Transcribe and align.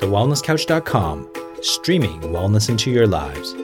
thewellnesscouch.com, 0.00 1.30
streaming 1.62 2.20
wellness 2.22 2.70
into 2.70 2.90
your 2.90 3.06
lives. 3.06 3.54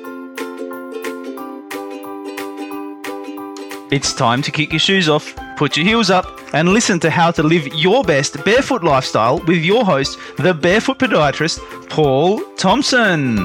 It's 3.90 4.12
time 4.12 4.42
to 4.42 4.50
kick 4.50 4.70
your 4.70 4.78
shoes 4.78 5.08
off, 5.08 5.34
put 5.56 5.76
your 5.76 5.86
heels 5.86 6.10
up, 6.10 6.26
and 6.52 6.68
listen 6.68 7.00
to 7.00 7.10
how 7.10 7.30
to 7.30 7.42
live 7.42 7.66
your 7.68 8.04
best 8.04 8.44
barefoot 8.44 8.84
lifestyle 8.84 9.38
with 9.46 9.64
your 9.64 9.84
host, 9.84 10.18
the 10.36 10.52
barefoot 10.52 10.98
podiatrist, 10.98 11.58
Paul 11.88 12.40
Thompson. 12.56 13.36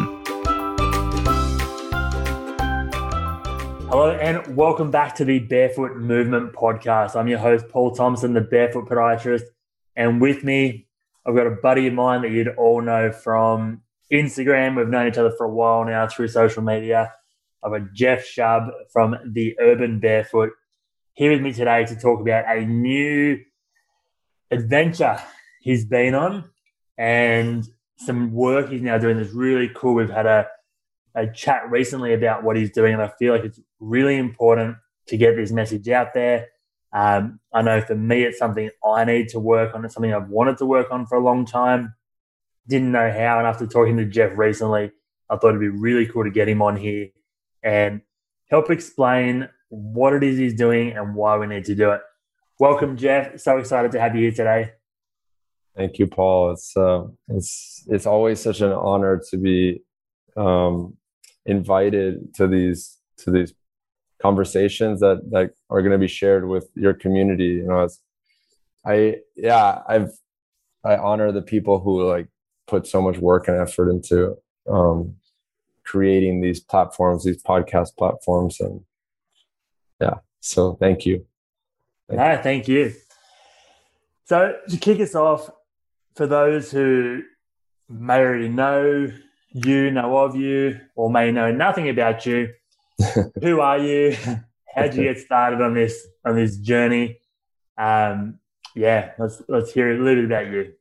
Hello, 3.87 4.11
and 4.19 4.55
welcome 4.55 4.91
back 4.91 5.15
to 5.15 5.25
the 5.25 5.39
Barefoot 5.39 5.95
Movement 5.95 6.53
Podcast. 6.53 7.15
I'm 7.15 7.27
your 7.27 7.39
host, 7.39 7.69
Paul 7.69 7.95
Thompson, 7.95 8.33
the 8.33 8.41
barefoot 8.41 8.89
podiatrist. 8.89 9.43
And 9.95 10.19
with 10.19 10.43
me, 10.43 10.87
I've 11.25 11.35
got 11.35 11.47
a 11.47 11.57
buddy 11.61 11.87
of 11.87 11.93
mine 11.93 12.21
that 12.23 12.31
you'd 12.31 12.49
all 12.49 12.81
know 12.81 13.11
from 13.11 13.81
Instagram. 14.11 14.75
We've 14.75 14.87
known 14.87 15.07
each 15.07 15.17
other 15.17 15.31
for 15.37 15.45
a 15.45 15.53
while 15.53 15.85
now 15.85 16.07
through 16.07 16.29
social 16.29 16.63
media. 16.63 17.13
I've 17.63 17.71
got 17.71 17.93
Jeff 17.93 18.25
Shub 18.25 18.69
from 18.91 19.15
the 19.31 19.55
Urban 19.59 19.99
Barefoot 19.99 20.51
here 21.13 21.31
with 21.31 21.41
me 21.41 21.53
today 21.53 21.85
to 21.85 21.95
talk 21.95 22.19
about 22.21 22.45
a 22.47 22.65
new 22.65 23.39
adventure 24.49 25.21
he's 25.61 25.85
been 25.85 26.15
on 26.15 26.49
and 26.97 27.67
some 27.97 28.33
work 28.33 28.69
he's 28.69 28.81
now 28.81 28.97
doing 28.97 29.17
that's 29.17 29.33
really 29.33 29.69
cool. 29.75 29.93
We've 29.93 30.09
had 30.09 30.25
a, 30.25 30.47
a 31.15 31.27
chat 31.27 31.69
recently 31.69 32.13
about 32.13 32.43
what 32.43 32.57
he's 32.57 32.71
doing, 32.71 32.93
and 32.93 33.01
I 33.01 33.11
feel 33.19 33.33
like 33.33 33.43
it's 33.43 33.59
really 33.79 34.17
important 34.17 34.77
to 35.07 35.17
get 35.17 35.35
this 35.35 35.51
message 35.51 35.87
out 35.89 36.13
there. 36.13 36.47
Um, 36.93 37.39
I 37.53 37.61
know 37.61 37.81
for 37.81 37.95
me, 37.95 38.23
it's 38.23 38.37
something 38.37 38.69
I 38.85 39.05
need 39.05 39.29
to 39.29 39.39
work 39.39 39.73
on. 39.73 39.85
It's 39.85 39.93
something 39.93 40.13
I've 40.13 40.29
wanted 40.29 40.57
to 40.57 40.65
work 40.65 40.91
on 40.91 41.05
for 41.05 41.17
a 41.17 41.23
long 41.23 41.45
time. 41.45 41.95
Didn't 42.67 42.91
know 42.91 43.11
how. 43.11 43.37
And 43.39 43.47
after 43.47 43.65
talking 43.65 43.97
to 43.97 44.05
Jeff 44.05 44.37
recently, 44.37 44.91
I 45.29 45.37
thought 45.37 45.49
it'd 45.49 45.61
be 45.61 45.69
really 45.69 46.05
cool 46.05 46.23
to 46.23 46.29
get 46.29 46.49
him 46.49 46.61
on 46.61 46.75
here 46.75 47.09
and 47.63 48.01
help 48.49 48.69
explain 48.69 49.49
what 49.69 50.13
it 50.13 50.23
is 50.23 50.37
he's 50.37 50.53
doing 50.53 50.91
and 50.91 51.15
why 51.15 51.37
we 51.37 51.47
need 51.47 51.65
to 51.65 51.75
do 51.75 51.91
it. 51.91 52.01
Welcome, 52.59 52.97
Jeff. 52.97 53.39
So 53.39 53.57
excited 53.57 53.91
to 53.93 53.99
have 53.99 54.15
you 54.15 54.23
here 54.23 54.31
today. 54.31 54.73
Thank 55.75 55.99
you, 55.99 56.07
Paul. 56.07 56.51
It's 56.51 56.75
uh, 56.75 57.03
it's 57.29 57.85
it's 57.87 58.05
always 58.05 58.41
such 58.41 58.59
an 58.59 58.73
honor 58.73 59.21
to 59.29 59.37
be 59.37 59.81
um, 60.35 60.97
invited 61.45 62.35
to 62.35 62.47
these 62.47 62.97
to 63.19 63.31
these 63.31 63.53
conversations 64.21 64.99
that 64.99 65.21
that 65.31 65.51
are 65.69 65.81
going 65.81 65.91
to 65.91 65.97
be 65.97 66.07
shared 66.07 66.47
with 66.47 66.69
your 66.75 66.93
community. 66.93 67.61
You 67.61 67.67
know, 67.67 67.79
as 67.83 67.99
I 68.85 69.17
yeah, 69.35 69.81
I've 69.87 70.11
I 70.83 70.97
honor 70.97 71.31
the 71.31 71.41
people 71.41 71.79
who 71.79 72.03
like 72.03 72.27
put 72.67 72.87
so 72.87 73.01
much 73.01 73.17
work 73.17 73.47
and 73.47 73.57
effort 73.57 73.89
into 73.89 74.37
um, 74.69 75.15
creating 75.83 76.41
these 76.41 76.59
platforms, 76.59 77.23
these 77.23 77.41
podcast 77.43 77.95
platforms, 77.97 78.59
and 78.59 78.81
yeah. 79.99 80.15
So 80.39 80.75
thank 80.75 81.05
you. 81.05 81.25
Thank 82.09 82.37
you. 82.37 82.43
thank 82.43 82.67
you. 82.67 82.93
So 84.25 84.55
to 84.69 84.77
kick 84.77 84.99
us 84.99 85.15
off, 85.15 85.49
for 86.15 86.27
those 86.27 86.71
who 86.71 87.23
may 87.89 88.19
already 88.19 88.49
know 88.49 89.11
you, 89.49 89.91
know 89.91 90.17
of 90.17 90.35
you, 90.35 90.79
or 90.95 91.09
may 91.11 91.31
know 91.31 91.51
nothing 91.51 91.89
about 91.89 92.25
you, 92.25 92.53
who 93.41 93.59
are 93.61 93.77
you? 93.77 94.15
How 94.75 94.83
did 94.83 94.95
you 94.95 95.03
get 95.03 95.19
started 95.19 95.61
on 95.61 95.73
this 95.73 96.07
on 96.25 96.35
this 96.35 96.57
journey? 96.57 97.19
Um, 97.77 98.39
yeah, 98.75 99.11
let's 99.19 99.41
let's 99.47 99.71
hear 99.73 99.91
a 99.91 100.03
little 100.03 100.23
bit 100.23 100.25
about 100.25 100.47
you. 100.47 100.73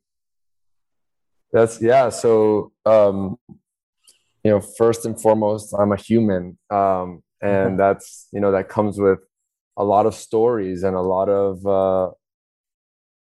That's 1.53 1.83
yeah. 1.83 2.09
So 2.11 2.73
um, 2.87 3.37
you 4.45 4.51
know, 4.51 4.61
first 4.61 5.07
and 5.07 5.21
foremost, 5.21 5.75
I'm 5.77 5.93
a 5.93 5.97
human, 5.97 6.57
um, 6.71 7.23
and 7.43 7.71
mm-hmm. 7.71 7.77
that's 7.77 8.29
you 8.33 8.41
know 8.41 8.53
that 8.53 8.69
comes 8.69 8.99
with 8.99 9.19
a 9.77 9.85
lot 9.85 10.07
of 10.07 10.15
stories 10.15 10.83
and 10.83 10.95
a 10.95 11.01
lot 11.01 11.29
of 11.29 11.67
uh, 11.67 12.13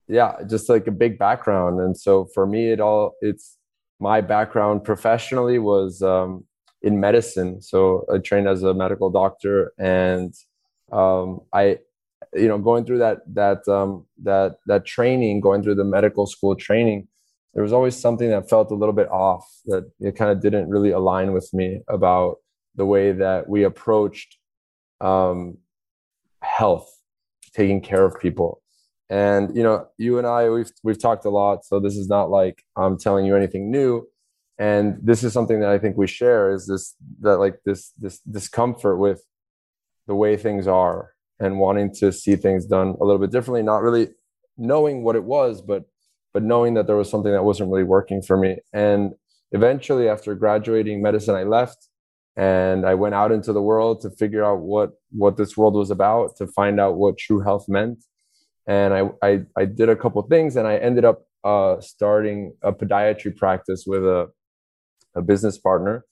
yeah, 0.07 0.43
just 0.47 0.69
like 0.69 0.87
a 0.87 0.91
big 0.91 1.17
background. 1.17 1.79
And 1.79 1.97
so 1.97 2.25
for 2.33 2.45
me, 2.45 2.71
it 2.71 2.79
all 2.79 3.13
it's 3.21 3.57
my 3.99 4.21
background 4.21 4.83
professionally 4.83 5.59
was 5.59 6.01
um, 6.01 6.45
in 6.81 6.99
medicine. 6.99 7.61
So 7.61 8.05
I 8.13 8.17
trained 8.17 8.47
as 8.47 8.63
a 8.63 8.73
medical 8.73 9.09
doctor, 9.09 9.73
and 9.77 10.33
um, 10.91 11.41
I, 11.53 11.79
you 12.33 12.47
know, 12.47 12.57
going 12.57 12.85
through 12.85 12.99
that 12.99 13.19
that 13.33 13.67
um, 13.67 14.05
that 14.23 14.57
that 14.67 14.85
training, 14.85 15.41
going 15.41 15.63
through 15.63 15.75
the 15.75 15.83
medical 15.83 16.25
school 16.25 16.55
training, 16.55 17.07
there 17.53 17.63
was 17.63 17.73
always 17.73 17.95
something 17.95 18.29
that 18.29 18.49
felt 18.49 18.71
a 18.71 18.75
little 18.75 18.93
bit 18.93 19.09
off. 19.09 19.45
That 19.65 19.89
it 19.99 20.15
kind 20.15 20.31
of 20.31 20.41
didn't 20.41 20.69
really 20.69 20.91
align 20.91 21.33
with 21.33 21.49
me 21.53 21.81
about 21.87 22.37
the 22.75 22.85
way 22.85 23.11
that 23.11 23.49
we 23.49 23.63
approached 23.63 24.37
um, 25.01 25.57
health, 26.41 26.89
taking 27.53 27.81
care 27.81 28.05
of 28.05 28.19
people. 28.19 28.61
And 29.09 29.55
you 29.55 29.61
know, 29.61 29.87
you 29.97 30.17
and 30.17 30.25
I, 30.25 30.49
we've 30.49 30.71
we've 30.83 31.01
talked 31.01 31.25
a 31.25 31.29
lot, 31.29 31.65
so 31.65 31.79
this 31.79 31.95
is 31.95 32.07
not 32.07 32.29
like 32.31 32.63
I'm 32.75 32.97
telling 32.97 33.25
you 33.25 33.35
anything 33.35 33.69
new 33.69 34.07
and 34.61 34.97
this 35.01 35.23
is 35.23 35.33
something 35.33 35.59
that 35.59 35.69
i 35.69 35.79
think 35.79 35.97
we 35.97 36.07
share 36.07 36.53
is 36.53 36.67
this 36.67 36.95
that 37.19 37.37
like 37.37 37.57
this 37.65 37.91
this 37.97 38.19
discomfort 38.19 38.97
with 38.99 39.21
the 40.07 40.15
way 40.15 40.37
things 40.37 40.67
are 40.67 41.11
and 41.39 41.59
wanting 41.59 41.93
to 41.93 42.11
see 42.11 42.35
things 42.35 42.65
done 42.65 42.89
a 43.01 43.03
little 43.03 43.19
bit 43.19 43.31
differently 43.31 43.63
not 43.63 43.81
really 43.81 44.07
knowing 44.57 45.03
what 45.03 45.15
it 45.15 45.23
was 45.23 45.61
but 45.61 45.83
but 46.33 46.43
knowing 46.43 46.75
that 46.75 46.87
there 46.87 46.95
was 46.95 47.09
something 47.09 47.31
that 47.31 47.43
wasn't 47.43 47.69
really 47.69 47.83
working 47.83 48.21
for 48.21 48.37
me. 48.37 48.57
And 48.73 49.13
eventually 49.51 50.07
after 50.07 50.33
graduating 50.33 51.01
medicine 51.01 51.35
i 51.35 51.43
left 51.43 51.89
and 52.37 52.85
i 52.85 52.93
went 52.93 53.13
out 53.13 53.33
into 53.33 53.51
the 53.51 53.61
world 53.61 53.99
to 53.99 54.09
figure 54.11 54.45
out 54.45 54.59
what 54.59 54.91
what 55.11 55.35
this 55.35 55.57
world 55.57 55.73
was 55.73 55.91
about 55.91 56.37
to 56.37 56.47
find 56.47 56.79
out 56.79 56.95
what 56.95 57.17
true 57.17 57.41
health 57.41 57.65
meant. 57.67 57.99
And 58.65 58.93
i 58.93 59.01
i, 59.21 59.41
I 59.57 59.65
did 59.65 59.89
a 59.89 59.95
couple 59.95 60.21
things 60.23 60.55
and 60.55 60.67
i 60.67 60.77
ended 60.77 61.05
up 61.05 61.23
uh, 61.43 61.81
starting 61.81 62.53
a 62.61 62.71
podiatry 62.71 63.35
practice 63.35 63.83
with 63.87 64.03
a 64.05 64.29
a 65.15 65.21
business 65.21 65.57
partner 65.57 66.05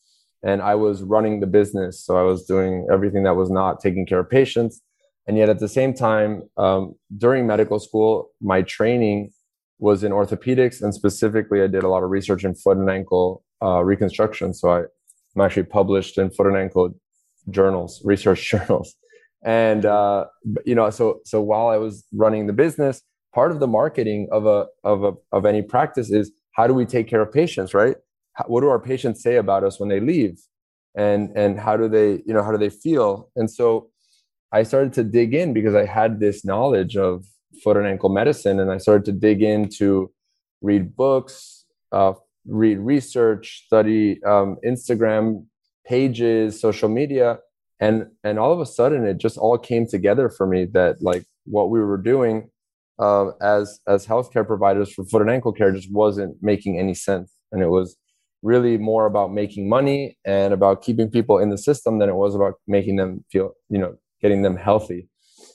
and 0.43 0.61
I 0.61 0.75
was 0.75 1.03
running 1.03 1.39
the 1.39 1.47
business. 1.47 2.03
So 2.03 2.17
I 2.17 2.23
was 2.23 2.45
doing 2.45 2.87
everything 2.91 3.23
that 3.23 3.35
was 3.35 3.49
not 3.49 3.81
taking 3.81 4.05
care 4.05 4.19
of 4.19 4.29
patients. 4.29 4.81
And 5.27 5.37
yet 5.37 5.49
at 5.49 5.59
the 5.59 5.67
same 5.67 5.93
time, 5.93 6.43
um, 6.57 6.95
during 7.17 7.45
medical 7.45 7.79
school, 7.79 8.29
my 8.41 8.61
training 8.61 9.31
was 9.79 10.03
in 10.03 10.11
orthopedics. 10.11 10.81
And 10.81 10.93
specifically, 10.93 11.61
I 11.61 11.67
did 11.67 11.83
a 11.83 11.89
lot 11.89 12.03
of 12.03 12.09
research 12.09 12.43
in 12.43 12.55
foot 12.55 12.77
and 12.77 12.89
ankle 12.89 13.43
uh, 13.61 13.83
reconstruction. 13.83 14.53
So 14.53 14.69
I, 14.69 14.79
am 14.79 15.41
actually 15.41 15.63
published 15.63 16.17
in 16.17 16.31
foot 16.31 16.47
and 16.47 16.57
ankle 16.57 16.95
journals, 17.49 18.01
research 18.03 18.49
journals. 18.49 18.95
And, 19.43 19.85
uh, 19.85 20.25
you 20.65 20.75
know, 20.75 20.89
so, 20.89 21.19
so 21.25 21.41
while 21.41 21.67
I 21.67 21.77
was 21.77 22.05
running 22.13 22.47
the 22.47 22.53
business, 22.53 23.01
part 23.33 23.51
of 23.51 23.59
the 23.59 23.67
marketing 23.67 24.27
of 24.31 24.45
a, 24.45 24.67
of 24.83 25.03
a, 25.03 25.13
of 25.31 25.45
any 25.45 25.61
practice 25.61 26.09
is 26.09 26.31
how 26.53 26.65
do 26.67 26.73
we 26.73 26.85
take 26.85 27.07
care 27.07 27.21
of 27.21 27.31
patients, 27.31 27.73
right? 27.73 27.95
What 28.47 28.61
do 28.61 28.69
our 28.69 28.79
patients 28.79 29.21
say 29.21 29.35
about 29.35 29.63
us 29.63 29.79
when 29.79 29.89
they 29.89 29.99
leave? 29.99 30.39
And 30.95 31.31
and 31.35 31.59
how 31.59 31.77
do 31.77 31.87
they 31.87 32.21
you 32.25 32.33
know 32.33 32.43
how 32.43 32.51
do 32.51 32.57
they 32.57 32.69
feel? 32.69 33.29
And 33.35 33.49
so 33.49 33.89
i 34.51 34.63
started 34.63 34.93
to 34.93 35.03
dig 35.03 35.33
in 35.33 35.53
because 35.53 35.75
i 35.75 35.85
had 35.85 36.19
this 36.19 36.43
knowledge 36.43 36.97
of 36.97 37.23
foot 37.63 37.77
and 37.77 37.85
ankle 37.85 38.09
medicine 38.09 38.59
and 38.59 38.71
i 38.71 38.77
started 38.77 39.05
to 39.05 39.11
dig 39.11 39.41
in 39.41 39.69
to 39.69 40.11
read 40.61 40.95
books 40.95 41.65
uh, 41.91 42.13
read 42.47 42.79
research 42.79 43.63
study 43.65 44.21
um, 44.23 44.57
instagram 44.65 45.45
pages 45.85 46.59
social 46.59 46.89
media 46.89 47.37
and 47.79 48.07
and 48.23 48.39
all 48.39 48.51
of 48.51 48.59
a 48.59 48.65
sudden 48.65 49.05
it 49.05 49.17
just 49.17 49.37
all 49.37 49.57
came 49.57 49.85
together 49.87 50.29
for 50.29 50.45
me 50.47 50.65
that 50.65 51.01
like 51.01 51.25
what 51.45 51.69
we 51.69 51.79
were 51.79 51.97
doing 51.97 52.49
uh, 52.99 53.29
as 53.41 53.79
as 53.87 54.05
healthcare 54.05 54.45
providers 54.45 54.93
for 54.93 55.05
foot 55.05 55.21
and 55.21 55.31
ankle 55.31 55.53
care 55.53 55.71
just 55.71 55.91
wasn't 55.91 56.35
making 56.41 56.77
any 56.77 56.93
sense. 56.93 57.33
And 57.51 57.61
it 57.63 57.69
was 57.69 57.95
really 58.41 58.77
more 58.77 59.05
about 59.05 59.33
making 59.33 59.67
money 59.67 60.17
and 60.25 60.53
about 60.53 60.81
keeping 60.81 61.09
people 61.09 61.39
in 61.39 61.49
the 61.49 61.57
system 61.57 61.99
than 61.99 62.09
it 62.09 62.15
was 62.15 62.35
about 62.35 62.55
making 62.67 62.95
them 62.95 63.23
feel, 63.31 63.51
you 63.69 63.77
know, 63.77 63.95
getting 64.21 64.41
them 64.41 64.55
healthy. 64.55 65.09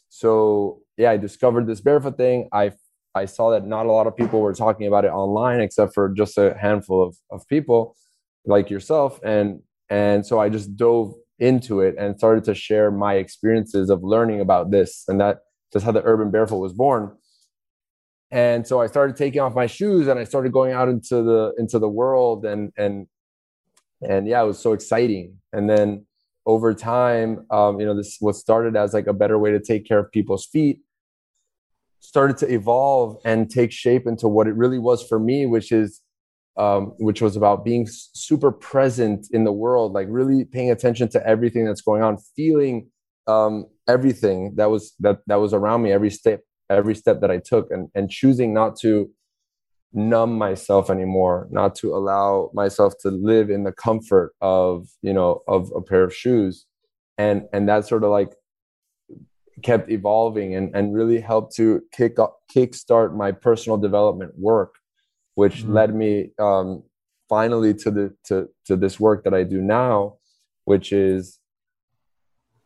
So 0.09 0.81
yeah, 0.97 1.11
I 1.11 1.17
discovered 1.17 1.67
this 1.67 1.81
barefoot 1.81 2.17
thing. 2.17 2.49
I 2.53 2.73
I 3.15 3.27
saw 3.27 3.51
that 3.51 3.67
not 3.67 3.87
a 3.87 3.93
lot 3.93 4.07
of 4.07 4.17
people 4.17 4.41
were 4.41 4.55
talking 4.55 4.87
about 4.87 5.05
it 5.05 5.13
online 5.13 5.61
except 5.61 5.95
for 5.95 6.09
just 6.09 6.37
a 6.37 6.57
handful 6.61 7.03
of, 7.03 7.17
of 7.31 7.47
people 7.49 7.97
like 8.45 8.71
yourself. 8.71 9.21
And 9.25 9.61
and 9.89 10.27
so 10.27 10.41
I 10.41 10.49
just 10.49 10.77
dove 10.77 11.15
into 11.39 11.81
it 11.81 11.95
and 11.99 12.17
started 12.19 12.45
to 12.45 12.55
share 12.55 12.91
my 12.91 13.15
experiences 13.15 13.91
of 13.91 14.03
learning 14.03 14.41
about 14.41 14.71
this. 14.71 15.05
And 15.09 15.21
that 15.21 15.39
that's 15.73 15.85
how 15.85 15.93
the 15.93 16.03
urban 16.05 16.31
barefoot 16.31 16.59
was 16.59 16.73
born 16.73 17.17
and 18.35 18.67
so 18.67 18.81
i 18.81 18.87
started 18.87 19.17
taking 19.17 19.41
off 19.41 19.55
my 19.55 19.67
shoes 19.67 20.09
and 20.09 20.19
i 20.19 20.25
started 20.25 20.53
going 20.53 20.73
out 20.73 20.89
into 20.89 21.23
the 21.23 21.55
into 21.57 21.79
the 21.79 21.89
world 21.89 22.45
and 22.45 22.73
and 22.77 23.07
and 24.03 24.27
yeah 24.27 24.43
it 24.43 24.47
was 24.47 24.59
so 24.59 24.73
exciting. 24.73 25.39
And 25.53 25.71
then 25.71 26.05
over 26.45 26.75
time 26.75 27.47
um, 27.51 27.81
you 27.81 27.87
know 27.87 27.97
this 27.97 28.17
what 28.21 28.35
started 28.35 28.77
as 28.77 28.93
like 28.93 29.07
a 29.07 29.15
better 29.15 29.39
way 29.39 29.51
to 29.53 29.61
take 29.61 29.87
care 29.87 30.01
of 30.01 30.11
people's 30.13 30.45
feet 30.45 30.81
started 32.01 32.37
to 32.37 32.53
evolve 32.53 33.17
and 33.25 33.49
take 33.49 33.73
shape 33.73 34.07
into 34.07 34.29
what 34.29 34.47
it 34.47 34.55
really 34.55 34.79
was 34.79 35.07
for 35.07 35.19
me 35.19 35.47
which 35.47 35.73
is 35.73 36.03
um, 36.57 36.93
which 36.99 37.21
was 37.23 37.37
about 37.37 37.65
being 37.65 37.87
super 37.91 38.53
present 38.53 39.27
in 39.33 39.43
the 39.43 39.53
world, 39.53 39.93
like 39.93 40.07
really 40.09 40.45
paying 40.45 40.71
attention 40.71 41.09
to 41.09 41.27
everything 41.27 41.65
that's 41.65 41.81
going 41.81 42.03
on, 42.03 42.17
feeling 42.37 42.91
um, 43.27 43.67
everything 43.89 44.55
that 44.55 44.71
was 44.71 44.95
that 45.01 45.19
that 45.27 45.37
was 45.37 45.53
around 45.53 45.83
me, 45.83 45.91
every 45.91 46.11
step, 46.11 46.43
every 46.71 46.95
step 46.95 47.21
that 47.21 47.31
I 47.31 47.39
took, 47.39 47.71
and 47.71 47.89
and 47.95 48.11
choosing 48.11 48.55
not 48.55 48.77
to 48.81 49.11
numb 49.93 50.37
myself 50.37 50.91
anymore, 50.91 51.47
not 51.51 51.75
to 51.77 51.95
allow 51.95 52.51
myself 52.53 52.95
to 53.03 53.11
live 53.11 53.51
in 53.51 53.65
the 53.65 53.73
comfort 53.73 54.33
of 54.41 54.89
you 55.03 55.13
know 55.13 55.43
of 55.49 55.71
a 55.77 55.81
pair 55.81 56.05
of 56.05 56.15
shoes, 56.15 56.67
and 57.19 57.43
and 57.53 57.69
that 57.69 57.87
sort 57.87 58.05
of 58.05 58.11
like 58.11 58.35
kept 59.63 59.91
evolving 59.91 60.55
and 60.55 60.75
and 60.75 60.95
really 60.95 61.21
helped 61.21 61.55
to 61.57 61.81
kick 61.93 62.17
kick 62.49 62.75
start 62.75 63.17
my 63.17 63.31
personal 63.31 63.79
development 63.79 64.33
work 64.37 64.75
which 65.35 65.63
mm-hmm. 65.63 65.73
led 65.73 65.95
me 65.95 66.31
um, 66.39 66.83
finally 67.29 67.75
to 67.75 67.91
the 67.91 68.15
to 68.25 68.49
to 68.67 68.77
this 68.77 68.99
work 68.99 69.25
that 69.25 69.35
I 69.35 69.45
do 69.45 69.61
now, 69.61 70.17
which 70.65 70.93
is 70.93 71.39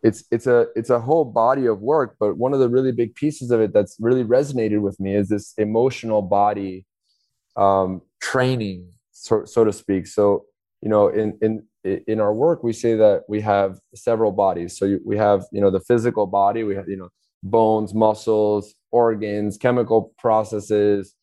it's 0.03 0.25
it's 0.31 0.47
a 0.47 0.67
it's 0.77 0.91
a 0.91 1.01
whole 1.01 1.25
body 1.25 1.67
of 1.67 1.81
work. 1.81 2.17
But 2.21 2.37
one 2.37 2.53
of 2.53 2.61
the 2.61 2.69
really 2.69 2.93
big 2.93 3.15
pieces 3.15 3.51
of 3.51 3.61
it 3.61 3.73
that's 3.73 3.97
really 4.01 4.25
resonated 4.25 4.81
with 4.81 4.99
me 5.01 5.15
is 5.15 5.29
this 5.29 5.55
emotional 5.59 6.23
body 6.23 6.87
um, 7.57 8.03
training, 8.21 8.93
so 9.11 9.45
so 9.45 9.65
to 9.65 9.73
speak. 9.73 10.07
So 10.07 10.45
you 10.83 10.89
know, 10.89 11.09
in 11.09 11.39
in 11.43 11.65
in 11.85 12.21
our 12.21 12.33
work, 12.33 12.63
we 12.63 12.73
say 12.73 12.95
that 12.97 13.25
we 13.29 13.41
have 13.41 13.79
several 13.95 14.33
bodies. 14.33 14.79
So 14.79 14.99
we 15.05 15.17
have 15.17 15.45
you 15.53 15.61
know 15.61 15.71
the 15.71 15.81
physical 15.81 16.27
body, 16.27 16.63
we 16.65 16.77
have 16.77 16.89
you 16.89 16.97
know 16.97 17.09
bones, 17.43 17.95
muscles, 17.95 18.75
organs, 18.91 19.57
chemical 19.57 20.15
processes 20.19 21.15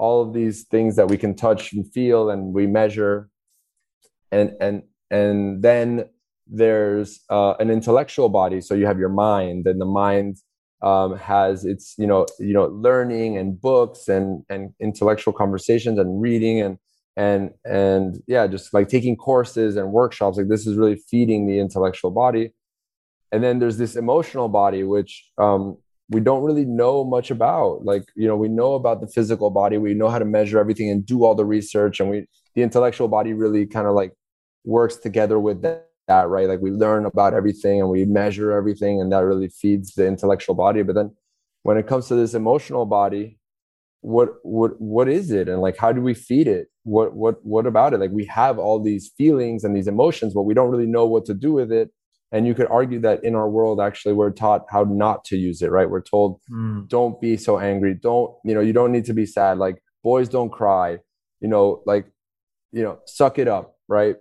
all 0.00 0.22
of 0.22 0.32
these 0.32 0.64
things 0.64 0.96
that 0.96 1.08
we 1.08 1.18
can 1.18 1.34
touch 1.34 1.74
and 1.74 1.92
feel 1.92 2.30
and 2.30 2.54
we 2.54 2.66
measure 2.66 3.28
and 4.32 4.56
and 4.58 4.82
and 5.10 5.62
then 5.62 6.08
there's 6.50 7.20
uh, 7.30 7.54
an 7.60 7.70
intellectual 7.70 8.28
body. 8.28 8.60
So 8.60 8.74
you 8.74 8.86
have 8.86 8.98
your 8.98 9.08
mind 9.08 9.66
and 9.66 9.80
the 9.80 9.86
mind 9.86 10.36
um, 10.82 11.16
has 11.18 11.64
its 11.64 11.94
you 11.98 12.06
know 12.06 12.26
you 12.38 12.52
know 12.52 12.66
learning 12.66 13.36
and 13.36 13.60
books 13.60 14.08
and 14.08 14.42
and 14.48 14.72
intellectual 14.80 15.32
conversations 15.32 15.98
and 15.98 16.20
reading 16.20 16.60
and 16.60 16.78
and 17.16 17.50
and 17.64 18.22
yeah 18.26 18.46
just 18.46 18.72
like 18.72 18.88
taking 18.88 19.16
courses 19.16 19.76
and 19.76 19.92
workshops. 19.92 20.38
Like 20.38 20.48
this 20.48 20.66
is 20.66 20.76
really 20.76 20.96
feeding 21.10 21.46
the 21.46 21.58
intellectual 21.58 22.10
body. 22.10 22.52
And 23.32 23.44
then 23.44 23.60
there's 23.60 23.78
this 23.78 23.94
emotional 23.94 24.48
body 24.48 24.82
which 24.82 25.30
um, 25.38 25.76
we 26.08 26.20
don't 26.20 26.42
really 26.42 26.64
know 26.64 27.04
much 27.04 27.30
about. 27.30 27.84
Like 27.84 28.04
you 28.16 28.26
know 28.26 28.36
we 28.36 28.48
know 28.48 28.74
about 28.74 29.00
the 29.00 29.06
physical 29.06 29.50
body. 29.50 29.76
We 29.78 29.94
know 29.94 30.08
how 30.08 30.18
to 30.18 30.24
measure 30.24 30.58
everything 30.58 30.90
and 30.90 31.04
do 31.04 31.24
all 31.24 31.34
the 31.34 31.44
research. 31.44 32.00
And 32.00 32.10
we 32.10 32.26
the 32.54 32.62
intellectual 32.62 33.06
body 33.06 33.34
really 33.34 33.66
kind 33.66 33.86
of 33.86 33.94
like 33.94 34.12
works 34.64 34.96
together 34.96 35.38
with 35.38 35.62
that, 35.62 35.89
that 36.08 36.28
right? 36.28 36.48
Like 36.48 36.60
we 36.60 36.70
learn 36.70 37.06
about 37.06 37.34
everything 37.34 37.80
and 37.80 37.90
we 37.90 38.04
measure 38.04 38.52
everything 38.52 39.00
and 39.00 39.12
that 39.12 39.24
really 39.24 39.48
feeds 39.48 39.94
the 39.94 40.06
intellectual 40.06 40.54
body. 40.54 40.82
But 40.82 40.94
then 40.94 41.14
when 41.62 41.76
it 41.76 41.86
comes 41.86 42.08
to 42.08 42.14
this 42.14 42.34
emotional 42.34 42.86
body 42.86 43.38
what 44.02 44.36
what 44.42 44.80
what 44.80 45.08
is 45.08 45.30
it? 45.30 45.48
And 45.48 45.60
like 45.60 45.76
how 45.76 45.92
do 45.92 46.00
we 46.00 46.14
feed 46.14 46.48
it? 46.48 46.68
What 46.84 47.14
what 47.14 47.44
what 47.44 47.66
about 47.66 47.92
it? 47.92 48.00
Like 48.00 48.10
we 48.10 48.24
have 48.26 48.58
all 48.58 48.82
these 48.82 49.12
feelings 49.16 49.62
and 49.62 49.76
these 49.76 49.88
emotions 49.88 50.34
but 50.34 50.42
we 50.42 50.54
don't 50.54 50.70
really 50.70 50.86
know 50.86 51.06
what 51.06 51.24
to 51.26 51.34
do 51.34 51.52
with 51.52 51.70
it. 51.70 51.90
And 52.32 52.46
you 52.46 52.54
could 52.54 52.68
argue 52.70 53.00
that 53.00 53.24
in 53.24 53.34
our 53.34 53.50
world 53.50 53.80
actually 53.80 54.14
we're 54.14 54.30
taught 54.30 54.64
how 54.70 54.84
not 54.84 55.24
to 55.26 55.36
use 55.36 55.60
it 55.62 55.70
right? 55.70 55.90
We're 55.90 56.00
told 56.00 56.40
mm. 56.50 56.88
don't 56.88 57.20
be 57.20 57.36
so 57.36 57.58
angry. 57.58 57.94
Don't 57.94 58.34
you 58.44 58.54
know 58.54 58.60
you 58.60 58.72
don't 58.72 58.92
need 58.92 59.04
to 59.06 59.12
be 59.14 59.26
sad. 59.26 59.58
Like 59.58 59.82
boys 60.02 60.28
don't 60.28 60.50
cry. 60.50 60.98
You 61.40 61.48
know 61.48 61.82
like 61.84 62.06
you 62.72 62.82
know 62.82 63.00
suck 63.04 63.38
it 63.38 63.48
up 63.48 63.76
right? 63.86 64.16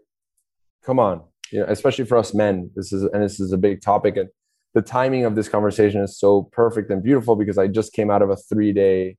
Come 0.84 1.00
on 1.00 1.24
you 1.52 1.60
know 1.60 1.66
especially 1.68 2.06
for 2.06 2.18
us 2.18 2.34
men 2.34 2.70
this 2.76 2.92
is 2.94 3.04
and 3.04 3.24
this 3.24 3.40
is 3.40 3.52
a 3.52 3.58
big 3.58 3.82
topic 3.82 4.18
and 4.18 4.30
the 4.76 4.82
timing 4.82 5.26
of 5.26 5.36
this 5.36 5.50
conversation 5.50 6.02
is 6.02 6.20
so 6.20 6.44
perfect 6.52 6.90
and 6.92 7.04
beautiful 7.04 7.36
because 7.36 7.58
i 7.58 7.68
just 7.68 7.94
came 7.94 8.10
out 8.12 8.22
of 8.22 8.30
a 8.30 8.36
three 8.36 8.72
day 8.72 9.16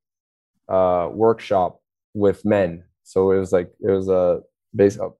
uh, 0.71 1.09
workshop 1.13 1.81
with 2.15 2.45
men. 2.45 2.85
So 3.03 3.33
it 3.33 3.39
was 3.39 3.53
like 3.53 3.71
it 3.81 3.91
was 3.91 4.09
a 4.09 4.41
base 4.75 4.97
of 4.97 5.15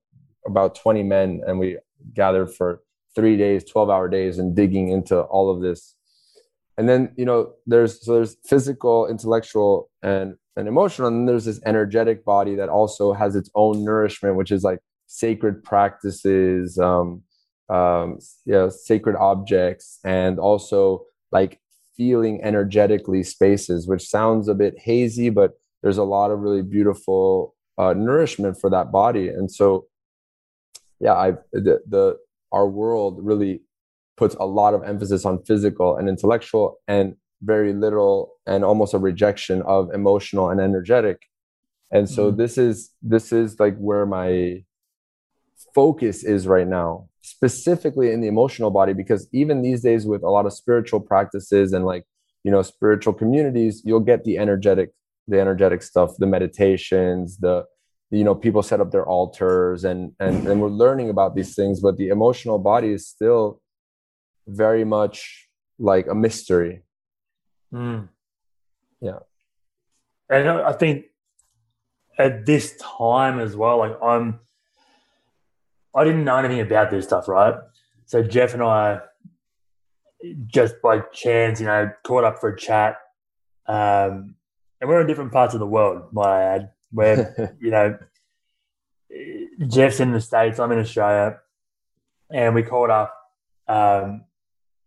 about 0.45 0.75
20 0.75 1.03
men 1.03 1.41
and 1.45 1.59
we 1.59 1.77
gathered 2.13 2.51
for 2.51 2.81
three 3.13 3.37
days 3.37 3.63
12 3.65 3.89
hour 3.89 4.07
days 4.07 4.39
and 4.39 4.55
digging 4.55 4.89
into 4.89 5.19
all 5.19 5.53
of 5.53 5.61
this. 5.61 5.95
And 6.77 6.87
then 6.87 7.13
you 7.17 7.25
know 7.25 7.53
there's 7.67 8.03
so 8.03 8.15
there's 8.15 8.37
physical 8.45 9.07
intellectual 9.07 9.91
and 10.01 10.35
and 10.55 10.67
emotional 10.67 11.09
and 11.09 11.27
there's 11.27 11.45
this 11.45 11.61
energetic 11.65 12.25
body 12.25 12.55
that 12.55 12.69
also 12.69 13.13
has 13.13 13.35
its 13.35 13.49
own 13.55 13.85
nourishment 13.85 14.35
which 14.35 14.51
is 14.51 14.63
like 14.63 14.79
sacred 15.11 15.61
practices 15.61 16.79
um 16.79 17.21
um 17.67 18.17
yeah 18.45 18.69
sacred 18.69 19.15
objects 19.17 19.99
and 20.05 20.39
also 20.39 21.03
like 21.33 21.59
feeling 21.97 22.41
energetically 22.41 23.21
spaces 23.21 23.87
which 23.87 24.07
sounds 24.07 24.47
a 24.47 24.53
bit 24.53 24.73
hazy 24.79 25.29
but 25.29 25.51
there's 25.83 25.97
a 25.97 26.03
lot 26.03 26.31
of 26.31 26.39
really 26.39 26.61
beautiful 26.61 27.53
uh, 27.77 27.93
nourishment 27.93 28.57
for 28.59 28.69
that 28.69 28.89
body 28.89 29.27
and 29.27 29.51
so 29.51 29.85
yeah 31.01 31.13
i 31.13 31.31
the, 31.51 31.81
the 31.89 32.17
our 32.53 32.67
world 32.67 33.19
really 33.21 33.61
puts 34.15 34.35
a 34.35 34.45
lot 34.45 34.73
of 34.73 34.81
emphasis 34.83 35.25
on 35.25 35.43
physical 35.43 35.97
and 35.97 36.07
intellectual 36.07 36.77
and 36.87 37.15
very 37.41 37.73
little 37.73 38.31
and 38.45 38.63
almost 38.63 38.93
a 38.93 38.97
rejection 38.97 39.61
of 39.63 39.93
emotional 39.93 40.49
and 40.49 40.61
energetic 40.61 41.23
and 41.91 42.09
so 42.09 42.27
mm-hmm. 42.27 42.37
this 42.37 42.57
is 42.57 42.91
this 43.01 43.33
is 43.33 43.59
like 43.59 43.75
where 43.77 44.05
my 44.05 44.63
focus 45.73 46.23
is 46.23 46.47
right 46.47 46.67
now 46.67 47.07
specifically 47.21 48.11
in 48.11 48.21
the 48.21 48.27
emotional 48.27 48.71
body 48.71 48.93
because 48.93 49.27
even 49.31 49.61
these 49.61 49.81
days 49.81 50.05
with 50.05 50.23
a 50.23 50.29
lot 50.29 50.45
of 50.45 50.53
spiritual 50.53 50.99
practices 50.99 51.71
and 51.71 51.85
like 51.85 52.03
you 52.43 52.51
know 52.51 52.61
spiritual 52.61 53.13
communities 53.13 53.81
you'll 53.85 53.99
get 53.99 54.23
the 54.23 54.37
energetic 54.37 54.91
the 55.27 55.39
energetic 55.39 55.83
stuff 55.83 56.11
the 56.17 56.25
meditations 56.25 57.37
the 57.37 57.63
you 58.09 58.23
know 58.23 58.35
people 58.35 58.63
set 58.63 58.81
up 58.81 58.91
their 58.91 59.05
altars 59.05 59.83
and 59.83 60.13
and 60.19 60.47
and 60.47 60.61
we're 60.61 60.69
learning 60.69 61.09
about 61.09 61.35
these 61.35 61.55
things 61.55 61.79
but 61.79 61.97
the 61.97 62.09
emotional 62.09 62.57
body 62.57 62.89
is 62.89 63.07
still 63.07 63.61
very 64.47 64.83
much 64.83 65.47
like 65.77 66.07
a 66.07 66.15
mystery 66.15 66.83
mm. 67.71 68.07
yeah 68.99 69.19
and 70.29 70.49
i 70.49 70.73
think 70.73 71.05
at 72.17 72.45
this 72.45 72.75
time 72.77 73.39
as 73.39 73.55
well 73.55 73.77
like 73.77 73.95
i'm 74.03 74.39
i 75.95 76.03
didn't 76.03 76.23
know 76.23 76.37
anything 76.37 76.59
about 76.59 76.91
this 76.91 77.05
stuff 77.05 77.27
right? 77.27 77.55
So 78.05 78.23
jeff 78.23 78.53
and 78.53 78.63
i 78.63 78.99
just 80.47 80.75
by 80.83 80.99
chance 81.13 81.59
you 81.59 81.65
know 81.65 81.91
caught 82.03 82.23
up 82.23 82.39
for 82.39 82.49
a 82.49 82.57
chat 82.57 82.97
um 83.67 84.35
and 84.79 84.89
we're 84.89 85.01
in 85.01 85.07
different 85.07 85.31
parts 85.31 85.53
of 85.53 85.59
the 85.59 85.65
world 85.65 86.03
might 86.11 86.29
i 86.29 86.41
add 86.43 86.71
where 86.91 87.55
you 87.61 87.71
know 87.71 87.97
Jeff's 89.67 89.99
in 89.99 90.11
the 90.11 90.21
states, 90.21 90.59
I'm 90.59 90.71
in 90.71 90.79
Australia, 90.79 91.39
and 92.31 92.55
we 92.55 92.63
caught 92.63 92.89
up 92.89 93.15
um, 93.67 94.25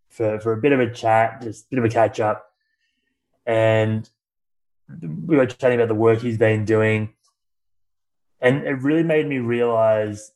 for 0.09 0.39
for 0.39 0.53
a 0.53 0.57
bit 0.57 0.71
of 0.71 0.79
a 0.79 0.91
chat, 0.91 1.41
just 1.41 1.65
a 1.65 1.67
bit 1.69 1.79
of 1.79 1.85
a 1.85 1.89
catch 1.89 2.19
up, 2.19 2.45
and 3.45 4.09
we 5.01 5.37
were 5.37 5.45
chatting 5.45 5.79
about 5.79 5.87
the 5.87 5.95
work 5.95 6.19
he's 6.19 6.37
been 6.37 6.65
doing, 6.65 7.13
and 8.41 8.65
it 8.65 8.81
really 8.81 9.03
made 9.03 9.27
me 9.27 9.37
realize 9.37 10.31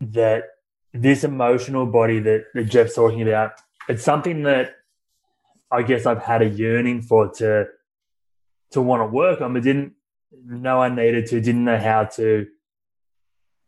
that 0.00 0.44
this 0.92 1.24
emotional 1.24 1.86
body 1.86 2.18
that, 2.20 2.44
that 2.54 2.64
Jeff's 2.64 2.94
talking 2.94 3.22
about, 3.22 3.52
it's 3.88 4.02
something 4.02 4.42
that 4.44 4.76
I 5.70 5.82
guess 5.82 6.06
I've 6.06 6.22
had 6.22 6.42
a 6.42 6.48
yearning 6.48 7.02
for 7.02 7.30
to 7.34 7.66
to 8.72 8.80
want 8.80 9.00
to 9.00 9.06
work 9.06 9.40
on, 9.40 9.52
but 9.52 9.62
didn't 9.62 9.94
know 10.44 10.80
I 10.80 10.88
needed 10.88 11.26
to, 11.26 11.40
didn't 11.40 11.64
know 11.64 11.78
how 11.78 12.04
to. 12.04 12.46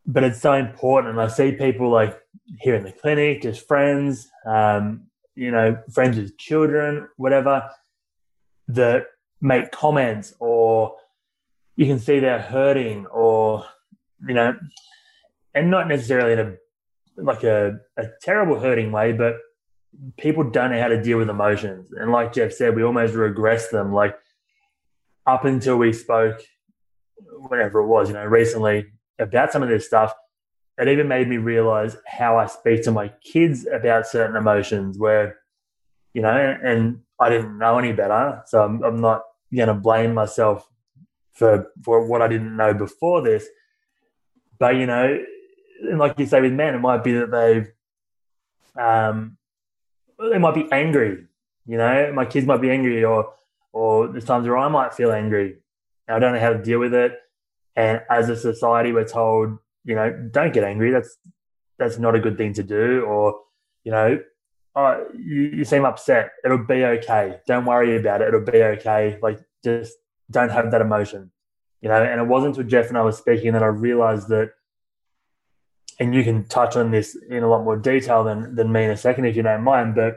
But 0.07 0.25
it's 0.25 0.41
so 0.41 0.53
important. 0.53 1.13
And 1.13 1.21
I 1.21 1.29
see 1.29 1.53
people 1.53 1.91
like 1.91 2.21
here 2.61 2.75
in 2.75 2.85
the 2.85 2.93
clinic, 2.93 3.43
just 3.43 3.67
friends, 3.67 4.31
um, 4.47 5.07
you 5.35 5.51
know, 5.51 5.77
friends 5.93 6.19
with 6.19 6.37
children, 6.39 7.09
whatever, 7.17 7.69
that 8.69 9.07
make 9.41 9.71
comments 9.73 10.35
or 10.39 10.97
you 11.77 11.87
can 11.87 11.99
see 11.99 12.21
they're 12.21 12.41
hurting 12.41 13.07
or, 13.07 13.65
you 14.27 14.35
know, 14.35 14.55
and 15.55 15.71
not 15.71 15.89
necessarily 15.89 16.33
in 16.33 16.39
a 16.39 16.55
like 17.17 17.45
a, 17.45 17.79
a 17.99 18.07
terrible 18.23 18.59
hurting 18.59 18.91
way, 18.91 19.13
but 19.13 19.37
people 20.17 20.51
don't 20.51 20.71
know 20.71 20.81
how 20.81 20.89
to 20.89 21.03
deal 21.03 21.19
with 21.19 21.29
emotions. 21.29 21.93
And 21.93 22.11
like 22.11 22.33
Jeff 22.33 22.53
said, 22.53 22.75
we 22.75 22.83
almost 22.83 23.15
regress 23.15 23.69
them. 23.69 23.93
Like 23.93 24.17
up 25.27 25.45
until 25.45 25.77
we 25.77 25.93
spoke, 25.93 26.41
whenever 27.49 27.81
it 27.81 27.87
was, 27.87 28.09
you 28.09 28.15
know, 28.15 28.25
recently 28.25 28.87
about 29.19 29.53
some 29.53 29.63
of 29.63 29.69
this 29.69 29.87
stuff, 29.87 30.15
it 30.79 30.89
even 30.89 31.07
made 31.07 31.29
me 31.29 31.37
realize 31.37 31.97
how 32.07 32.39
I 32.39 32.47
speak 32.47 32.83
to 32.85 32.91
my 32.91 33.13
kids 33.23 33.67
about 33.67 34.07
certain 34.07 34.37
emotions 34.37 34.99
where, 34.99 35.39
you 36.15 36.23
know, 36.23 36.57
and 36.63 37.01
I 37.21 37.29
didn't 37.29 37.59
know 37.59 37.79
any 37.79 37.93
better. 37.93 38.43
So 38.47 38.65
I'm, 38.65 38.83
I'm 38.83 39.01
not 39.03 39.23
going 39.55 39.69
to 39.69 39.75
blame 39.75 40.15
myself 40.15 40.67
for, 41.35 41.71
for 41.85 42.07
what 42.07 42.23
I 42.23 42.29
didn't 42.29 42.57
know 42.57 42.73
before 42.73 43.21
this. 43.23 43.47
but 44.59 44.77
you 44.77 44.87
know, 44.87 45.19
and 45.83 45.99
like 45.99 46.19
you 46.19 46.27
say 46.27 46.41
with 46.41 46.53
men, 46.53 46.75
it 46.75 46.79
might 46.81 47.05
be 47.05 47.13
that 47.13 47.31
they've, 47.31 47.71
um, 48.83 49.37
they 50.19 50.39
might 50.39 50.55
be 50.55 50.69
angry. 50.71 51.27
You 51.67 51.77
know, 51.79 52.13
my 52.13 52.25
kids 52.25 52.47
might 52.47 52.61
be 52.61 52.71
angry, 52.71 53.05
or 53.05 53.33
or 53.73 54.09
there's 54.09 54.25
times 54.25 54.47
where 54.47 54.59
I 54.59 54.69
might 54.69 54.95
feel 54.95 55.13
angry. 55.13 55.59
I 56.09 56.19
don't 56.19 56.35
know 56.35 56.41
how 56.41 56.53
to 56.53 56.63
deal 56.63 56.79
with 56.79 56.95
it. 56.95 57.19
And 57.77 58.03
as 58.11 58.29
a 58.29 58.37
society, 58.37 58.93
we're 58.93 59.09
told, 59.09 59.59
you 59.85 59.95
know, 59.95 60.11
don't 60.31 60.53
get 60.53 60.65
angry. 60.65 60.91
That's 60.91 61.17
that's 61.79 61.99
not 61.99 62.15
a 62.15 62.21
good 62.21 62.37
thing 62.37 62.53
to 62.55 62.63
do. 62.63 63.03
Or, 63.03 63.41
you 63.85 63.93
know, 63.93 64.21
oh, 64.77 65.07
you, 65.15 65.43
you 65.43 65.65
seem 65.65 65.85
upset. 65.85 66.33
It'll 66.45 66.59
be 66.59 66.85
okay. 66.85 67.39
Don't 67.47 67.65
worry 67.65 67.97
about 67.97 68.21
it. 68.21 68.29
It'll 68.29 68.41
be 68.41 68.63
okay. 68.63 69.19
Like 69.23 69.41
just 69.65 69.95
don't 70.31 70.51
have 70.51 70.71
that 70.71 70.81
emotion. 70.81 71.31
You 71.81 71.89
know, 71.89 72.03
and 72.03 72.21
it 72.21 72.27
wasn't 72.27 72.57
until 72.57 72.71
Jeff 72.71 72.89
and 72.89 72.99
I 72.99 73.03
were 73.03 73.13
speaking 73.13 73.53
that 73.55 73.63
I 73.63 73.67
realized 73.67 74.29
that 74.29 74.53
and 76.03 76.17
you 76.17 76.25
can 76.25 76.45
touch 76.47 76.75
on 76.75 76.91
this 76.91 77.17
in 77.31 77.45
a 77.45 77.49
lot 77.49 77.63
more 77.63 77.77
detail 77.77 78.25
than 78.25 78.57
than 78.57 78.73
me 78.73 78.83
in 78.83 78.91
a 78.91 78.97
second 78.97 79.25
if 79.25 79.37
you 79.37 79.43
don't 79.43 79.63
mind, 79.63 79.95
but 79.95 80.17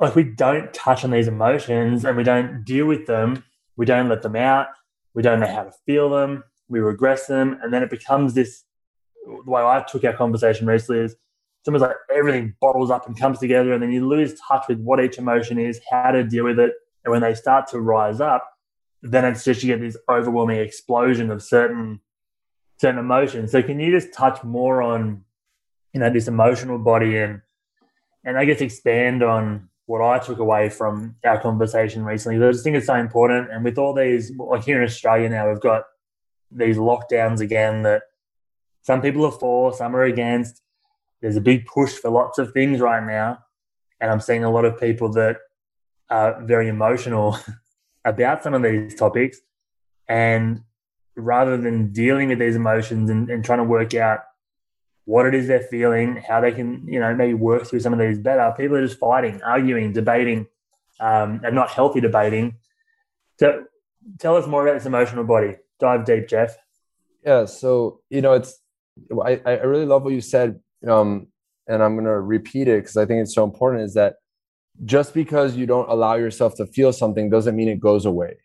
like 0.00 0.14
we 0.14 0.24
don't 0.24 0.72
touch 0.72 1.04
on 1.04 1.10
these 1.10 1.28
emotions 1.28 2.06
and 2.06 2.16
we 2.16 2.24
don't 2.24 2.64
deal 2.64 2.86
with 2.86 3.06
them, 3.06 3.44
we 3.76 3.84
don't 3.84 4.08
let 4.08 4.22
them 4.22 4.34
out, 4.34 4.68
we 5.12 5.22
don't 5.22 5.40
know 5.40 5.46
how 5.46 5.64
to 5.64 5.72
feel 5.84 6.08
them, 6.08 6.42
we 6.68 6.80
regress 6.80 7.26
them, 7.26 7.58
and 7.62 7.70
then 7.70 7.82
it 7.82 7.90
becomes 7.90 8.32
this. 8.32 8.64
The 9.26 9.50
way 9.50 9.60
I 9.60 9.84
took 9.86 10.04
our 10.04 10.14
conversation 10.14 10.66
recently 10.66 11.02
is 11.02 11.16
it's 11.66 11.80
like 11.80 11.96
everything 12.14 12.54
bottles 12.62 12.90
up 12.90 13.06
and 13.06 13.18
comes 13.18 13.38
together, 13.38 13.74
and 13.74 13.82
then 13.82 13.92
you 13.92 14.08
lose 14.08 14.40
touch 14.48 14.64
with 14.68 14.80
what 14.80 15.04
each 15.04 15.18
emotion 15.18 15.58
is, 15.58 15.80
how 15.90 16.12
to 16.12 16.24
deal 16.24 16.44
with 16.44 16.58
it, 16.58 16.72
and 17.04 17.12
when 17.12 17.20
they 17.20 17.34
start 17.34 17.66
to 17.68 17.80
rise 17.80 18.20
up, 18.22 18.48
then 19.02 19.26
it's 19.26 19.44
just 19.44 19.62
you 19.62 19.68
get 19.74 19.80
this 19.80 19.98
overwhelming 20.08 20.60
explosion 20.60 21.30
of 21.30 21.42
certain 21.42 22.00
certain 22.78 22.98
emotions. 22.98 23.52
So 23.52 23.62
can 23.62 23.80
you 23.80 23.90
just 23.90 24.12
touch 24.12 24.42
more 24.42 24.82
on 24.82 25.24
you 25.92 26.00
know 26.00 26.10
this 26.10 26.28
emotional 26.28 26.78
body 26.78 27.18
and 27.18 27.40
and 28.24 28.38
I 28.38 28.44
guess 28.44 28.60
expand 28.60 29.22
on 29.22 29.68
what 29.86 30.00
I 30.00 30.18
took 30.18 30.38
away 30.38 30.70
from 30.70 31.16
our 31.24 31.40
conversation 31.40 32.04
recently. 32.04 32.44
I 32.44 32.50
just 32.50 32.64
think 32.64 32.76
it's 32.76 32.86
so 32.86 32.94
important. 32.94 33.50
And 33.52 33.64
with 33.64 33.76
all 33.76 33.92
these, 33.92 34.32
like 34.36 34.64
here 34.64 34.78
in 34.78 34.88
Australia 34.88 35.28
now, 35.28 35.48
we've 35.48 35.60
got 35.60 35.82
these 36.50 36.76
lockdowns 36.76 37.40
again 37.40 37.82
that 37.82 38.02
some 38.82 39.02
people 39.02 39.26
are 39.26 39.32
for, 39.32 39.74
some 39.74 39.94
are 39.94 40.04
against. 40.04 40.62
There's 41.20 41.36
a 41.36 41.40
big 41.40 41.66
push 41.66 41.92
for 41.92 42.10
lots 42.10 42.38
of 42.38 42.52
things 42.52 42.80
right 42.80 43.04
now. 43.04 43.40
And 44.00 44.10
I'm 44.10 44.20
seeing 44.20 44.44
a 44.44 44.50
lot 44.50 44.64
of 44.64 44.80
people 44.80 45.10
that 45.12 45.36
are 46.08 46.42
very 46.42 46.68
emotional 46.68 47.38
about 48.04 48.42
some 48.42 48.54
of 48.54 48.62
these 48.62 48.94
topics. 48.94 49.40
And 50.08 50.62
rather 51.16 51.56
than 51.56 51.92
dealing 51.92 52.28
with 52.28 52.38
these 52.38 52.56
emotions 52.56 53.10
and, 53.10 53.30
and 53.30 53.44
trying 53.44 53.58
to 53.58 53.64
work 53.64 53.94
out 53.94 54.20
what 55.04 55.26
it 55.26 55.34
is 55.34 55.46
they're 55.46 55.60
feeling, 55.60 56.16
how 56.16 56.40
they 56.40 56.52
can, 56.52 56.86
you 56.88 56.98
know, 56.98 57.14
maybe 57.14 57.34
work 57.34 57.66
through 57.66 57.80
some 57.80 57.92
of 57.92 57.98
these 57.98 58.18
better. 58.18 58.52
People 58.56 58.76
are 58.76 58.86
just 58.86 58.98
fighting, 58.98 59.42
arguing, 59.42 59.92
debating, 59.92 60.46
um, 60.98 61.40
and 61.44 61.54
not 61.54 61.70
healthy 61.70 62.00
debating. 62.00 62.56
So 63.38 63.64
tell 64.18 64.36
us 64.36 64.46
more 64.46 64.66
about 64.66 64.78
this 64.78 64.86
emotional 64.86 65.24
body. 65.24 65.56
Dive 65.78 66.04
deep, 66.04 66.28
Jeff. 66.28 66.56
Yeah. 67.24 67.44
So, 67.44 68.00
you 68.08 68.22
know, 68.22 68.32
it's, 68.32 68.58
I, 69.24 69.40
I 69.44 69.52
really 69.62 69.86
love 69.86 70.04
what 70.04 70.14
you 70.14 70.20
said. 70.20 70.60
Um, 70.86 71.28
and 71.66 71.82
I'm 71.82 71.94
going 71.94 72.04
to 72.06 72.20
repeat 72.20 72.68
it 72.68 72.82
because 72.82 72.96
I 72.96 73.06
think 73.06 73.22
it's 73.22 73.34
so 73.34 73.44
important 73.44 73.82
is 73.82 73.94
that 73.94 74.16
just 74.84 75.14
because 75.14 75.56
you 75.56 75.66
don't 75.66 75.88
allow 75.88 76.14
yourself 76.14 76.54
to 76.56 76.66
feel 76.66 76.92
something 76.92 77.30
doesn't 77.30 77.56
mean 77.56 77.68
it 77.68 77.80
goes 77.80 78.06
away 78.06 78.36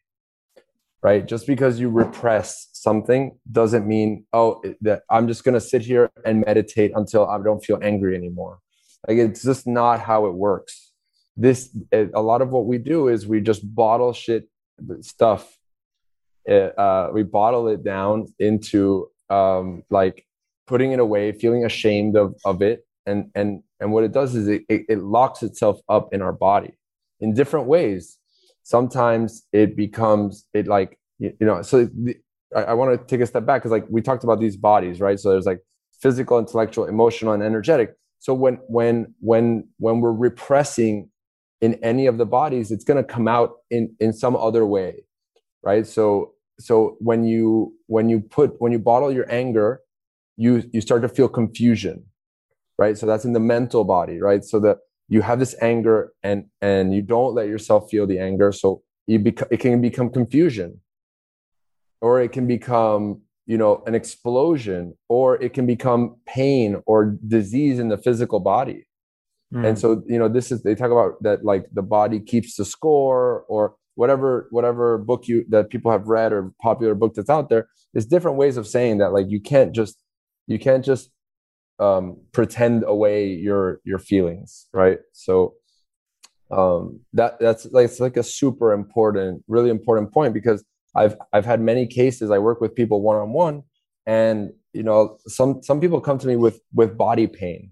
right? 1.01 1.25
Just 1.25 1.47
because 1.47 1.79
you 1.79 1.89
repress 1.89 2.67
something 2.73 3.37
doesn't 3.51 3.87
mean, 3.87 4.25
oh, 4.33 4.61
that 4.81 5.03
I'm 5.09 5.27
just 5.27 5.43
going 5.43 5.53
to 5.53 5.61
sit 5.61 5.81
here 5.81 6.11
and 6.25 6.43
meditate 6.45 6.91
until 6.95 7.27
I 7.27 7.41
don't 7.41 7.63
feel 7.63 7.79
angry 7.81 8.15
anymore. 8.15 8.59
Like 9.07 9.17
it's 9.17 9.43
just 9.43 9.65
not 9.65 10.01
how 10.01 10.25
it 10.25 10.33
works. 10.33 10.91
This, 11.37 11.75
a 11.93 12.21
lot 12.21 12.41
of 12.41 12.49
what 12.49 12.65
we 12.65 12.77
do 12.77 13.07
is 13.07 13.25
we 13.25 13.39
just 13.39 13.61
bottle 13.75 14.11
shit 14.11 14.49
stuff. 15.01 15.57
Uh, 16.49 17.09
we 17.13 17.23
bottle 17.23 17.69
it 17.69 17.83
down 17.83 18.27
into 18.39 19.07
um, 19.29 19.83
like 19.89 20.25
putting 20.67 20.91
it 20.91 20.99
away, 20.99 21.31
feeling 21.31 21.63
ashamed 21.63 22.17
of, 22.17 22.35
of 22.43 22.61
it. 22.61 22.85
And, 23.05 23.31
and, 23.35 23.63
and 23.79 23.93
what 23.93 24.03
it 24.03 24.11
does 24.11 24.35
is 24.35 24.47
it, 24.49 24.63
it, 24.67 24.81
it 24.89 24.99
locks 24.99 25.43
itself 25.43 25.79
up 25.87 26.13
in 26.13 26.21
our 26.21 26.33
body 26.33 26.77
in 27.21 27.33
different 27.33 27.67
ways 27.67 28.18
sometimes 28.63 29.43
it 29.53 29.75
becomes 29.75 30.45
it 30.53 30.67
like 30.67 30.99
you, 31.19 31.33
know 31.41 31.61
so 31.61 31.85
the, 31.85 32.15
I, 32.55 32.63
I 32.63 32.73
want 32.73 32.99
to 32.99 33.05
take 33.05 33.21
a 33.21 33.27
step 33.27 33.45
back 33.45 33.61
because 33.61 33.71
like 33.71 33.85
we 33.89 34.01
talked 34.01 34.23
about 34.23 34.39
these 34.39 34.57
bodies 34.57 34.99
right? 34.99 35.19
So 35.19 35.31
there's 35.31 35.45
like 35.45 35.61
physical 36.01 36.39
intellectual 36.39 36.85
emotional 36.85 37.33
and 37.33 37.43
energetic. 37.43 37.95
So 38.19 38.33
when 38.33 38.55
when 38.67 39.13
when 39.19 39.67
when 39.77 40.01
we're 40.01 40.13
repressing 40.13 41.09
in 41.61 41.75
any 41.75 42.05
of 42.07 42.17
the 42.17 42.25
bodies 42.25 42.71
it's 42.71 42.83
going 42.83 42.97
to 42.97 43.03
come 43.03 43.27
out 43.27 43.51
in 43.69 43.95
in 43.99 44.13
some 44.13 44.35
other 44.35 44.65
way 44.65 45.03
right? 45.63 45.85
So 45.85 46.33
so 46.59 46.97
when 46.99 47.23
you 47.23 47.73
when 47.87 48.09
you 48.09 48.19
put 48.19 48.55
when 48.59 48.71
you 48.71 48.79
bottle 48.79 49.11
your 49.11 49.29
anger 49.31 49.81
you 50.37 50.63
you 50.71 50.81
start 50.81 51.01
to 51.01 51.09
feel 51.09 51.27
confusion 51.27 52.05
right? 52.77 52.97
So 52.97 53.05
that's 53.05 53.25
in 53.25 53.33
the 53.33 53.39
mental 53.39 53.83
body 53.83 54.19
right? 54.19 54.43
So 54.43 54.59
that 54.61 54.77
you 55.09 55.21
have 55.21 55.39
this 55.39 55.55
anger 55.61 56.13
and 56.23 56.45
and 56.61 56.93
you 56.93 57.01
don't 57.01 57.35
let 57.35 57.47
yourself 57.47 57.89
feel 57.89 58.07
the 58.07 58.19
anger. 58.19 58.51
So 58.51 58.81
you 59.07 59.19
become 59.19 59.47
it 59.51 59.59
can 59.59 59.81
become 59.81 60.09
confusion 60.09 60.79
or 62.01 62.21
it 62.21 62.31
can 62.31 62.47
become 62.47 63.21
you 63.45 63.57
know 63.57 63.83
an 63.87 63.95
explosion 63.95 64.95
or 65.09 65.41
it 65.41 65.53
can 65.53 65.65
become 65.65 66.15
pain 66.25 66.81
or 66.85 67.17
disease 67.27 67.79
in 67.79 67.89
the 67.89 67.97
physical 67.97 68.39
body. 68.39 68.85
Mm. 69.51 69.65
and 69.65 69.79
so 69.79 70.03
you 70.05 70.19
know 70.19 70.29
this 70.29 70.51
is 70.51 70.61
they 70.61 70.75
talk 70.75 70.91
about 70.91 71.23
that 71.23 71.43
like 71.43 71.65
the 71.73 71.81
body 71.81 72.19
keeps 72.19 72.55
the 72.55 72.63
score 72.63 73.45
or 73.49 73.73
whatever 73.95 74.47
whatever 74.51 74.99
book 74.99 75.27
you 75.27 75.43
that 75.49 75.71
people 75.71 75.91
have 75.91 76.07
read 76.07 76.31
or 76.31 76.53
popular 76.61 76.93
book 76.93 77.15
that's 77.15 77.31
out 77.31 77.49
there 77.49 77.67
there's 77.93 78.05
different 78.05 78.37
ways 78.37 78.57
of 78.57 78.67
saying 78.67 78.99
that. 78.99 79.13
Like 79.13 79.29
you 79.29 79.41
can't 79.41 79.73
just 79.73 80.01
you 80.47 80.59
can't 80.59 80.83
just 80.83 81.09
um, 81.79 82.17
pretend 82.31 82.83
away 82.85 83.27
your 83.27 83.79
your 83.83 83.99
feelings, 83.99 84.67
right? 84.73 84.99
So 85.13 85.55
um, 86.51 87.01
that 87.13 87.39
that's 87.39 87.65
like 87.71 87.85
it's 87.85 87.99
like 87.99 88.17
a 88.17 88.23
super 88.23 88.73
important, 88.73 89.43
really 89.47 89.69
important 89.69 90.11
point 90.13 90.33
because 90.33 90.63
I've 90.95 91.15
I've 91.31 91.45
had 91.45 91.61
many 91.61 91.87
cases. 91.87 92.31
I 92.31 92.39
work 92.39 92.61
with 92.61 92.75
people 92.75 93.01
one 93.01 93.17
on 93.17 93.31
one, 93.31 93.63
and 94.05 94.51
you 94.73 94.83
know 94.83 95.17
some 95.27 95.61
some 95.63 95.79
people 95.79 96.01
come 96.01 96.17
to 96.19 96.27
me 96.27 96.35
with 96.35 96.59
with 96.73 96.97
body 96.97 97.27
pain, 97.27 97.71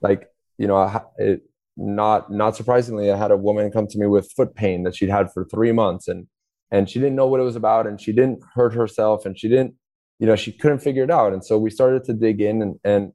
like 0.00 0.28
you 0.58 0.66
know 0.66 1.02
it, 1.18 1.42
not 1.76 2.30
not 2.30 2.56
surprisingly, 2.56 3.10
I 3.10 3.16
had 3.16 3.30
a 3.30 3.36
woman 3.36 3.70
come 3.70 3.88
to 3.88 3.98
me 3.98 4.06
with 4.06 4.30
foot 4.32 4.54
pain 4.54 4.84
that 4.84 4.94
she'd 4.96 5.10
had 5.10 5.32
for 5.32 5.44
three 5.44 5.72
months, 5.72 6.08
and 6.08 6.26
and 6.70 6.88
she 6.88 7.00
didn't 7.00 7.16
know 7.16 7.26
what 7.26 7.40
it 7.40 7.44
was 7.44 7.56
about, 7.56 7.86
and 7.86 8.00
she 8.00 8.12
didn't 8.12 8.40
hurt 8.54 8.74
herself, 8.74 9.26
and 9.26 9.38
she 9.38 9.48
didn't 9.48 9.74
you 10.20 10.26
know 10.26 10.36
she 10.36 10.52
couldn't 10.52 10.78
figure 10.78 11.02
it 11.02 11.10
out, 11.10 11.32
and 11.32 11.44
so 11.44 11.58
we 11.58 11.70
started 11.70 12.04
to 12.04 12.14
dig 12.14 12.40
in 12.40 12.62
and 12.62 12.76
and 12.84 13.12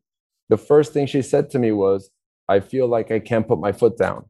the 0.49 0.57
first 0.57 0.93
thing 0.93 1.05
she 1.05 1.21
said 1.21 1.49
to 1.51 1.59
me 1.59 1.71
was, 1.71 2.09
I 2.47 2.59
feel 2.59 2.87
like 2.87 3.11
I 3.11 3.19
can't 3.19 3.47
put 3.47 3.59
my 3.59 3.71
foot 3.71 3.97
down. 3.97 4.25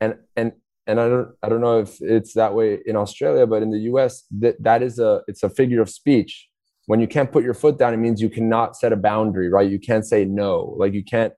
And 0.00 0.16
and 0.36 0.52
and 0.86 1.00
I 1.00 1.08
don't 1.08 1.28
I 1.42 1.48
don't 1.48 1.60
know 1.60 1.80
if 1.80 2.00
it's 2.00 2.34
that 2.34 2.54
way 2.54 2.80
in 2.84 2.96
Australia, 2.96 3.46
but 3.46 3.62
in 3.62 3.70
the 3.70 3.78
US, 3.92 4.24
that 4.40 4.62
that 4.62 4.82
is 4.82 4.98
a 4.98 5.22
it's 5.28 5.42
a 5.42 5.50
figure 5.50 5.80
of 5.80 5.88
speech. 5.88 6.48
When 6.86 6.98
you 6.98 7.06
can't 7.06 7.30
put 7.30 7.44
your 7.44 7.54
foot 7.54 7.78
down, 7.78 7.94
it 7.94 7.98
means 7.98 8.20
you 8.20 8.28
cannot 8.28 8.76
set 8.76 8.92
a 8.92 8.96
boundary, 8.96 9.48
right? 9.48 9.70
You 9.70 9.78
can't 9.78 10.04
say 10.04 10.24
no. 10.24 10.74
Like 10.76 10.92
you 10.92 11.04
can't 11.04 11.32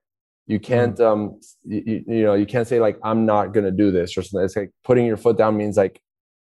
you 0.47 0.61
can't 0.61 0.97
mm. 0.97 1.07
um 1.07 1.41
you, 1.65 2.05
you 2.07 2.23
know 2.23 2.35
you 2.35 2.47
can't 2.47 2.69
say 2.69 2.81
like 2.81 2.99
i'm 3.03 3.25
not 3.25 3.53
gonna 3.53 3.71
do 3.71 3.91
this 3.91 4.17
or 4.17 4.23
something 4.23 4.45
it's 4.45 4.57
like 4.57 4.71
putting 4.85 5.07
your 5.07 5.17
foot 5.17 5.39
down 5.39 5.57
means 5.57 5.77
like 5.77 6.01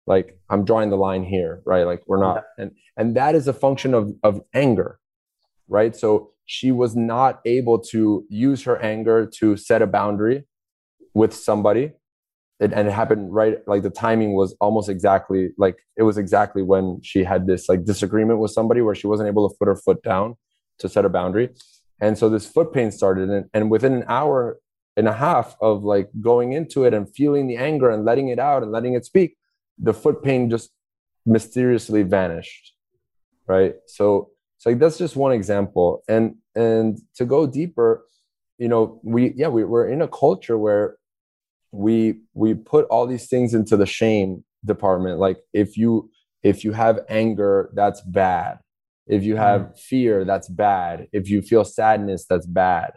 like 0.06 0.38
i'm 0.50 0.64
drawing 0.64 0.90
the 0.90 0.96
line 0.96 1.24
here 1.24 1.62
right 1.64 1.84
like 1.84 2.02
we're 2.06 2.20
not 2.20 2.44
and 2.58 2.70
and 2.96 3.16
that 3.16 3.34
is 3.34 3.48
a 3.48 3.52
function 3.52 3.94
of 3.94 4.12
of 4.22 4.40
anger 4.54 4.98
right 5.68 5.96
so 5.96 6.30
she 6.48 6.72
was 6.72 6.96
not 6.96 7.40
able 7.44 7.78
to 7.78 8.24
use 8.28 8.64
her 8.64 8.78
anger 8.82 9.26
to 9.38 9.56
set 9.56 9.82
a 9.82 9.86
boundary 9.86 10.44
with 11.14 11.32
somebody. 11.32 11.92
It, 12.58 12.72
and 12.72 12.88
it 12.88 12.90
happened 12.90 13.32
right 13.32 13.58
like 13.68 13.82
the 13.84 13.90
timing 13.90 14.34
was 14.34 14.56
almost 14.60 14.88
exactly 14.88 15.50
like 15.58 15.76
it 15.96 16.02
was 16.02 16.18
exactly 16.18 16.60
when 16.60 17.00
she 17.04 17.22
had 17.22 17.46
this 17.46 17.68
like 17.68 17.84
disagreement 17.84 18.40
with 18.40 18.50
somebody 18.50 18.80
where 18.80 18.96
she 18.96 19.06
wasn't 19.06 19.28
able 19.28 19.48
to 19.48 19.54
put 19.56 19.68
her 19.68 19.76
foot 19.76 20.02
down 20.02 20.34
to 20.80 20.88
set 20.88 21.04
a 21.04 21.08
boundary. 21.08 21.50
And 22.00 22.18
so 22.18 22.28
this 22.28 22.46
foot 22.46 22.72
pain 22.72 22.90
started 22.90 23.30
and, 23.30 23.46
and 23.54 23.70
within 23.70 23.92
an 23.92 24.04
hour 24.08 24.58
and 24.96 25.06
a 25.06 25.12
half 25.12 25.54
of 25.60 25.84
like 25.84 26.08
going 26.20 26.52
into 26.52 26.84
it 26.84 26.92
and 26.94 27.14
feeling 27.14 27.46
the 27.46 27.56
anger 27.56 27.90
and 27.90 28.04
letting 28.04 28.28
it 28.28 28.40
out 28.40 28.64
and 28.64 28.72
letting 28.72 28.94
it 28.94 29.04
speak 29.04 29.36
the 29.78 29.94
foot 29.94 30.24
pain 30.24 30.50
just 30.50 30.70
mysteriously 31.24 32.02
vanished 32.02 32.72
right? 33.48 33.76
So 33.86 34.30
so 34.58 34.70
like 34.70 34.78
that's 34.78 34.98
just 34.98 35.16
one 35.16 35.32
example. 35.32 36.02
And 36.08 36.36
and 36.54 36.98
to 37.14 37.24
go 37.24 37.46
deeper 37.46 38.04
you 38.58 38.68
know 38.68 39.00
we 39.04 39.32
yeah 39.36 39.48
we, 39.48 39.64
we're 39.64 39.88
in 39.88 40.02
a 40.02 40.08
culture 40.08 40.58
where 40.58 40.96
we 41.70 42.20
we 42.34 42.54
put 42.54 42.86
all 42.86 43.06
these 43.06 43.28
things 43.28 43.54
into 43.54 43.76
the 43.76 43.86
shame 43.86 44.44
department. 44.64 45.18
Like 45.18 45.38
if 45.52 45.76
you 45.76 46.10
if 46.42 46.64
you 46.64 46.72
have 46.72 47.00
anger 47.08 47.70
that's 47.74 48.00
bad. 48.02 48.58
If 49.06 49.24
you 49.24 49.36
have 49.36 49.60
mm. 49.62 49.78
fear 49.78 50.24
that's 50.24 50.48
bad. 50.48 51.08
If 51.12 51.30
you 51.30 51.40
feel 51.40 51.64
sadness 51.64 52.26
that's 52.28 52.46
bad. 52.46 52.92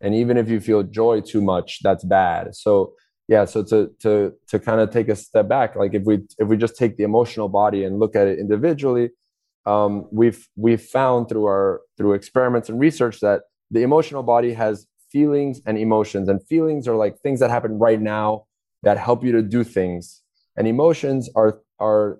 And 0.00 0.14
even 0.14 0.36
if 0.36 0.48
you 0.48 0.60
feel 0.60 0.82
joy 0.82 1.20
too 1.20 1.42
much 1.42 1.80
that's 1.82 2.04
bad. 2.04 2.54
So 2.54 2.94
yeah 3.28 3.44
so 3.44 3.64
to 3.64 3.90
to 4.00 4.32
to 4.46 4.58
kind 4.60 4.80
of 4.80 4.90
take 4.90 5.08
a 5.08 5.16
step 5.16 5.48
back 5.48 5.74
like 5.74 5.94
if 5.94 6.04
we 6.04 6.20
if 6.38 6.46
we 6.46 6.56
just 6.56 6.76
take 6.76 6.96
the 6.96 7.02
emotional 7.02 7.48
body 7.48 7.82
and 7.82 7.98
look 7.98 8.14
at 8.14 8.28
it 8.28 8.38
individually 8.38 9.10
um, 9.66 10.06
we've 10.12 10.48
we've 10.56 10.82
found 10.82 11.28
through 11.28 11.46
our 11.46 11.80
through 11.96 12.14
experiments 12.14 12.68
and 12.68 12.78
research 12.80 13.20
that 13.20 13.42
the 13.70 13.82
emotional 13.82 14.22
body 14.22 14.52
has 14.52 14.86
feelings 15.10 15.60
and 15.66 15.76
emotions 15.78 16.28
and 16.28 16.42
feelings 16.46 16.86
are 16.86 16.96
like 16.96 17.18
things 17.18 17.40
that 17.40 17.50
happen 17.50 17.78
right 17.78 18.00
now 18.00 18.44
that 18.82 18.98
help 18.98 19.24
you 19.24 19.32
to 19.32 19.42
do 19.42 19.64
things. 19.64 20.22
And 20.56 20.66
emotions 20.68 21.28
are 21.34 21.60
are 21.80 22.18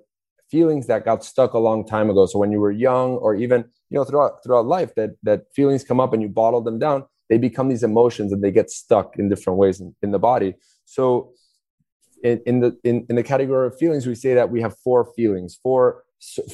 feelings 0.51 0.87
that 0.87 1.05
got 1.05 1.25
stuck 1.25 1.55
a 1.55 1.59
long 1.59 1.87
time 1.87 2.11
ago. 2.11 2.27
So 2.27 2.39
when 2.39 2.53
you 2.53 2.61
were 2.61 2.71
young 2.71 3.13
or 3.13 3.35
even 3.35 3.65
you 3.91 3.97
know 3.97 4.05
throughout 4.05 4.43
throughout 4.43 4.67
life 4.67 4.95
that 4.97 5.11
that 5.23 5.45
feelings 5.55 5.85
come 5.85 6.01
up 6.01 6.13
and 6.13 6.23
you 6.23 6.29
bottle 6.29 6.61
them 6.61 6.79
down 6.79 7.05
they 7.29 7.39
become 7.39 7.69
these 7.69 7.83
emotions 7.83 8.33
and 8.33 8.43
they 8.43 8.51
get 8.51 8.71
stuck 8.71 9.19
in 9.19 9.29
different 9.29 9.59
ways 9.59 9.81
in, 9.81 9.95
in 10.03 10.13
the 10.13 10.19
body. 10.19 10.55
So 10.85 11.33
in, 12.23 12.41
in 12.47 12.61
the 12.61 12.79
in, 12.85 13.07
in 13.09 13.17
the 13.17 13.23
category 13.23 13.67
of 13.67 13.77
feelings 13.79 14.07
we 14.07 14.15
say 14.15 14.35
that 14.35 14.51
we 14.51 14.63
have 14.63 14.75
four 14.83 15.13
feelings 15.15 15.59
four 15.63 16.03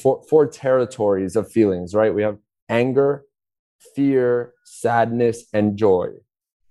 four, 0.01 0.23
four 0.29 0.47
territories 0.47 1.35
of 1.35 1.51
feelings, 1.51 1.93
right? 1.93 2.13
We 2.13 2.23
have 2.23 2.37
anger, 2.69 3.23
fear, 3.95 4.53
sadness, 4.65 5.45
and 5.53 5.77
joy. 5.77 6.07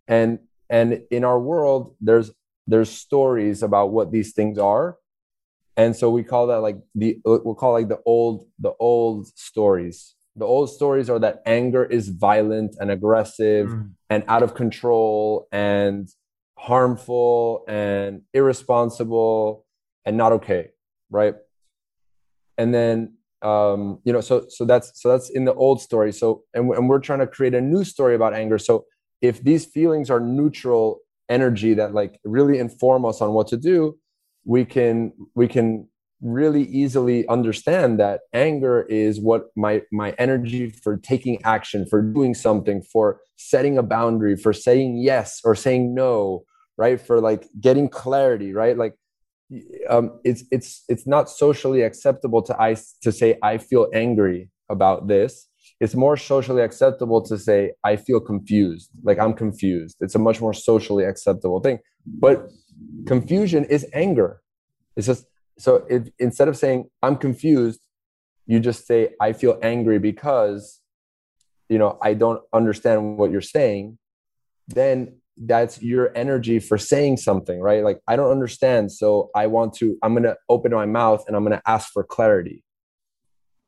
And 0.08 0.40
and 0.68 1.02
in 1.11 1.25
our 1.25 1.38
world, 1.38 1.94
there's 2.00 2.30
there's 2.66 2.90
stories 2.90 3.62
about 3.62 3.92
what 3.92 4.12
these 4.12 4.32
things 4.32 4.58
are. 4.58 4.96
And 5.76 5.96
so 5.96 6.11
we 6.11 6.22
call 6.22 6.49
that 6.49 6.61
like 6.61 6.78
the 6.94 7.18
we'll 7.25 7.54
call 7.54 7.72
like 7.72 7.88
the 7.88 8.00
old 8.04 8.46
the 8.58 8.72
old 8.78 9.26
stories. 9.38 10.14
The 10.37 10.46
old 10.46 10.70
stories 10.70 11.11
are 11.11 11.18
that 11.18 11.42
anger 11.44 11.84
is 11.84 12.08
violent 12.08 12.76
and 12.80 12.90
aggressive 12.90 13.68
mm. 13.68 13.90
and 14.08 14.25
out 14.28 14.42
of 14.42 14.54
control 14.54 15.46
and 15.52 16.08
harmful 16.56 17.64
and 17.68 18.22
irresponsible 18.32 19.66
and 20.06 20.16
not 20.16 20.32
okay, 20.32 20.70
right? 21.11 21.34
And 22.59 22.75
then 22.75 23.14
um, 23.42 24.00
you 24.04 24.12
know 24.12 24.21
so 24.21 24.47
so 24.49 24.64
that's 24.64 25.00
so 25.00 25.09
that's 25.09 25.30
in 25.30 25.44
the 25.44 25.54
old 25.54 25.80
story. 25.80 26.12
So 26.12 26.44
and, 26.54 26.71
and 26.73 26.88
we're 26.88 27.00
trying 27.00 27.21
to 27.21 27.26
create 27.26 27.54
a 27.54 27.61
new 27.61 27.85
story 27.85 28.14
about 28.14 28.35
anger. 28.35 28.59
So 28.59 28.87
if 29.21 29.42
these 29.42 29.64
feelings 29.64 30.11
are 30.11 30.21
neutral 30.21 30.99
energy 31.28 31.75
that 31.75 31.94
like 31.94 32.21
really 32.25 32.59
inform 32.59 33.04
us 33.04 33.21
on 33.21 33.32
what 33.32 33.47
to 33.47 33.56
do 33.56 33.97
we 34.44 34.64
can 34.64 35.12
we 35.35 35.47
can 35.47 35.88
really 36.21 36.64
easily 36.64 37.26
understand 37.28 37.99
that 37.99 38.21
anger 38.32 38.82
is 38.82 39.21
what 39.21 39.47
my 39.56 39.82
my 39.92 40.14
energy 40.18 40.71
for 40.71 40.97
taking 40.97 41.42
action 41.44 41.87
for 41.88 42.02
doing 42.02 42.35
something 42.35 42.82
for 42.82 43.21
setting 43.37 43.78
a 43.78 43.82
boundary 43.82 44.37
for 44.37 44.52
saying 44.52 44.97
yes 44.97 45.40
or 45.44 45.54
saying 45.54 45.94
no 45.94 46.44
right? 46.76 47.00
For 47.00 47.21
like 47.21 47.47
getting 47.61 47.88
clarity 47.88 48.52
right? 48.52 48.76
Like 48.76 48.94
um, 49.88 50.21
it's 50.25 50.44
it's 50.50 50.85
it's 50.88 51.06
not 51.06 51.28
socially 51.28 51.82
acceptable 51.82 52.42
to 52.42 52.61
I 52.61 52.76
to 53.02 53.12
say 53.12 53.38
I 53.42 53.59
feel 53.59 53.88
angry 53.94 54.50
about 54.68 55.09
this. 55.09 55.49
It's 55.80 55.94
more 55.94 56.16
socially 56.16 56.62
acceptable 56.62 57.23
to 57.23 57.37
say 57.38 57.73
I 57.85 57.97
feel 57.97 58.21
confused, 58.21 58.90
like 59.02 59.18
I'm 59.18 59.35
confused. 59.35 59.97
It's 60.00 60.14
a 60.14 60.18
much 60.18 60.40
more 60.40 60.54
socially 60.54 61.04
acceptable 61.04 61.61
thing. 61.61 61.80
But 62.06 62.49
confusion 63.06 63.64
is 63.64 63.87
anger. 63.92 64.40
It's 64.97 65.06
just 65.06 65.26
so 65.59 65.87
instead 66.18 66.49
of 66.49 66.56
saying 66.56 66.88
I'm 67.02 67.16
confused, 67.16 67.80
you 68.47 68.61
just 68.61 68.87
say 68.87 69.11
I 69.21 69.32
feel 69.32 69.59
angry 69.62 69.99
because 69.99 70.80
you 71.68 71.79
know 71.79 71.98
I 72.03 72.14
don't 72.14 72.42
understand 72.53 73.18
what 73.18 73.31
you're 73.31 73.40
saying. 73.40 73.98
Then 74.68 75.16
that's 75.47 75.83
your 75.83 76.16
energy 76.16 76.59
for 76.59 76.77
saying 76.77 77.16
something 77.16 77.61
right? 77.61 77.83
Like 77.83 78.01
i 78.07 78.16
don't 78.16 78.31
understand 78.31 78.92
so 78.92 79.31
i 79.35 79.47
want 79.47 79.75
to 79.75 79.97
i'm 80.03 80.12
going 80.12 80.25
to 80.25 80.37
open 80.49 80.73
my 80.73 80.87
mouth 80.87 81.25
and 81.27 81.37
i'm 81.37 81.45
going 81.45 81.59
to 81.59 81.68
ask 81.68 81.90
for 81.92 82.05
clarity 82.05 82.64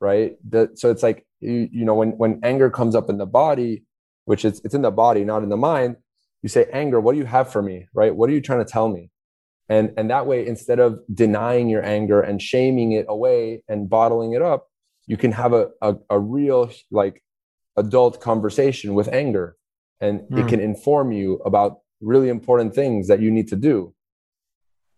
right? 0.04 0.36
The, 0.48 0.70
so 0.74 0.90
it's 0.90 1.02
like 1.02 1.26
you, 1.40 1.68
you 1.72 1.84
know 1.84 1.94
when 1.94 2.10
when 2.10 2.40
anger 2.42 2.70
comes 2.70 2.94
up 2.94 3.08
in 3.08 3.18
the 3.18 3.26
body 3.26 3.84
which 4.26 4.44
is 4.44 4.60
it's 4.64 4.74
in 4.74 4.82
the 4.82 4.90
body 4.90 5.24
not 5.24 5.42
in 5.42 5.48
the 5.48 5.56
mind 5.56 5.96
you 6.42 6.48
say 6.48 6.66
anger 6.72 7.00
what 7.00 7.12
do 7.12 7.18
you 7.18 7.24
have 7.24 7.50
for 7.50 7.62
me? 7.62 7.88
Right? 7.94 8.14
What 8.14 8.28
are 8.28 8.32
you 8.34 8.42
trying 8.42 8.64
to 8.64 8.70
tell 8.70 8.88
me? 8.88 9.10
And 9.68 9.92
and 9.96 10.10
that 10.10 10.26
way 10.26 10.46
instead 10.46 10.78
of 10.78 11.00
denying 11.12 11.70
your 11.70 11.84
anger 11.84 12.20
and 12.20 12.40
shaming 12.40 12.92
it 12.92 13.06
away 13.08 13.62
and 13.68 13.88
bottling 13.88 14.34
it 14.34 14.42
up 14.42 14.66
you 15.06 15.16
can 15.16 15.32
have 15.32 15.52
a, 15.52 15.68
a, 15.82 15.96
a 16.10 16.18
real 16.18 16.70
like 16.90 17.22
adult 17.76 18.20
conversation 18.20 18.94
with 18.94 19.08
anger 19.08 19.56
and 20.00 20.20
mm. 20.20 20.38
it 20.38 20.42
hmm. 20.42 20.48
can 20.48 20.60
inform 20.60 21.12
you 21.12 21.36
about 21.44 21.78
really 22.00 22.28
important 22.28 22.74
things 22.74 23.08
that 23.08 23.20
you 23.20 23.30
need 23.30 23.48
to 23.48 23.56
do. 23.56 23.94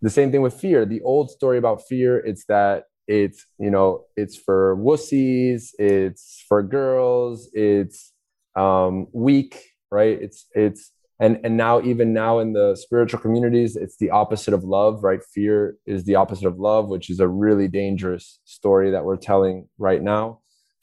The 0.02 0.10
same 0.10 0.30
thing 0.30 0.42
with 0.42 0.54
fear. 0.54 0.84
The 0.84 1.00
old 1.02 1.30
story 1.30 1.58
about 1.58 1.86
fear 1.88 2.18
it's 2.18 2.44
that 2.46 2.84
it's 3.06 3.46
you 3.58 3.70
know 3.70 4.04
it's 4.16 4.36
for 4.36 4.76
wussies 4.76 5.70
it's 5.78 6.44
for 6.48 6.60
girls 6.60 7.48
it's 7.52 8.12
um 8.56 9.06
weak 9.12 9.70
right? 9.90 10.18
It's 10.20 10.46
it's 10.54 10.92
and 11.18 11.40
and 11.44 11.56
now 11.56 11.80
even 11.80 12.12
now 12.12 12.40
in 12.40 12.52
the 12.52 12.76
spiritual 12.76 13.20
communities 13.20 13.76
it's 13.76 13.96
the 13.96 14.10
opposite 14.10 14.52
of 14.52 14.64
love 14.64 15.04
right? 15.04 15.22
Fear 15.22 15.76
is 15.86 16.04
the 16.04 16.16
opposite 16.16 16.46
of 16.46 16.58
love 16.58 16.88
which 16.88 17.08
is 17.08 17.20
a 17.20 17.28
really 17.28 17.68
dangerous 17.68 18.40
story 18.44 18.90
that 18.90 19.04
we're 19.04 19.16
telling 19.16 19.68
right 19.78 20.02
now. 20.02 20.40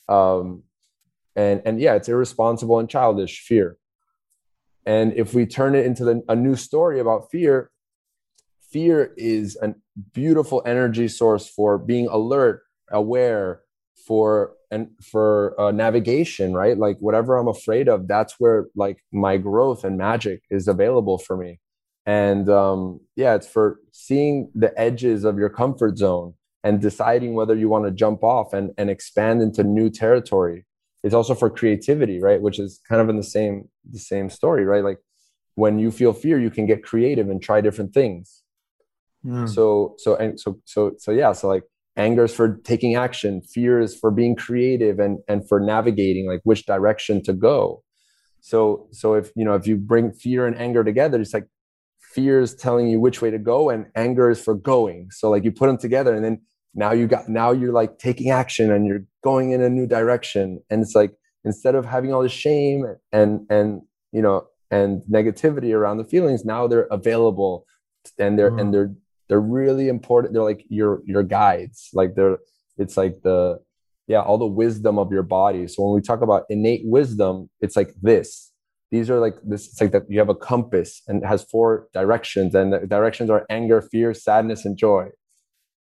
Um 0.10 0.64
and 1.36 1.62
and 1.66 1.80
yeah 1.80 1.96
it's 1.96 2.10
irresponsible 2.10 2.80
and 2.80 2.90
childish 2.90 3.42
fear 3.42 3.78
and 4.86 5.14
if 5.14 5.34
we 5.34 5.46
turn 5.46 5.76
it 5.76 5.86
into 5.86 6.04
the, 6.04 6.24
a 6.28 6.36
new 6.36 6.56
story 6.56 7.00
about 7.00 7.32
fear, 7.32 7.72
fear 8.72 9.14
is 9.18 9.58
a 9.62 9.76
beautiful 10.14 10.62
energy 10.66 11.08
source 11.08 11.48
for 11.48 11.78
being 11.78 12.08
alert, 12.08 12.64
aware, 12.92 13.62
for 14.06 14.54
and 14.72 14.90
for 15.02 15.60
uh, 15.62 15.72
navigation, 15.72 16.54
right? 16.54 16.78
Like 16.78 16.98
whatever 17.00 17.38
I'm 17.38 17.48
afraid 17.48 17.88
of, 17.88 18.08
that's 18.08 18.36
where 18.40 18.66
like 18.76 19.04
my 19.12 19.38
growth 19.38 19.84
and 19.84 19.98
magic 19.98 20.42
is 20.50 20.68
available 20.68 21.18
for 21.20 21.38
me. 21.38 21.60
And 22.06 22.50
um, 22.50 23.00
yeah, 23.16 23.36
it's 23.36 23.48
for 23.48 23.80
seeing 23.92 24.52
the 24.56 24.78
edges 24.78 25.24
of 25.24 25.38
your 25.38 25.50
comfort 25.50 25.98
zone 25.98 26.34
and 26.64 26.82
deciding 26.82 27.36
whether 27.36 27.56
you 27.56 27.70
want 27.70 27.86
to 27.86 27.92
jump 27.92 28.24
off 28.24 28.54
and, 28.54 28.72
and 28.78 28.90
expand 28.90 29.42
into 29.42 29.64
new 29.64 29.90
territory 29.90 30.66
it's 31.04 31.14
also 31.14 31.36
for 31.36 31.50
creativity 31.50 32.20
right? 32.22 32.42
Which 32.42 32.60
is 32.60 32.82
kind 32.88 33.02
of 33.02 33.10
in 33.10 33.18
the 33.18 33.24
same 33.24 33.70
the 33.90 34.00
same 34.00 34.30
story 34.30 34.66
right? 34.66 34.84
Like 34.84 35.00
when 35.56 35.80
you 35.80 35.92
feel 35.92 36.14
fear 36.14 36.40
you 36.40 36.50
can 36.50 36.66
get 36.66 36.84
creative 36.84 37.30
and 37.30 37.42
try 37.42 37.62
different 37.62 37.94
things. 37.94 38.42
Mm. 39.26 39.48
so 39.48 39.96
so 40.00 40.18
and 40.18 40.38
so 40.38 40.60
so 40.66 40.92
so 40.98 41.10
yeah 41.12 41.32
so 41.32 41.48
like 41.48 41.64
anger 41.96 42.26
is 42.26 42.36
for 42.36 42.58
taking 42.66 42.96
action 42.98 43.42
fear 43.42 43.80
is 43.80 43.98
for 43.98 44.12
being 44.12 44.36
creative 44.36 45.00
and 45.00 45.20
and 45.30 45.48
for 45.48 45.62
navigating 45.62 46.28
like 46.28 46.42
which 46.44 46.66
direction 46.66 47.24
to 47.24 47.34
go. 47.34 47.84
So 48.42 48.88
so 48.92 49.14
if 49.14 49.32
you 49.36 49.46
know 49.46 49.56
if 49.56 49.66
you 49.68 49.78
bring 49.78 50.12
fear 50.12 50.46
and 50.46 50.58
anger 50.58 50.84
together 50.84 51.22
it's 51.22 51.34
like 51.34 51.48
fear 52.14 52.42
is 52.42 52.54
telling 52.54 52.88
you 52.88 53.00
which 53.00 53.22
way 53.22 53.32
to 53.32 53.40
go 53.40 53.70
and 53.70 53.88
anger 53.96 54.30
is 54.30 54.42
for 54.42 54.54
going. 54.54 55.10
So 55.12 55.30
like 55.30 55.44
you 55.44 55.52
put 55.52 55.68
them 55.68 55.78
together 55.78 56.14
and 56.14 56.24
then 56.24 56.42
now 56.76 56.92
you 56.92 57.08
got 57.08 57.30
now 57.30 57.52
you're 57.52 57.72
like 57.72 58.00
taking 58.00 58.32
action 58.32 58.72
and 58.72 58.86
you're 58.86 59.04
going 59.24 59.52
in 59.52 59.62
a 59.62 59.70
new 59.70 59.86
direction. 59.86 60.62
And 60.70 60.82
it's 60.82 60.96
like 60.96 61.12
instead 61.44 61.76
of 61.76 61.86
having 61.86 62.14
all 62.14 62.24
this 62.24 62.32
shame 62.32 62.86
and 63.12 63.46
and 63.50 63.82
you 64.12 64.22
know 64.22 64.48
and 64.72 65.04
negativity 65.12 65.74
around 65.74 65.98
the 65.98 66.04
feelings 66.04 66.46
now 66.46 66.66
they're 66.68 66.88
available 66.90 67.66
and 68.18 68.40
they're 68.40 68.52
mm. 68.52 68.62
and 68.62 68.74
they're 68.74 68.94
they're 69.30 69.40
really 69.40 69.88
important. 69.88 70.34
They're 70.34 70.44
like 70.44 70.66
your 70.70 71.02
your 71.06 71.24
guides. 71.24 71.90
Like 71.94 72.16
they're 72.16 72.38
it's 72.78 72.98
like 72.98 73.22
the 73.24 73.60
yeah 74.08 74.22
all 74.22 74.38
the 74.38 74.48
wisdom 74.48 74.98
of 74.98 75.12
your 75.12 75.24
body. 75.24 75.68
So 75.68 75.84
when 75.84 75.96
we 75.96 76.02
talk 76.02 76.22
about 76.22 76.44
innate 76.50 76.82
wisdom 76.86 77.50
it's 77.62 77.76
like 77.76 77.94
this. 78.02 78.52
These 78.92 79.10
are 79.10 79.20
like 79.20 79.36
this 79.44 79.68
it's 79.68 79.82
like 79.82 79.92
that 79.92 80.04
you 80.10 80.20
have 80.20 80.30
a 80.30 80.36
compass 80.36 81.02
and 81.08 81.24
it 81.24 81.26
has 81.26 81.44
four 81.44 81.88
directions 81.94 82.54
and 82.56 82.74
the 82.74 82.80
directions 82.88 83.30
are 83.30 83.46
anger 83.50 83.82
fear 83.82 84.14
sadness 84.14 84.66
and 84.66 84.78
joy 84.78 85.10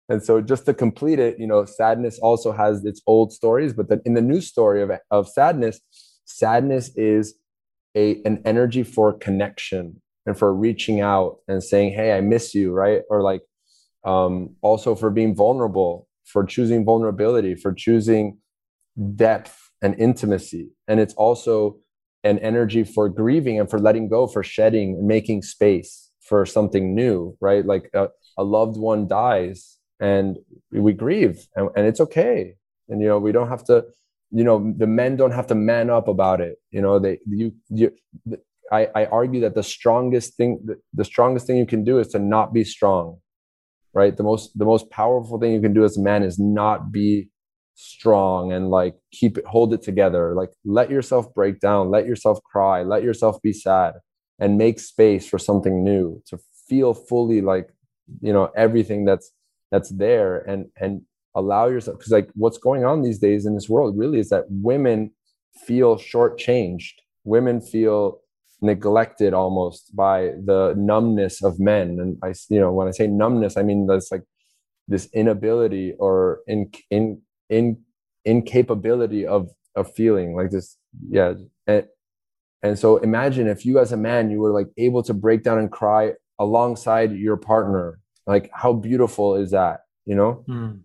and 0.09 0.23
so 0.23 0.41
just 0.41 0.67
to 0.67 0.75
complete 0.75 1.19
it, 1.19 1.39
you 1.39 1.47
know, 1.47 1.65
sadness 1.65 2.19
also 2.19 2.53
has 2.53 2.85
its 2.85 3.01
old 3.07 3.33
stories, 3.33 3.73
but 3.73 3.89
then 3.89 4.03
in 4.05 4.15
the 4.15 4.21
new 4.21 4.41
story 4.41 4.83
of, 4.83 4.91
of 5.11 5.29
sadness, 5.29 5.81
sadness 6.27 6.91
is 6.97 7.35
a 7.97 8.21
an 8.25 8.43
energy 8.45 8.83
for 8.83 9.13
connection 9.13 10.01
and 10.27 10.39
for 10.39 10.55
reaching 10.55 11.01
out 11.01 11.39
and 11.49 11.63
saying, 11.63 11.95
Hey, 11.95 12.13
I 12.13 12.21
miss 12.21 12.55
you, 12.55 12.73
right? 12.73 13.03
Or 13.09 13.23
like 13.23 13.43
um 14.05 14.57
also 14.61 14.95
for 14.95 15.11
being 15.11 15.35
vulnerable, 15.35 16.07
for 16.25 16.45
choosing 16.45 16.85
vulnerability, 16.85 17.55
for 17.55 17.73
choosing 17.73 18.39
depth 19.17 19.71
and 19.81 19.95
intimacy. 19.99 20.71
And 20.87 21.01
it's 21.01 21.15
also 21.15 21.79
an 22.25 22.39
energy 22.41 22.85
for 22.85 23.09
grieving 23.09 23.59
and 23.59 23.71
for 23.71 23.79
letting 23.79 24.09
go, 24.09 24.27
for 24.27 24.43
shedding 24.43 25.07
making 25.07 25.43
space 25.43 26.11
for 26.21 26.45
something 26.45 26.95
new, 26.95 27.37
right? 27.41 27.65
Like 27.65 27.91
a, 27.95 28.09
a 28.37 28.45
loved 28.45 28.77
one 28.77 29.09
dies 29.09 29.79
and 30.01 30.39
we 30.73 30.93
grieve 30.93 31.47
and, 31.57 31.69
and 31.77 31.87
it's 31.87 32.01
okay. 32.01 32.55
And 32.89 33.01
you 33.01 33.09
know 33.09 33.19
we 33.19 33.33
don't 33.33 33.49
have 33.49 33.65
to 33.65 33.85
you 34.31 34.45
know 34.45 34.73
the 34.77 34.87
men 34.87 35.17
don't 35.17 35.33
have 35.33 35.47
to 35.49 35.55
man 35.55 35.91
up 35.91 36.09
about 36.09 36.41
it. 36.41 36.57
You 36.71 36.83
know 36.83 36.99
they 36.99 37.19
you 37.27 37.53
you 37.69 37.93
I, 38.73 38.89
I 38.95 39.05
argue 39.07 39.41
that 39.43 39.55
the 39.55 39.63
strongest 39.63 40.37
thing 40.37 40.61
the, 40.65 40.77
the 40.93 41.05
strongest 41.05 41.47
thing 41.47 41.57
you 41.57 41.67
can 41.67 41.85
do 41.85 41.99
is 41.99 42.09
to 42.09 42.19
not 42.19 42.53
be 42.53 42.65
strong 42.65 43.19
right? 43.95 44.17
The 44.17 44.23
most 44.23 44.59
the 44.59 44.65
most 44.65 44.91
powerful 44.91 45.39
thing 45.39 45.53
you 45.53 45.61
can 45.61 45.73
do 45.73 45.85
as 45.85 45.97
a 45.97 46.03
man 46.03 46.23
is 46.23 46.39
not 46.39 46.93
be 46.93 47.31
strong 47.77 48.53
and 48.53 48.71
like 48.71 48.95
keep 49.13 49.39
it 49.39 49.47
hold 49.47 49.73
it 49.73 49.83
together. 49.83 50.35
Like 50.35 50.51
let 50.65 50.91
yourself 50.91 51.33
break 51.33 51.61
down 51.61 51.91
let 51.91 52.07
yourself 52.07 52.43
cry 52.45 52.83
let 52.83 53.03
yourself 53.03 53.41
be 53.43 53.53
sad 53.53 53.95
and 54.39 54.59
make 54.59 54.81
space 54.81 55.29
for 55.29 55.39
something 55.39 55.83
new 55.83 56.21
to 56.27 56.39
feel 56.69 56.93
fully 56.93 57.41
like 57.41 57.69
you 58.21 58.33
know 58.33 58.51
everything 58.57 59.05
that's 59.05 59.33
that's 59.75 59.91
there 59.91 60.39
and 60.51 60.67
and 60.81 61.03
allow 61.35 61.67
yourself 61.67 61.99
because 61.99 62.13
like 62.13 62.31
what's 62.35 62.59
going 62.59 62.85
on 62.85 63.03
these 63.03 63.19
days 63.19 63.45
in 63.45 63.55
this 63.57 63.69
world 63.69 63.99
really 63.99 64.21
is 64.21 64.29
that 64.29 64.45
women 64.49 65.11
feel 65.67 65.97
shortchanged. 65.97 66.95
Women 67.25 67.61
feel 67.61 68.21
neglected 68.61 69.35
almost 69.35 69.95
by 69.97 70.33
the 70.45 70.75
numbness 70.77 71.43
of 71.43 71.59
men. 71.59 71.99
And 72.01 72.17
i 72.23 72.33
you 72.49 72.61
know 72.61 72.73
when 72.73 72.87
i 72.87 72.93
say 72.93 73.09
numbness 73.09 73.57
i 73.57 73.63
mean 73.63 73.87
that's 73.87 74.13
like 74.13 74.23
this 74.87 75.09
inability 75.13 75.95
or 75.99 76.41
in 76.47 76.71
in 76.91 77.21
in 77.49 77.79
incapability 78.25 79.27
of 79.27 79.51
of 79.75 79.93
feeling 79.93 80.37
like 80.37 80.51
this 80.51 80.77
yeah 81.11 81.35
and, 81.67 81.85
and 82.63 82.79
so 82.79 82.99
imagine 82.99 83.49
if 83.49 83.67
you 83.67 83.81
as 83.81 83.91
a 83.93 83.97
man 83.97 84.31
you 84.31 84.41
were 84.41 84.53
like 84.53 84.69
able 84.79 85.03
to 85.03 85.13
break 85.13 85.43
down 85.43 85.59
and 85.59 85.71
cry 85.73 86.13
alongside 86.39 87.11
your 87.13 87.37
partner 87.37 87.99
like 88.27 88.51
how 88.53 88.73
beautiful 88.73 89.37
is 89.37 89.51
that 89.51 89.81
you 90.07 90.15
know? 90.15 90.45
Mm. 90.49 90.81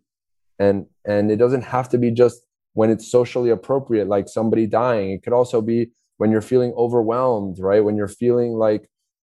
and 0.60 0.86
and 1.06 1.32
it 1.32 1.38
doesn't 1.38 1.63
have 1.63 1.89
to 1.89 1.97
be 1.97 2.12
just 2.12 2.41
when 2.73 2.89
it's 2.89 3.12
socially 3.12 3.49
appropriate 3.49 4.08
like 4.08 4.30
somebody 4.30 4.67
dying. 4.67 5.12
It 5.12 5.23
could 5.23 5.34
also 5.34 5.62
be 5.62 5.91
when 6.17 6.32
you're 6.32 6.41
feeling 6.41 6.73
overwhelmed 6.78 7.58
right? 7.60 7.84
When 7.84 7.95
you're 7.95 8.08
feeling 8.08 8.54
like 8.54 8.89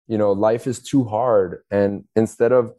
you 0.08 0.18
know 0.18 0.32
life 0.32 0.68
is 0.68 0.82
too 0.82 1.04
hard 1.06 1.60
and 1.72 2.04
instead 2.16 2.52
of 2.52 2.74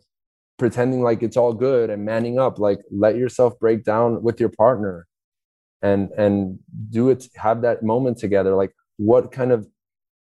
pretending 0.58 1.02
like 1.02 1.22
it's 1.22 1.36
all 1.36 1.54
good 1.54 1.88
and 1.88 2.04
manning 2.04 2.38
up 2.38 2.58
like 2.58 2.80
let 2.90 3.16
yourself 3.16 3.58
break 3.60 3.84
down 3.84 4.22
with 4.22 4.40
your 4.40 4.48
partner 4.48 5.06
and 5.82 6.10
and 6.18 6.58
do 6.90 7.08
it 7.10 7.26
have 7.36 7.62
that 7.62 7.82
moment 7.82 8.18
together. 8.18 8.54
Like 8.54 8.72
what 8.96 9.30
kind 9.30 9.52
of 9.52 9.68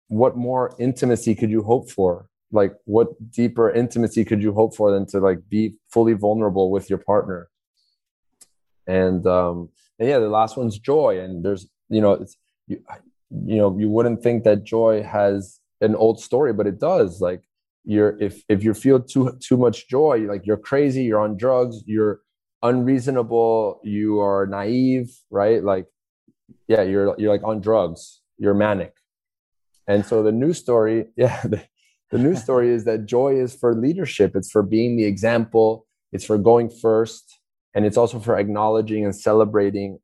what 0.08 0.36
more 0.36 0.74
intimacy 0.78 1.34
could 1.34 1.50
you 1.50 1.62
hope 1.62 1.90
for 1.90 2.28
like 2.52 2.72
what 2.84 3.08
deeper 3.30 3.70
intimacy 3.70 4.24
could 4.24 4.42
you 4.42 4.52
hope 4.52 4.74
for 4.74 4.90
than 4.90 5.06
to 5.06 5.20
like 5.20 5.38
be 5.48 5.74
fully 5.88 6.12
vulnerable 6.12 6.70
with 6.70 6.88
your 6.88 6.98
partner? 6.98 7.48
And 8.86 9.26
um 9.26 9.70
and 9.98 10.08
yeah 10.08 10.18
the 10.18 10.28
last 10.28 10.56
one's 10.56 10.78
joy. 10.78 11.20
And 11.20 11.44
there's 11.44 11.68
you 11.88 12.00
know 12.00 12.12
it's 12.12 12.36
you, 12.66 12.82
you 13.30 13.56
know 13.56 13.76
you 13.78 13.88
wouldn't 13.90 14.22
think 14.22 14.44
that 14.44 14.64
joy 14.64 15.02
has 15.02 15.60
an 15.80 15.94
old 15.94 16.20
story 16.20 16.52
but 16.52 16.66
it 16.66 16.78
does. 16.78 17.20
Like 17.20 17.42
you're 17.84 18.16
if 18.20 18.42
if 18.48 18.62
you 18.62 18.74
feel 18.74 19.00
too 19.00 19.36
too 19.40 19.56
much 19.56 19.88
joy 19.88 20.26
like 20.28 20.44
you're 20.44 20.56
crazy 20.56 21.04
you're 21.04 21.20
on 21.20 21.36
drugs 21.36 21.82
you're 21.86 22.20
unreasonable 22.62 23.80
you 23.84 24.20
are 24.20 24.46
naive 24.46 25.10
right? 25.30 25.62
Like 25.62 25.86
yeah 26.68 26.82
you're 26.82 27.14
you're 27.18 27.32
like 27.32 27.44
on 27.44 27.60
drugs. 27.60 28.20
You're 28.38 28.54
manic. 28.54 28.92
And 29.88 30.04
so 30.04 30.22
the 30.22 30.32
new 30.32 30.52
story 30.52 31.06
yeah 31.16 31.42
the 32.10 32.18
new 32.18 32.34
story 32.44 32.70
is 32.70 32.84
that 32.84 33.06
joy 33.06 33.36
is 33.36 33.54
for 33.54 33.74
leadership. 33.74 34.34
It's 34.34 34.50
for 34.50 34.62
being 34.62 34.96
the 34.96 35.04
example. 35.04 35.86
It's 36.12 36.24
for 36.24 36.38
going 36.38 36.70
first. 36.70 37.40
And 37.74 37.84
it's 37.84 37.96
also 37.96 38.18
for 38.18 38.38
acknowledging 38.38 39.04
and 39.04 39.14
celebrating 39.14 39.98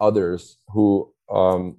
others 0.00 0.58
who 0.68 1.10
um 1.32 1.78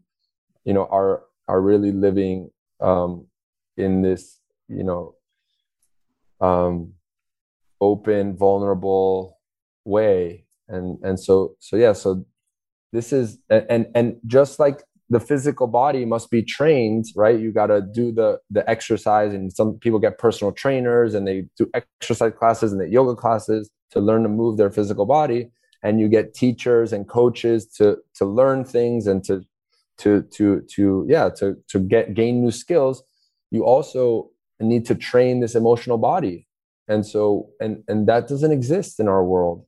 you 0.63 0.73
know 0.73 0.88
are 0.89 1.23
are 1.47 1.61
really 1.61 1.91
living 1.91 2.49
um 2.79 3.27
in 3.77 4.01
this 4.01 4.39
you 4.67 4.83
know 4.83 5.15
um, 6.41 6.93
open, 7.81 8.35
vulnerable 8.35 9.39
way. 9.83 10.45
And 10.67 10.97
and 11.03 11.19
so 11.19 11.55
so 11.59 11.75
yeah, 11.75 11.93
so 11.93 12.25
this 12.91 13.13
is 13.13 13.38
and 13.49 13.88
and 13.93 14.17
just 14.25 14.59
like 14.59 14.81
the 15.09 15.19
physical 15.19 15.67
body 15.67 16.05
must 16.05 16.31
be 16.31 16.41
trained, 16.41 17.05
right? 17.15 17.39
You 17.39 17.51
got 17.51 17.67
to 17.67 17.81
do 17.81 18.11
the 18.11 18.39
the 18.49 18.67
exercise, 18.69 19.33
and 19.33 19.51
some 19.53 19.77
people 19.79 19.99
get 19.99 20.17
personal 20.17 20.51
trainers 20.51 21.13
and 21.13 21.27
they 21.27 21.45
do 21.57 21.69
exercise 21.73 22.33
classes 22.37 22.71
and 22.71 22.81
the 22.81 22.89
yoga 22.89 23.15
classes 23.15 23.69
to 23.91 23.99
learn 23.99 24.23
to 24.23 24.29
move 24.29 24.57
their 24.57 24.71
physical 24.71 25.05
body. 25.05 25.51
And 25.83 25.99
you 25.99 26.07
get 26.07 26.33
teachers 26.33 26.91
and 26.91 27.07
coaches 27.07 27.67
to 27.77 27.97
to 28.15 28.25
learn 28.25 28.65
things 28.65 29.05
and 29.07 29.23
to 29.25 29.43
to 29.99 30.23
to 30.33 30.61
to 30.75 31.05
yeah 31.07 31.29
to 31.37 31.55
to 31.69 31.79
get 31.79 32.13
gain 32.13 32.41
new 32.41 32.51
skills. 32.51 33.03
You 33.51 33.65
also 33.65 34.31
need 34.59 34.85
to 34.87 34.95
train 34.95 35.41
this 35.41 35.55
emotional 35.55 35.97
body 35.97 36.47
and 36.87 37.05
so 37.05 37.49
and 37.59 37.83
and 37.87 38.07
that 38.07 38.27
doesn't 38.27 38.51
exist 38.51 38.99
in 38.99 39.07
our 39.07 39.23
world 39.23 39.65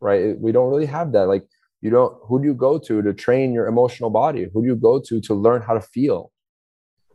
right 0.00 0.38
we 0.40 0.52
don't 0.52 0.70
really 0.70 0.86
have 0.86 1.12
that 1.12 1.28
like 1.28 1.46
you 1.80 1.90
don't 1.90 2.16
who 2.22 2.40
do 2.40 2.46
you 2.46 2.54
go 2.54 2.78
to 2.78 3.02
to 3.02 3.12
train 3.14 3.52
your 3.52 3.66
emotional 3.66 4.10
body? 4.10 4.48
Who 4.52 4.62
do 4.62 4.68
you 4.68 4.76
go 4.76 5.00
to 5.00 5.20
to 5.20 5.34
learn 5.34 5.62
how 5.62 5.74
to 5.74 5.80
feel? 5.80 6.32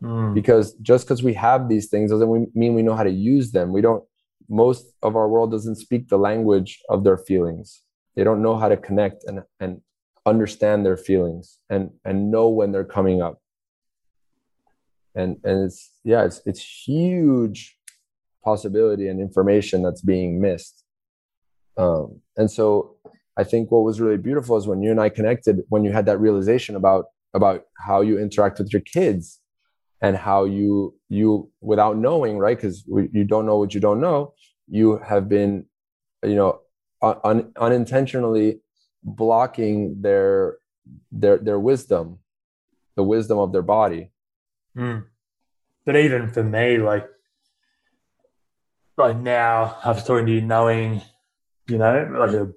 Mm. 0.04 0.34
because 0.34 0.73
just 0.82 1.06
because 1.06 1.23
we 1.23 1.34
have 1.34 1.69
these 1.69 1.88
things 1.88 2.12
doesn't 2.12 2.54
mean 2.54 2.73
we 2.73 2.82
know 2.82 2.93
how 2.93 3.04
to 3.04 3.12
use 3.12 3.54
them. 3.54 3.71
We 3.71 3.80
don't 3.80 4.04
most 4.49 4.86
of 5.02 5.15
our 5.15 5.30
world 5.30 5.52
doesn't 5.52 5.76
speak 5.76 6.10
the 6.10 6.17
language 6.17 6.82
of 6.89 7.06
their 7.06 7.17
feelings. 7.17 7.82
They 8.17 8.26
don't 8.26 8.41
know 8.41 8.58
how 8.58 8.67
to 8.67 8.76
connect 8.76 9.23
and 9.23 9.43
and 9.62 9.80
understand 10.26 10.86
their 10.86 10.97
feelings 10.97 11.58
and 11.69 11.91
and 12.04 12.30
know 12.32 12.49
when 12.49 12.73
they're 12.73 12.84
coming 12.84 13.21
up. 13.21 13.39
And 15.15 15.38
and 15.45 15.65
it's 15.65 15.91
yeah 16.04 16.26
it's 16.26 16.41
it's 16.45 16.86
huge 16.86 17.78
possibility 18.43 19.08
and 19.08 19.21
information 19.21 19.84
that's 19.84 20.02
being 20.02 20.41
missed. 20.41 20.84
Um, 21.78 22.19
and 22.36 22.52
so 22.52 22.97
i 23.37 23.43
think 23.43 23.71
what 23.71 23.83
was 23.83 23.99
really 23.99 24.17
beautiful 24.17 24.57
is 24.57 24.67
when 24.67 24.81
you 24.81 24.91
and 24.91 25.01
i 25.01 25.09
connected 25.09 25.61
when 25.69 25.83
you 25.83 25.91
had 25.91 26.05
that 26.05 26.19
realization 26.19 26.75
about 26.75 27.05
about 27.33 27.63
how 27.77 28.01
you 28.01 28.19
interact 28.19 28.59
with 28.59 28.71
your 28.71 28.81
kids 28.81 29.39
and 30.01 30.17
how 30.17 30.43
you 30.45 30.93
you 31.09 31.49
without 31.61 31.97
knowing 31.97 32.37
right 32.37 32.57
because 32.57 32.83
you 32.87 33.23
don't 33.23 33.45
know 33.45 33.57
what 33.57 33.73
you 33.73 33.79
don't 33.79 34.01
know 34.01 34.33
you 34.67 34.97
have 34.97 35.27
been 35.27 35.65
you 36.23 36.35
know 36.35 36.59
un, 37.01 37.51
unintentionally 37.57 38.59
blocking 39.03 40.01
their 40.01 40.57
their 41.11 41.37
their 41.37 41.59
wisdom 41.59 42.19
the 42.95 43.03
wisdom 43.03 43.37
of 43.39 43.51
their 43.51 43.61
body 43.61 44.09
Mm. 44.77 45.05
But 45.85 45.95
even 45.97 46.29
for 46.29 46.43
me, 46.43 46.77
like, 46.77 47.07
like 48.97 49.17
now, 49.17 49.77
after 49.83 50.05
talking 50.05 50.25
to 50.27 50.31
you, 50.31 50.41
knowing, 50.41 51.01
you 51.67 51.77
know, 51.77 52.07
like 52.17 52.31
a, 52.31 52.47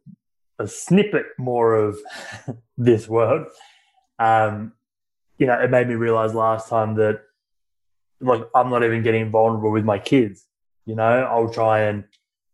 a 0.59 0.67
snippet 0.67 1.27
more 1.39 1.75
of 1.75 1.99
this 2.79 3.09
world, 3.09 3.47
um, 4.19 4.73
you 5.39 5.47
know, 5.47 5.61
it 5.61 5.71
made 5.71 5.89
me 5.89 5.95
realize 5.95 6.35
last 6.35 6.69
time 6.69 6.95
that, 6.97 7.21
like, 8.21 8.43
I'm 8.55 8.71
not 8.71 8.83
even 8.85 9.03
getting 9.03 9.31
vulnerable 9.31 9.71
with 9.71 9.85
my 9.85 9.99
kids. 9.99 10.47
You 10.87 10.95
know, 10.95 11.03
I'll 11.03 11.51
try 11.51 11.81
and 11.81 12.05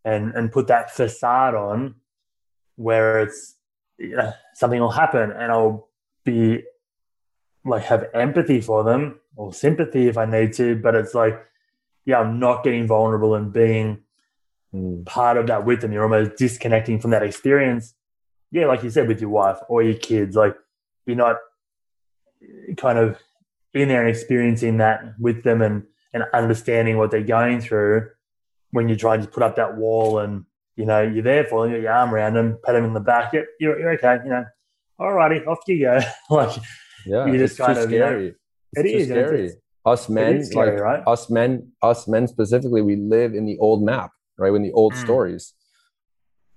and 0.05 0.35
and 0.35 0.51
put 0.51 0.67
that 0.67 0.91
facade 0.91 1.55
on 1.55 1.97
where 2.77 3.21
it's 3.21 3.55
you 3.99 4.17
know, 4.17 4.33
something 4.55 4.81
will 4.81 4.91
happen 4.91 5.31
and 5.31 5.53
I'll 5.53 5.89
be 6.25 6.63
like 7.65 7.85
have 7.85 8.07
empathy 8.15 8.61
for 8.61 8.83
them 8.83 9.21
or 9.37 9.53
sympathy 9.53 10.09
if 10.09 10.19
I 10.19 10.25
need 10.25 10.53
to, 10.55 10.77
but 10.77 10.95
it's 10.95 11.15
like, 11.15 11.41
yeah, 12.05 12.19
I'm 12.19 12.41
not 12.41 12.65
getting 12.65 12.87
vulnerable 12.87 13.35
and 13.35 13.53
being 13.53 14.03
mm. 14.75 15.05
part 15.07 15.37
of 15.37 15.47
that 15.47 15.65
with 15.65 15.81
them. 15.81 15.93
You're 15.93 16.05
almost 16.05 16.37
disconnecting 16.37 17.01
from 17.01 17.11
that 17.13 17.23
experience. 17.23 17.95
Yeah, 18.51 18.67
like 18.67 18.83
you 18.83 18.91
said, 18.91 19.09
with 19.09 19.21
your 19.21 19.31
wife 19.31 19.59
or 19.69 19.83
your 19.83 19.95
kids, 19.95 20.37
like 20.37 20.55
you're 21.07 21.17
not 21.17 21.37
kind 22.77 22.99
of 22.99 23.19
in 23.75 23.89
there 23.89 24.01
and 24.01 24.11
experiencing 24.11 24.79
that 24.79 25.15
with 25.19 25.43
them 25.43 25.63
and 25.63 25.85
and 26.13 26.25
understanding 26.35 26.99
what 26.99 27.11
they're 27.11 27.23
going 27.23 27.61
through 27.61 28.07
when 28.73 28.89
you 28.89 28.97
try 28.97 29.17
to 29.17 29.27
put 29.27 29.43
up 29.43 29.57
that 29.57 29.77
wall 29.77 30.19
and 30.19 30.45
you 30.77 30.85
know 30.85 31.01
you're 31.03 31.23
there 31.23 31.45
for 31.45 31.65
them, 31.65 31.75
you 31.75 31.83
your 31.83 31.93
arm 31.93 32.15
around 32.15 32.35
them, 32.35 32.59
pat 32.65 32.75
them 32.75 32.85
in 32.85 32.95
the 32.95 33.01
back. 33.01 33.33
Yep, 33.33 33.47
you're, 33.61 33.79
you're 33.79 33.93
okay. 33.93 34.19
You 34.25 34.31
know, 34.31 34.45
alrighty, 35.01 35.47
off 35.47 35.59
you 35.67 35.81
go. 35.81 36.01
like 36.31 36.57
yeah, 37.07 37.27
you 37.27 37.39
just 37.39 37.59
kind 37.59 37.79
of 37.79 37.85
scary. 37.85 38.25
You 38.25 38.29
know, 38.29 38.35
it's 38.73 38.79
it 38.81 38.87
is 38.87 39.09
scary. 39.09 39.47
It's, 39.47 39.57
us 39.85 40.09
men, 40.09 40.45
scary, 40.45 40.73
like 40.73 40.81
right? 40.81 41.03
us 41.07 41.29
men, 41.29 41.73
us 41.83 42.07
men 42.07 42.29
specifically, 42.29 42.83
we 42.83 42.97
live 42.97 43.35
in 43.35 43.47
the 43.47 43.59
old 43.59 43.83
map, 43.83 44.13
right? 44.43 44.55
In 44.55 44.63
the 44.63 44.73
old 44.73 44.95
mm. 44.95 45.03
stories, 45.03 45.55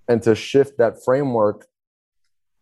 and 0.08 0.22
to 0.24 0.36
shift 0.36 0.78
that 0.78 1.04
framework 1.04 1.68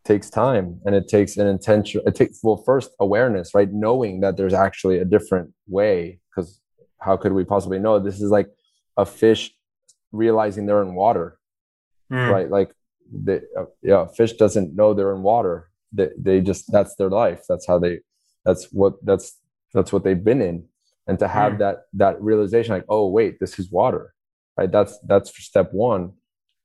takes 0.05 0.29
time, 0.29 0.79
and 0.85 0.93
it 0.95 1.07
takes 1.07 1.37
an 1.37 1.47
intention. 1.47 2.01
It 2.05 2.15
takes 2.15 2.39
well, 2.43 2.57
first 2.57 2.91
awareness, 2.99 3.55
right? 3.55 3.71
Knowing 3.71 4.21
that 4.21 4.37
there's 4.37 4.53
actually 4.53 4.99
a 4.99 5.05
different 5.05 5.53
way, 5.67 6.19
because 6.29 6.59
how 6.99 7.17
could 7.17 7.33
we 7.33 7.43
possibly 7.43 7.79
know? 7.79 7.99
This 7.99 8.21
is 8.21 8.29
like 8.29 8.49
a 8.97 9.05
fish 9.05 9.51
realizing 10.11 10.65
they're 10.65 10.83
in 10.83 10.95
water, 10.95 11.39
mm. 12.11 12.29
right? 12.31 12.49
Like 12.49 12.71
the 13.11 13.41
uh, 13.57 13.65
yeah, 13.81 14.05
fish 14.05 14.33
doesn't 14.33 14.75
know 14.75 14.93
they're 14.93 15.15
in 15.15 15.23
water 15.23 15.69
they, 15.93 16.09
they 16.17 16.41
just 16.41 16.71
that's 16.71 16.95
their 16.95 17.09
life 17.09 17.43
that's 17.47 17.67
how 17.67 17.79
they 17.79 17.99
that's 18.43 18.65
what 18.71 18.93
that's 19.05 19.39
that's 19.73 19.93
what 19.93 20.03
they've 20.03 20.23
been 20.23 20.41
in 20.41 20.65
and 21.07 21.19
to 21.19 21.27
have 21.27 21.53
mm. 21.53 21.57
that 21.59 21.83
that 21.93 22.21
realization 22.21 22.73
like 22.73 22.85
oh 22.89 23.07
wait 23.07 23.39
this 23.39 23.59
is 23.59 23.71
water 23.71 24.12
right? 24.57 24.71
That's 24.71 24.99
that's 25.07 25.29
for 25.29 25.41
step 25.41 25.69
one. 25.71 26.13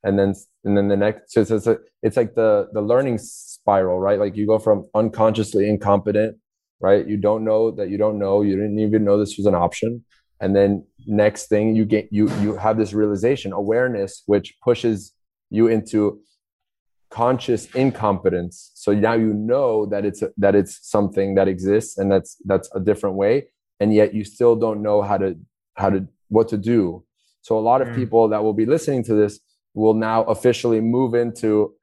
And 0.04 0.18
then 0.18 0.34
and 0.64 0.76
then 0.76 0.88
the 0.88 0.96
next 0.96 1.32
so 1.32 1.40
it's, 1.40 1.50
it's, 1.50 1.66
a, 1.66 1.78
it's 2.02 2.16
like 2.16 2.34
the 2.34 2.68
the 2.72 2.82
learning 2.82 3.18
spiral 3.18 3.98
right? 3.98 4.18
Like 4.18 4.36
you 4.36 4.46
go 4.46 4.58
from 4.58 4.86
unconsciously 4.94 5.68
incompetent 5.68 6.36
right? 6.80 7.06
You 7.06 7.16
don't 7.16 7.44
know 7.44 7.70
that 7.72 7.90
you 7.90 7.98
don't 7.98 8.18
know. 8.18 8.42
You 8.42 8.56
didn't 8.56 8.78
even 8.78 9.04
know 9.04 9.18
this 9.18 9.36
was 9.36 9.46
an 9.46 9.54
option. 9.54 10.04
And 10.40 10.54
then 10.54 10.86
next 11.06 11.48
thing 11.48 11.74
you 11.74 11.84
get 11.84 12.08
you 12.10 12.30
you 12.40 12.56
have 12.56 12.78
this 12.78 12.92
realization 12.92 13.52
awareness 13.52 14.22
which 14.26 14.56
pushes 14.62 15.12
you 15.50 15.66
into 15.66 16.20
conscious 17.10 17.66
incompetence. 17.74 18.70
So 18.74 18.92
now 18.92 19.14
you 19.14 19.32
know 19.32 19.86
that 19.86 20.04
it's 20.04 20.22
a, 20.22 20.30
that 20.36 20.54
it's 20.54 20.78
something 20.88 21.34
that 21.34 21.48
exists 21.48 21.98
and 21.98 22.12
that's 22.12 22.36
that's 22.44 22.70
a 22.74 22.80
different 22.80 23.16
way. 23.16 23.48
And 23.80 23.92
yet 23.94 24.14
you 24.14 24.24
still 24.24 24.54
don't 24.54 24.82
know 24.82 25.02
how 25.02 25.18
to 25.18 25.36
how 25.74 25.90
to 25.90 26.06
what 26.28 26.48
to 26.48 26.58
do 26.58 27.04
so 27.42 27.58
a 27.58 27.60
lot 27.60 27.80
of 27.80 27.88
mm. 27.88 27.96
people 27.96 28.28
that 28.28 28.42
will 28.42 28.52
be 28.52 28.66
listening 28.66 29.02
to 29.04 29.14
this 29.14 29.40
will 29.74 29.94
now 29.94 30.24
officially 30.24 30.80
move 30.80 31.14
into 31.14 31.74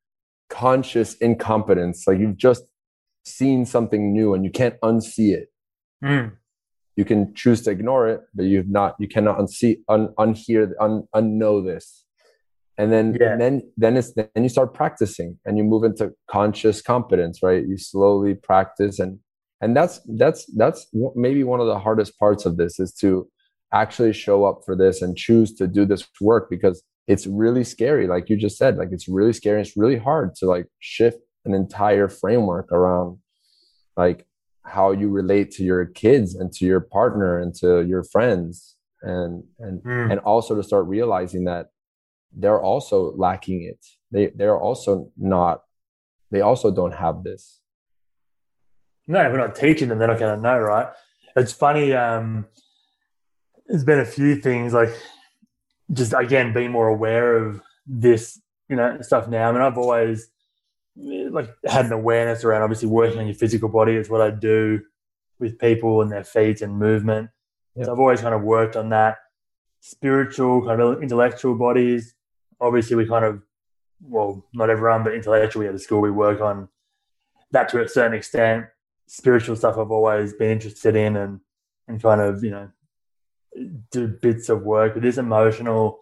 conscious 0.50 1.16
incompetence 1.16 2.06
like 2.08 2.20
you've 2.20 2.38
just 2.38 2.64
seen 3.26 3.66
something 3.66 4.14
new 4.14 4.34
and 4.34 4.46
you 4.46 4.52
can't 4.52 4.80
unsee 4.82 5.34
it 5.34 5.48
mm. 6.04 6.32
you 6.96 7.06
can 7.06 7.34
choose 7.34 7.62
to 7.62 7.72
ignore 7.72 8.08
it 8.08 8.22
but 8.34 8.46
you've 8.46 8.70
not 8.70 8.96
you 9.00 9.08
cannot 9.08 9.38
unsee 9.40 9.78
un, 9.88 10.10
unhear 10.20 10.72
un, 10.80 11.08
unknow 11.16 11.66
this 11.66 12.06
and 12.78 12.92
then 12.92 13.18
yeah. 13.20 13.32
and 13.32 13.42
then 13.42 13.62
then 13.78 13.98
it's 13.98 14.14
then 14.14 14.30
you 14.36 14.50
start 14.50 14.74
practicing 14.74 15.40
and 15.46 15.58
you 15.58 15.64
move 15.64 15.84
into 15.84 16.14
conscious 16.30 16.82
competence 16.82 17.40
right 17.42 17.66
you 17.68 17.78
slowly 17.78 18.36
practice 18.36 19.00
and 19.00 19.20
and 19.62 19.76
that's 19.76 20.02
that's 20.18 20.46
that's 20.56 20.88
maybe 21.16 21.44
one 21.44 21.60
of 21.60 21.68
the 21.68 21.80
hardest 21.80 22.18
parts 22.20 22.46
of 22.46 22.58
this 22.58 22.80
is 22.80 22.94
to 22.94 23.28
actually 23.82 24.14
show 24.14 24.46
up 24.46 24.62
for 24.66 24.76
this 24.76 25.02
and 25.02 25.18
choose 25.18 25.54
to 25.54 25.68
do 25.68 25.86
this 25.86 26.08
work 26.22 26.50
because 26.50 26.84
it's 27.08 27.28
really 27.28 27.64
scary 27.64 28.08
like 28.08 28.30
you 28.30 28.38
just 28.38 28.58
said 28.58 28.78
like 28.78 28.90
it's 28.92 29.08
really 29.08 29.34
scary 29.34 29.62
it's 29.62 29.78
really 29.78 29.98
hard 29.98 30.34
to 30.36 30.46
like 30.46 30.66
shift 30.80 31.20
an 31.46 31.54
entire 31.54 32.08
framework 32.08 32.72
around 32.72 33.18
like 33.96 34.26
how 34.64 34.92
you 34.92 35.10
relate 35.10 35.52
to 35.52 35.64
your 35.64 35.86
kids 35.86 36.36
and 36.36 36.52
to 36.52 36.66
your 36.66 36.80
partner 36.80 37.40
and 37.40 37.54
to 37.54 37.86
your 37.86 38.04
friends 38.04 38.76
and 39.02 39.44
and 39.60 39.84
mm. 39.84 40.12
and 40.12 40.20
also 40.22 40.56
to 40.56 40.64
start 40.64 40.86
realizing 40.88 41.46
that 41.46 41.68
they're 42.36 42.62
also 42.62 43.14
lacking 43.16 43.64
it. 43.64 43.80
They 44.12 44.28
they're 44.36 44.60
also 44.60 45.12
not. 45.18 45.62
They 46.32 46.42
also 46.42 46.72
don't 46.72 46.94
have 46.94 47.24
this. 47.24 47.62
No, 49.08 49.20
we're 49.30 49.38
not 49.38 49.56
teaching 49.56 49.90
them. 49.90 50.00
They're 50.00 50.08
not 50.08 50.20
going 50.20 50.36
to 50.36 50.42
know, 50.42 50.58
right? 50.58 50.88
It's 51.36 51.54
funny. 51.54 51.94
Um, 51.94 52.48
there's 53.68 53.84
been 53.84 54.00
a 54.00 54.06
few 54.06 54.36
things 54.36 54.74
like 54.74 54.90
just 55.92 56.14
again 56.14 56.54
being 56.54 56.72
more 56.72 56.88
aware 56.88 57.38
of 57.38 57.62
this, 57.86 58.42
you 58.70 58.76
know, 58.76 59.00
stuff 59.02 59.28
now. 59.28 59.50
I 59.50 59.52
mean, 59.52 59.62
I've 59.62 59.78
always 59.78 60.30
like 60.96 61.50
had 61.66 61.86
an 61.86 61.92
awareness 61.92 62.44
around 62.44 62.62
obviously 62.62 62.88
working 62.88 63.20
on 63.20 63.26
your 63.26 63.36
physical 63.36 63.70
body 63.70 63.96
is 63.96 64.10
what 64.10 64.22
I 64.22 64.30
do 64.30 64.82
with 65.40 65.60
people 65.60 66.02
and 66.02 66.12
their 66.12 66.24
feet 66.24 66.62
and 66.62 66.78
movement. 66.78 67.30
Yep. 67.76 67.86
So 67.86 67.94
I've 67.94 68.00
always 68.00 68.22
kind 68.22 68.34
of 68.34 68.42
worked 68.42 68.76
on 68.76 68.90
that 68.90 69.18
spiritual, 69.82 70.66
kind 70.66 70.80
of 70.80 71.04
intellectual 71.04 71.56
bodies, 71.56 72.16
obviously 72.60 72.96
we 72.96 73.06
kind 73.06 73.26
of 73.26 73.42
well 74.02 74.46
not 74.54 74.70
everyone 74.70 75.04
but 75.04 75.14
intellectually 75.14 75.68
at 75.68 75.74
the 75.74 75.80
school 75.80 76.02
we 76.02 76.12
work 76.12 76.42
on 76.42 76.68
that 77.52 77.70
to 77.70 77.82
a 77.82 77.88
certain 77.88 78.14
extent 78.14 78.66
spiritual 79.08 79.56
stuff 79.56 79.78
i've 79.78 79.92
always 79.92 80.34
been 80.34 80.52
interested 80.52 80.96
in 80.96 81.16
and 81.16 81.40
and 81.88 82.02
kind 82.02 82.22
of 82.22 82.44
you 82.44 82.52
know 82.52 82.70
do 83.92 84.08
bits 84.08 84.50
of 84.50 84.64
work 84.64 84.94
but 84.94 85.04
this 85.04 85.18
emotional 85.18 86.00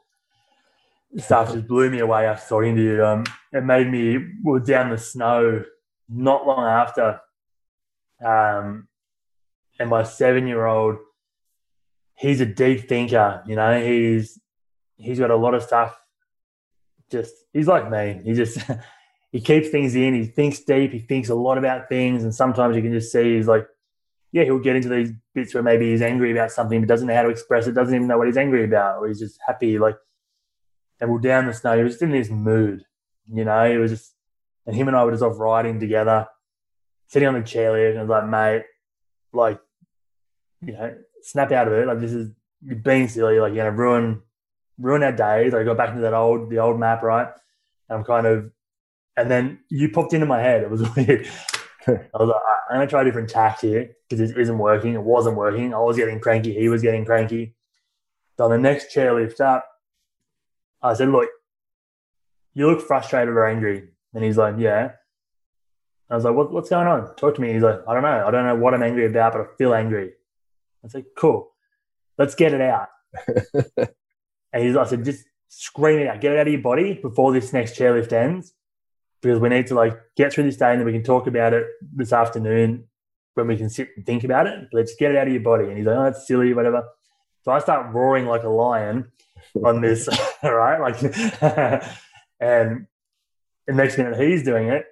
stuff 1.17 1.53
just 1.53 1.67
blew 1.67 1.89
me 1.89 1.99
away 1.99 2.25
after 2.25 2.49
talking 2.49 2.75
to 2.75 2.81
you 2.81 3.05
um 3.05 3.23
it 3.51 3.63
made 3.63 3.89
me 3.89 4.17
well 4.43 4.59
down 4.59 4.89
the 4.89 4.97
snow 4.97 5.63
not 6.09 6.47
long 6.47 6.65
after 6.65 7.19
um 8.25 8.87
and 9.79 9.89
my 9.89 10.03
seven 10.03 10.47
year 10.47 10.65
old 10.65 10.97
he's 12.15 12.41
a 12.41 12.45
deep 12.45 12.87
thinker 12.89 13.43
you 13.45 13.55
know 13.55 13.79
he's 13.79 14.39
he's 14.97 15.19
got 15.19 15.31
a 15.31 15.35
lot 15.35 15.53
of 15.53 15.61
stuff 15.61 15.95
just 17.13 17.33
he's 17.53 17.67
like 17.67 17.89
me. 17.89 18.19
He 18.25 18.33
just 18.33 18.59
he 19.31 19.39
keeps 19.39 19.69
things 19.69 19.95
in. 19.95 20.13
He 20.13 20.25
thinks 20.25 20.59
deep. 20.59 20.91
He 20.91 20.99
thinks 20.99 21.29
a 21.29 21.35
lot 21.35 21.57
about 21.57 21.87
things, 21.87 22.23
and 22.23 22.35
sometimes 22.35 22.75
you 22.75 22.81
can 22.81 22.91
just 22.91 23.11
see 23.11 23.35
he's 23.35 23.47
like, 23.47 23.65
yeah, 24.33 24.43
he'll 24.43 24.59
get 24.59 24.75
into 24.75 24.89
these 24.89 25.11
bits 25.35 25.53
where 25.53 25.61
maybe 25.61 25.91
he's 25.91 26.01
angry 26.01 26.31
about 26.31 26.51
something, 26.51 26.81
but 26.81 26.89
doesn't 26.89 27.07
know 27.07 27.13
how 27.13 27.21
to 27.21 27.29
express 27.29 27.67
it. 27.67 27.73
Doesn't 27.73 27.93
even 27.93 28.07
know 28.07 28.17
what 28.17 28.25
he's 28.25 28.35
angry 28.35 28.65
about, 28.65 28.97
or 28.97 29.07
he's 29.07 29.19
just 29.19 29.39
happy. 29.45 29.77
Like, 29.77 29.95
and 30.99 31.11
we're 31.11 31.19
down 31.19 31.45
the 31.45 31.53
snow. 31.53 31.77
He 31.77 31.83
was 31.83 31.93
just 31.93 32.01
in 32.01 32.09
this 32.09 32.31
mood, 32.31 32.83
you 33.31 33.45
know. 33.45 33.71
He 33.71 33.77
was 33.77 33.91
just, 33.91 34.15
and 34.65 34.75
him 34.75 34.87
and 34.87 34.97
I 34.97 35.05
were 35.05 35.11
just 35.11 35.21
off 35.21 35.39
riding 35.39 35.79
together, 35.79 36.25
sitting 37.07 37.27
on 37.27 37.35
the 37.35 37.41
chairlift, 37.41 37.91
and 37.91 37.99
I 37.99 38.01
was 38.01 38.09
like, 38.09 38.27
mate, 38.27 38.63
like, 39.33 39.59
you 40.65 40.73
know, 40.73 40.95
snap 41.21 41.51
out 41.51 41.67
of 41.67 41.73
it. 41.73 41.85
Like, 41.85 41.99
this 41.99 42.13
is 42.13 42.31
you're 42.63 42.75
being 42.75 43.07
silly. 43.07 43.39
Like, 43.39 43.53
you're 43.53 43.65
gonna 43.65 43.77
ruin 43.77 44.23
ruin 44.79 45.03
our 45.03 45.11
days. 45.11 45.53
I 45.53 45.63
got 45.63 45.77
back 45.77 45.89
into 45.89 46.01
that 46.01 46.15
old 46.15 46.49
the 46.49 46.57
old 46.57 46.79
map, 46.79 47.03
right? 47.03 47.27
And 47.87 47.99
I'm 47.99 48.03
kind 48.03 48.25
of, 48.25 48.49
and 49.15 49.29
then 49.29 49.59
you 49.69 49.89
popped 49.89 50.13
into 50.13 50.25
my 50.25 50.41
head. 50.41 50.63
It 50.63 50.71
was 50.71 50.81
weird. 50.95 51.27
I 51.87 52.17
was 52.17 52.29
like, 52.29 52.41
I'm 52.69 52.77
gonna 52.77 52.87
try 52.87 53.01
a 53.01 53.05
different 53.05 53.29
tack 53.29 53.61
here 53.61 53.91
because 54.09 54.29
it 54.31 54.37
isn't 54.37 54.57
working. 54.57 54.93
It 54.93 55.01
wasn't 55.01 55.35
working. 55.35 55.73
I 55.73 55.79
was 55.79 55.97
getting 55.97 56.19
cranky. 56.19 56.53
He 56.53 56.69
was 56.69 56.81
getting 56.81 57.05
cranky. 57.05 57.55
So 58.37 58.45
on 58.45 58.51
the 58.51 58.57
next 58.57 58.93
chairlift 58.95 59.39
up, 59.41 59.67
I 60.81 60.93
said, 60.93 61.09
"Look, 61.09 61.29
you 62.53 62.67
look 62.67 62.81
frustrated 62.81 63.33
or 63.33 63.45
angry." 63.45 63.89
And 64.13 64.23
he's 64.23 64.37
like, 64.37 64.55
"Yeah." 64.57 64.93
I 66.09 66.15
was 66.15 66.25
like, 66.25 66.35
what, 66.35 66.51
"What's 66.51 66.69
going 66.69 66.87
on? 66.87 67.15
Talk 67.15 67.35
to 67.35 67.41
me." 67.41 67.53
He's 67.53 67.63
like, 67.63 67.79
"I 67.87 67.93
don't 67.93 68.03
know. 68.03 68.27
I 68.27 68.31
don't 68.31 68.45
know 68.45 68.55
what 68.55 68.73
I'm 68.73 68.83
angry 68.83 69.05
about, 69.05 69.33
but 69.33 69.41
I 69.41 69.45
feel 69.57 69.73
angry." 69.73 70.13
I 70.83 70.87
said, 70.87 71.05
"Cool, 71.17 71.51
let's 72.17 72.35
get 72.35 72.53
it 72.53 72.61
out." 72.61 72.89
And 74.53 74.63
he's, 74.63 74.77
I 74.77 74.85
said, 74.85 75.03
just 75.03 75.25
scream 75.47 75.99
it 75.99 76.07
out, 76.07 76.21
get 76.21 76.31
it 76.31 76.39
out 76.39 76.47
of 76.47 76.53
your 76.53 76.61
body 76.61 76.93
before 76.93 77.33
this 77.33 77.51
next 77.51 77.75
chairlift 77.75 78.13
ends, 78.13 78.53
because 79.23 79.39
we 79.39 79.49
need 79.49 79.67
to 79.67 79.75
like 79.75 79.97
get 80.15 80.33
through 80.33 80.43
this 80.43 80.57
day 80.57 80.71
and 80.71 80.79
then 80.79 80.85
we 80.85 80.91
can 80.91 81.03
talk 81.03 81.25
about 81.25 81.53
it 81.53 81.65
this 81.95 82.13
afternoon 82.13 82.85
when 83.33 83.47
we 83.47 83.57
can 83.57 83.69
sit 83.69 83.89
and 83.95 84.05
think 84.05 84.23
about 84.23 84.45
it. 84.45 84.69
Let's 84.71 84.95
get 84.95 85.11
it 85.11 85.17
out 85.17 85.27
of 85.27 85.33
your 85.33 85.41
body. 85.41 85.65
And 85.65 85.77
he's 85.77 85.87
like, 85.87 85.95
oh, 85.95 86.03
that's 86.03 86.27
silly, 86.27 86.53
whatever. 86.53 86.83
So 87.43 87.51
I 87.51 87.59
start 87.59 87.93
roaring 87.93 88.25
like 88.25 88.43
a 88.43 88.49
lion 88.49 89.11
on 89.63 89.81
this, 89.81 90.07
right? 90.43 90.79
Like, 90.79 91.01
and 92.39 92.87
the 93.65 93.73
next 93.73 93.97
minute 93.97 94.19
he's 94.19 94.43
doing 94.43 94.67
it, 94.67 94.85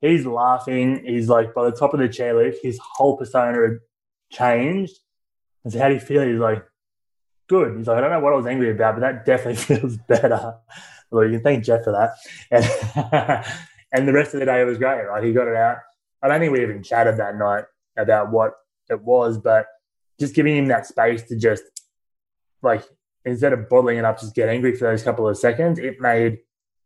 he's 0.00 0.26
laughing. 0.26 1.04
He's 1.06 1.28
like, 1.28 1.54
by 1.54 1.64
the 1.64 1.76
top 1.76 1.94
of 1.94 2.00
the 2.00 2.08
chairlift, 2.08 2.56
his 2.62 2.78
whole 2.82 3.16
persona 3.16 3.60
had 3.60 3.78
changed. 4.30 4.98
And 5.64 5.72
so, 5.72 5.78
how 5.78 5.88
do 5.88 5.94
you 5.94 6.00
feel? 6.00 6.22
He's 6.22 6.38
like, 6.38 6.64
good. 7.48 7.76
He's 7.76 7.86
like, 7.86 7.98
I 7.98 8.00
don't 8.00 8.10
know 8.10 8.20
what 8.20 8.32
I 8.32 8.36
was 8.36 8.46
angry 8.46 8.70
about, 8.70 8.96
but 8.96 9.00
that 9.00 9.24
definitely 9.26 9.56
feels 9.76 9.96
better. 9.96 10.56
Well, 11.10 11.24
you 11.24 11.32
can 11.32 11.42
thank 11.42 11.64
Jeff 11.64 11.84
for 11.84 11.92
that. 11.92 12.16
And, 12.50 13.44
and 13.92 14.08
the 14.08 14.12
rest 14.12 14.34
of 14.34 14.40
the 14.40 14.46
day, 14.46 14.64
was 14.64 14.78
great, 14.78 15.04
right? 15.04 15.24
He 15.24 15.32
got 15.32 15.48
it 15.48 15.56
out. 15.56 15.78
I 16.22 16.28
don't 16.28 16.40
think 16.40 16.52
we 16.52 16.62
even 16.62 16.82
chatted 16.82 17.16
that 17.16 17.36
night 17.36 17.64
about 17.96 18.30
what 18.30 18.52
it 18.88 19.02
was, 19.02 19.38
but 19.38 19.66
just 20.18 20.34
giving 20.34 20.56
him 20.56 20.66
that 20.66 20.86
space 20.86 21.22
to 21.24 21.36
just 21.36 21.62
like, 22.62 22.84
instead 23.24 23.52
of 23.52 23.68
bottling 23.68 23.98
it 23.98 24.04
up, 24.04 24.20
just 24.20 24.34
get 24.34 24.48
angry 24.48 24.74
for 24.74 24.90
those 24.90 25.02
couple 25.02 25.28
of 25.28 25.36
seconds, 25.36 25.78
it 25.78 26.00
made 26.00 26.38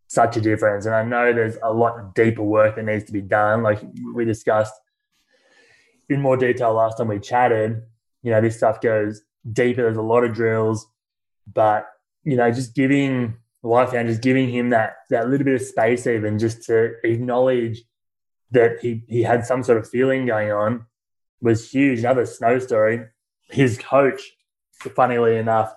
such 0.06 0.36
a 0.36 0.40
difference. 0.40 0.86
And 0.86 0.94
I 0.94 1.02
know 1.02 1.32
there's 1.32 1.56
a 1.62 1.72
lot 1.72 2.14
deeper 2.14 2.42
work 2.42 2.76
that 2.76 2.84
needs 2.84 3.04
to 3.04 3.12
be 3.12 3.20
done. 3.20 3.62
Like 3.62 3.80
we 4.14 4.24
discussed 4.24 4.74
in 6.08 6.20
more 6.20 6.36
detail 6.36 6.74
last 6.74 6.98
time 6.98 7.08
we 7.08 7.18
chatted, 7.18 7.82
you 8.22 8.30
know, 8.30 8.40
this 8.40 8.56
stuff 8.56 8.80
goes 8.80 9.22
deeper. 9.52 9.82
There's 9.82 9.96
a 9.96 10.02
lot 10.02 10.24
of 10.24 10.32
drills, 10.34 10.86
but 11.52 11.88
you 12.22 12.36
know, 12.36 12.50
just 12.50 12.74
giving 12.74 13.36
life 13.64 13.92
and 13.92 14.08
just 14.08 14.22
giving 14.22 14.48
him 14.50 14.70
that 14.70 14.96
that 15.10 15.28
little 15.28 15.44
bit 15.44 15.54
of 15.54 15.62
space, 15.62 16.06
even 16.06 16.38
just 16.38 16.62
to 16.64 16.92
acknowledge 17.02 17.82
that 18.50 18.78
he 18.80 19.02
he 19.08 19.22
had 19.22 19.46
some 19.46 19.62
sort 19.62 19.78
of 19.78 19.88
feeling 19.88 20.26
going 20.26 20.52
on, 20.52 20.86
was 21.40 21.70
huge. 21.70 22.00
Another 22.00 22.26
snow 22.26 22.58
story. 22.58 23.06
His 23.48 23.78
coach, 23.78 24.22
funnily 24.94 25.36
enough, 25.36 25.72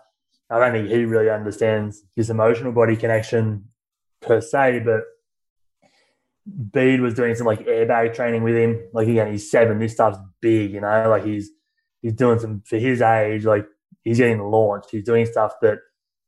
I 0.50 0.60
don't 0.60 0.74
think 0.74 0.90
he 0.90 1.06
really 1.06 1.30
understands 1.30 2.04
his 2.16 2.30
emotional 2.30 2.72
body 2.72 2.96
connection 2.96 3.66
per 4.22 4.42
se, 4.42 4.82
but 4.86 5.02
Bede 6.72 7.02
was 7.02 7.14
doing 7.14 7.36
some 7.36 7.48
like 7.48 7.66
airbag 7.66 8.14
training 8.14 8.44
with 8.44 8.56
him. 8.56 8.82
Like 8.94 9.08
again, 9.08 9.32
he's 9.32 9.52
seven. 9.52 9.80
This 9.80 9.94
stuff's 9.94 10.20
big, 10.42 10.72
you 10.72 10.82
know. 10.82 11.10
Like 11.10 11.26
he's 11.26 11.50
he's 12.02 12.14
doing 12.14 12.40
some 12.40 12.62
for 12.66 12.78
his 12.78 13.02
age. 13.02 13.46
Like 13.46 13.66
he's 14.04 14.18
getting 14.18 14.42
launched. 14.42 14.90
He's 14.92 15.04
doing 15.04 15.26
stuff 15.26 15.54
that 15.62 15.80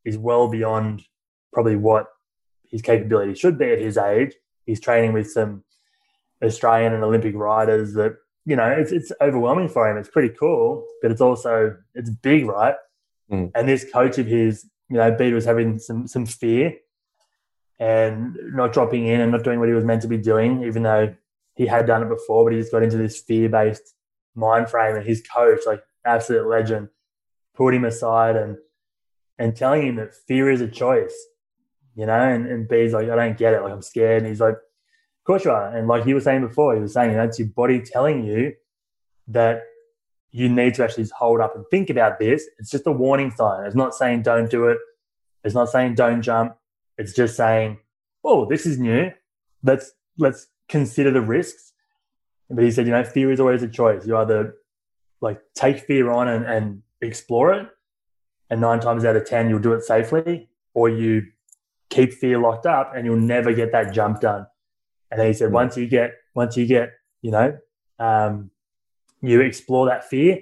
is 0.03 0.17
well 0.17 0.49
beyond 0.49 1.03
probably 1.53 1.75
what 1.75 2.07
his 2.69 2.81
capability 2.81 3.35
should 3.35 3.57
be 3.57 3.71
at 3.71 3.79
his 3.79 3.97
age. 3.97 4.33
He's 4.65 4.79
training 4.79 5.13
with 5.13 5.31
some 5.31 5.63
Australian 6.43 6.93
and 6.93 7.03
Olympic 7.03 7.35
riders 7.35 7.93
that 7.93 8.15
you 8.45 8.55
know 8.55 8.67
it's 8.67 8.91
it's 8.91 9.12
overwhelming 9.21 9.69
for 9.69 9.89
him. 9.89 9.97
It's 9.97 10.09
pretty 10.09 10.33
cool, 10.35 10.85
but 11.01 11.12
it's 11.12 11.21
also 11.21 11.75
it's 11.93 12.09
big, 12.09 12.45
right? 12.45 12.75
Mm. 13.31 13.51
And 13.55 13.67
this 13.67 13.85
coach 13.91 14.17
of 14.17 14.25
his, 14.25 14.65
you 14.89 14.97
know, 14.97 15.12
Bede 15.12 15.33
was 15.33 15.45
having 15.45 15.79
some 15.79 16.07
some 16.07 16.25
fear 16.25 16.75
and 17.79 18.38
not 18.53 18.73
dropping 18.73 19.07
in 19.07 19.21
and 19.21 19.31
not 19.31 19.43
doing 19.43 19.59
what 19.59 19.69
he 19.69 19.75
was 19.75 19.85
meant 19.85 20.01
to 20.01 20.07
be 20.07 20.17
doing, 20.17 20.63
even 20.63 20.83
though 20.83 21.15
he 21.55 21.65
had 21.65 21.85
done 21.85 22.03
it 22.03 22.09
before. 22.09 22.43
But 22.43 22.53
he 22.53 22.59
just 22.59 22.71
got 22.71 22.83
into 22.83 22.97
this 22.97 23.21
fear 23.21 23.49
based 23.49 23.95
mind 24.35 24.69
frame, 24.69 24.95
and 24.95 25.05
his 25.05 25.23
coach, 25.33 25.62
like 25.65 25.83
absolute 26.05 26.47
legend, 26.47 26.89
pulled 27.55 27.73
him 27.73 27.85
aside 27.85 28.35
and 28.35 28.57
and 29.38 29.55
telling 29.55 29.85
him 29.85 29.95
that 29.95 30.13
fear 30.13 30.49
is 30.51 30.62
a 30.62 30.67
choice, 30.67 31.15
you 31.99 32.05
know. 32.05 32.19
And, 32.19 32.47
and 32.47 32.67
Bede's 32.67 32.93
like, 32.93 33.09
I 33.09 33.15
don't 33.15 33.38
get 33.38 33.53
it. 33.53 33.62
Like 33.62 33.73
I'm 33.73 33.81
scared, 33.81 34.19
and 34.19 34.27
he's 34.27 34.39
like, 34.39 34.55
Of 34.55 35.25
course 35.25 35.43
you 35.43 35.51
are. 35.51 35.75
And 35.75 35.88
like 35.88 36.05
he 36.05 36.13
was 36.13 36.23
saying 36.23 36.41
before, 36.41 36.73
he 36.73 36.81
was 36.81 36.93
saying, 36.93 37.12
you 37.12 37.17
know, 37.17 37.29
your 37.38 37.47
body 37.49 37.81
telling 37.81 38.23
you 38.23 38.53
that 39.27 39.63
you 40.31 40.47
need 40.47 40.75
to 40.75 40.83
actually 40.83 41.07
hold 41.17 41.41
up 41.41 41.55
and 41.55 41.65
think 41.69 41.89
about 41.89 42.19
this. 42.19 42.45
It's 42.57 42.71
just 42.71 42.88
a 42.88 42.91
warning 42.91 43.31
sign. 43.31 43.65
It's 43.65 43.75
not 43.75 43.93
saying 43.93 44.21
don't 44.21 44.49
do 44.49 44.67
it. 44.67 44.77
It's 45.43 45.55
not 45.55 45.69
saying 45.69 45.95
don't 45.95 46.21
jump. 46.21 46.55
It's 46.97 47.13
just 47.13 47.35
saying, 47.35 47.79
oh, 48.23 48.45
this 48.45 48.65
is 48.65 48.79
new. 48.79 49.12
Let's 49.63 49.91
let's 50.17 50.47
consider 50.67 51.12
the 51.12 51.21
risks. 51.21 51.73
But 52.49 52.63
he 52.63 52.71
said, 52.71 52.88
you 52.88 52.91
know, 52.91 53.03
fear 53.03 53.31
is 53.31 53.39
always 53.39 53.62
a 53.62 53.67
choice. 53.67 54.07
You 54.07 54.17
either 54.17 54.55
like 55.21 55.41
take 55.53 55.79
fear 55.79 56.09
on 56.09 56.27
and, 56.27 56.45
and 56.45 56.81
explore 57.01 57.53
it, 57.53 57.67
and 58.49 58.62
nine 58.62 58.79
times 58.79 59.03
out 59.05 59.15
of 59.15 59.25
ten 59.25 59.49
you'll 59.49 59.59
do 59.59 59.73
it 59.73 59.83
safely, 59.83 60.49
or 60.73 60.89
you 60.89 61.23
keep 61.89 62.13
fear 62.13 62.38
locked 62.38 62.65
up 62.65 62.93
and 62.95 63.06
you'll 63.06 63.17
never 63.17 63.54
get 63.54 63.71
that 63.71 63.93
jump 63.93 64.21
done. 64.21 64.45
And 65.12 65.19
then 65.19 65.28
he 65.28 65.34
said, 65.34 65.52
once 65.52 65.75
you 65.75 65.88
get 65.88 66.13
once 66.36 66.56
you 66.56 66.65
get, 66.65 66.93
you 67.21 67.32
know, 67.32 67.58
um, 67.97 68.52
you 69.21 69.41
explore 69.41 69.88
that 69.88 70.08
fear, 70.08 70.39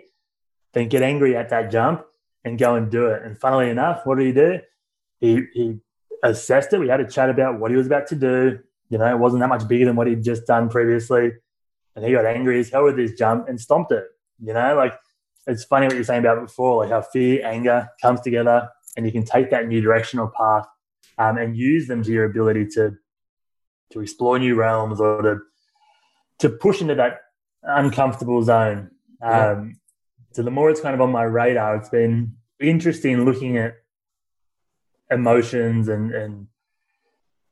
then 0.74 0.90
get 0.90 1.02
angry 1.02 1.36
at 1.36 1.50
that 1.50 1.72
jump 1.72 2.04
and 2.44 2.60
go 2.60 2.76
and 2.76 2.92
do 2.92 3.08
it. 3.08 3.24
And 3.24 3.38
funnily 3.38 3.70
enough, 3.70 4.02
what 4.06 4.18
did 4.18 4.28
he 4.28 4.34
do? 4.34 4.60
He 5.20 5.44
he 5.54 5.80
assessed 6.24 6.74
it. 6.74 6.80
We 6.80 6.90
had 6.90 7.00
a 7.00 7.10
chat 7.10 7.30
about 7.30 7.60
what 7.60 7.72
he 7.72 7.78
was 7.78 7.88
about 7.88 8.08
to 8.08 8.16
do. 8.16 8.60
You 8.90 8.98
know, 8.98 9.10
it 9.10 9.18
wasn't 9.18 9.42
that 9.42 9.50
much 9.50 9.68
bigger 9.68 9.86
than 9.86 9.96
what 9.96 10.08
he'd 10.08 10.24
just 10.24 10.46
done 10.46 10.70
previously. 10.70 11.32
And 11.96 12.06
he 12.06 12.12
got 12.12 12.26
angry 12.26 12.60
as 12.60 12.70
hell 12.70 12.84
with 12.84 12.98
his 12.98 13.14
jump 13.14 13.50
and 13.50 13.60
stomped 13.60 13.92
it. 13.92 14.06
You 14.40 14.54
know, 14.54 14.76
like 14.76 14.94
it's 15.48 15.64
funny 15.64 15.88
what 15.88 15.96
you're 15.96 16.04
saying 16.04 16.20
about 16.20 16.46
before, 16.46 16.84
like 16.84 16.92
how 16.92 17.02
fear, 17.02 17.46
anger 17.46 17.90
comes 18.02 18.22
together 18.22 18.70
and 18.96 19.06
you 19.06 19.12
can 19.12 19.24
take 19.24 19.50
that 19.52 19.68
new 19.68 19.82
directional 19.82 20.32
path 20.36 20.68
um, 21.18 21.38
and 21.38 21.58
use 21.58 21.88
them 21.88 22.04
to 22.04 22.12
your 22.12 22.26
ability 22.26 22.68
to 22.76 22.96
to 23.92 24.02
explore 24.02 24.38
new 24.38 24.56
realms 24.56 25.00
or 25.00 25.22
to 25.22 25.40
to 26.40 26.50
push 26.50 26.82
into 26.82 26.96
that 26.96 27.20
uncomfortable 27.64 28.42
zone. 28.44 28.92
Yeah. 29.22 29.52
Um, 29.52 29.80
so 30.34 30.44
the 30.44 30.52
more 30.52 30.70
it's 30.70 30.82
kind 30.82 30.94
of 30.94 31.02
on 31.02 31.12
my 31.12 31.24
radar, 31.24 31.78
it's 31.78 31.90
been 31.90 32.36
interesting 32.60 33.26
looking 33.26 33.58
at 33.58 33.76
emotions 35.10 35.88
and 35.88 36.14
and 36.14 36.48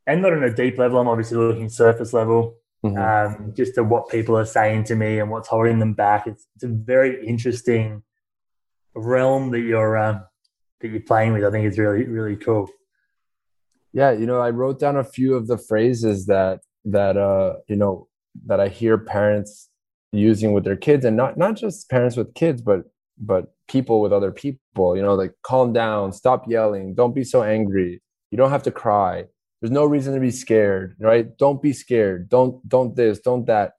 and 0.08 0.22
not 0.22 0.34
on 0.34 0.44
a 0.44 0.54
deep 0.54 0.78
level. 0.78 1.00
I'm 1.00 1.08
obviously 1.08 1.38
looking 1.38 1.70
surface 1.70 2.14
level, 2.14 2.58
Mhm. 2.84 2.98
um, 2.98 3.54
just 3.56 3.74
to 3.76 3.84
what 3.84 4.10
people 4.10 4.38
are 4.38 4.46
saying 4.46 4.84
to 4.86 4.96
me 4.96 5.20
and 5.20 5.32
what's 5.32 5.48
holding 5.48 5.80
them 5.80 5.94
back. 5.94 6.28
It's 6.28 6.48
it's 6.56 6.64
a 6.64 6.68
very 6.68 7.26
interesting 7.26 8.04
realm 8.94 9.52
that 9.52 9.62
you're 9.62 9.98
um, 9.98 10.24
that 10.82 10.90
you're 10.90 11.00
playing 11.02 11.34
with. 11.34 11.44
I 11.44 11.50
think 11.52 11.66
it's 11.66 11.80
really 11.80 12.06
really 12.06 12.36
cool. 12.36 12.70
Yeah 13.96 14.12
you 14.12 14.28
know 14.28 14.40
i 14.40 14.52
wrote 14.52 14.80
down 14.80 14.96
a 14.96 15.04
few 15.04 15.34
of 15.34 15.48
the 15.48 15.58
phrases 15.58 16.28
that 16.28 16.60
that 16.86 17.18
uh 17.18 17.56
you 17.68 17.76
know 17.76 18.08
that 18.46 18.60
i 18.60 18.68
hear 18.68 18.98
parents 18.98 19.70
using 20.12 20.54
with 20.54 20.64
their 20.64 20.78
kids 20.78 21.04
and 21.04 21.18
not 21.18 21.38
not 21.38 21.56
just 21.56 21.90
parents 21.90 22.16
with 22.16 22.32
kids 22.36 22.62
but 22.62 22.84
but 23.18 23.56
people 23.68 24.02
with 24.02 24.14
other 24.14 24.32
people 24.32 24.96
you 24.96 25.02
know 25.02 25.16
like 25.16 25.34
calm 25.42 25.74
down 25.74 26.14
stop 26.14 26.46
yelling 26.48 26.94
don't 26.94 27.16
be 27.16 27.24
so 27.24 27.42
angry 27.42 28.00
you 28.30 28.38
don't 28.38 28.52
have 28.52 28.64
to 28.64 28.72
cry 28.72 29.26
there's 29.66 29.72
no 29.72 29.86
reason 29.86 30.14
to 30.14 30.20
be 30.20 30.30
scared 30.30 30.96
right? 31.00 31.36
Don't 31.40 31.60
be 31.60 31.74
scared 31.74 32.30
don't 32.30 32.68
don't 32.70 32.96
this 32.96 33.20
don't 33.20 33.48
that. 33.48 33.74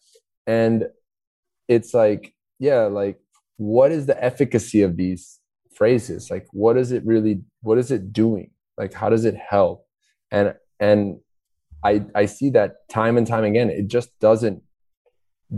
And 0.44 0.88
it's 1.68 1.94
like 1.94 2.34
yeah 2.58 2.86
like 2.86 3.20
what 3.56 3.92
is 3.92 4.06
the 4.06 4.22
efficacy 4.22 4.82
of 4.82 4.96
these 4.96 5.38
phrases? 5.76 6.28
Like 6.28 6.48
what 6.50 6.76
is 6.76 6.90
it 6.90 7.04
really 7.06 7.42
what 7.62 7.78
is 7.78 7.92
it 7.92 8.12
doing? 8.12 8.50
Like 8.76 8.94
how 8.94 9.10
does 9.10 9.24
it 9.24 9.36
help 9.36 9.85
and 10.30 10.54
and 10.80 11.18
i 11.84 12.02
i 12.14 12.26
see 12.26 12.50
that 12.50 12.88
time 12.88 13.16
and 13.16 13.26
time 13.26 13.44
again 13.44 13.70
it 13.70 13.88
just 13.88 14.18
doesn't 14.20 14.62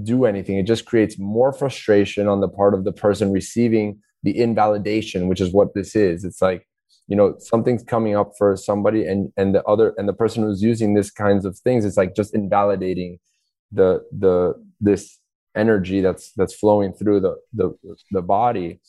do 0.03 0.25
anything. 0.25 0.59
It 0.59 0.67
just 0.67 0.85
creates 0.85 1.19
more 1.19 1.53
frustration 1.53 2.29
on 2.29 2.41
the 2.41 2.49
part 2.49 2.75
of 2.75 2.85
the 2.85 2.93
person 2.93 3.33
receiving 3.33 4.01
the 4.25 4.37
invalidation 4.37 5.29
which 5.29 5.41
is 5.41 5.53
what 5.53 5.75
this 5.75 5.95
is. 5.95 6.25
It's 6.25 6.43
like 6.43 6.67
you 7.07 7.17
know 7.17 7.37
something's 7.39 7.83
coming 7.83 8.17
up 8.17 8.33
for 8.37 8.57
somebody 8.57 9.07
and 9.07 9.33
and 9.37 9.55
the 9.55 9.63
other 9.65 9.95
and 9.97 10.09
the 10.09 10.13
person 10.13 10.43
who's 10.43 10.63
using 10.63 10.95
this 10.95 11.11
kinds 11.11 11.45
of 11.47 11.59
things 11.59 11.85
it's 11.87 11.97
like 11.97 12.15
just 12.15 12.35
invalidating 12.35 13.19
the 13.73 14.05
the 14.13 14.55
this 14.81 15.19
energy 15.57 16.01
that's 16.01 16.33
that's 16.37 16.55
flowing 16.55 16.93
through 16.93 17.21
the 17.21 17.37
the 17.53 17.73
the 18.11 18.23
body. 18.23 18.81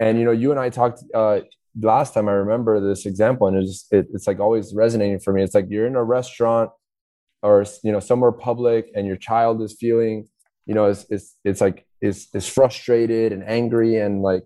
And 0.00 0.18
you 0.18 0.24
know 0.24 0.32
you 0.32 0.50
and 0.50 0.60
i 0.60 0.70
talked 0.70 1.04
uh 1.14 1.40
last 1.80 2.14
time 2.14 2.28
I 2.28 2.32
remember 2.32 2.80
this 2.80 3.06
example, 3.06 3.46
and 3.46 3.56
it's 3.56 3.86
it, 3.90 4.06
it's 4.12 4.26
like 4.26 4.40
always 4.40 4.74
resonating 4.74 5.18
for 5.18 5.32
me. 5.32 5.42
It's 5.42 5.54
like 5.54 5.66
you're 5.68 5.86
in 5.86 5.96
a 5.96 6.04
restaurant 6.04 6.70
or 7.42 7.64
you 7.82 7.92
know 7.92 8.00
somewhere 8.00 8.32
public, 8.32 8.90
and 8.94 9.06
your 9.06 9.16
child 9.16 9.62
is 9.62 9.76
feeling, 9.78 10.28
you 10.66 10.74
know, 10.74 10.86
it's 10.86 11.06
it's 11.10 11.36
it's 11.44 11.60
like 11.60 11.86
is 12.00 12.28
is 12.34 12.48
frustrated 12.48 13.32
and 13.32 13.44
angry, 13.44 13.96
and 13.96 14.22
like, 14.22 14.44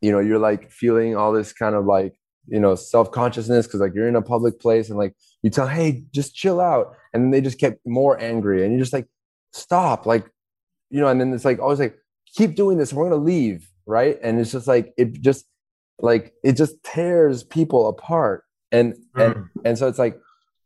you 0.00 0.12
know, 0.12 0.20
you're 0.20 0.38
like 0.38 0.70
feeling 0.70 1.16
all 1.16 1.32
this 1.32 1.52
kind 1.52 1.74
of 1.74 1.84
like 1.84 2.18
you 2.46 2.60
know 2.60 2.74
self 2.74 3.10
consciousness 3.10 3.66
because 3.66 3.80
like 3.80 3.94
you're 3.94 4.08
in 4.08 4.16
a 4.16 4.22
public 4.22 4.60
place, 4.60 4.88
and 4.88 4.98
like 4.98 5.14
you 5.42 5.50
tell, 5.50 5.68
hey, 5.68 6.04
just 6.12 6.34
chill 6.34 6.60
out, 6.60 6.94
and 7.12 7.32
they 7.32 7.40
just 7.40 7.58
get 7.58 7.78
more 7.86 8.20
angry, 8.20 8.62
and 8.64 8.72
you're 8.72 8.80
just 8.80 8.92
like, 8.92 9.06
stop, 9.52 10.06
like, 10.06 10.30
you 10.90 11.00
know, 11.00 11.08
and 11.08 11.20
then 11.20 11.32
it's 11.32 11.44
like 11.44 11.60
always 11.60 11.80
like 11.80 11.96
keep 12.36 12.54
doing 12.54 12.78
this, 12.78 12.92
we're 12.92 13.08
gonna 13.08 13.22
leave, 13.22 13.68
right? 13.86 14.18
And 14.22 14.38
it's 14.38 14.52
just 14.52 14.66
like 14.66 14.92
it 14.96 15.20
just 15.20 15.46
like 15.98 16.32
it 16.42 16.52
just 16.56 16.82
tears 16.84 17.44
people 17.44 17.88
apart. 17.88 18.44
And 18.72 18.94
and 19.16 19.34
Mm. 19.34 19.48
and 19.64 19.78
so 19.78 19.86
it's 19.86 19.98
like 19.98 20.18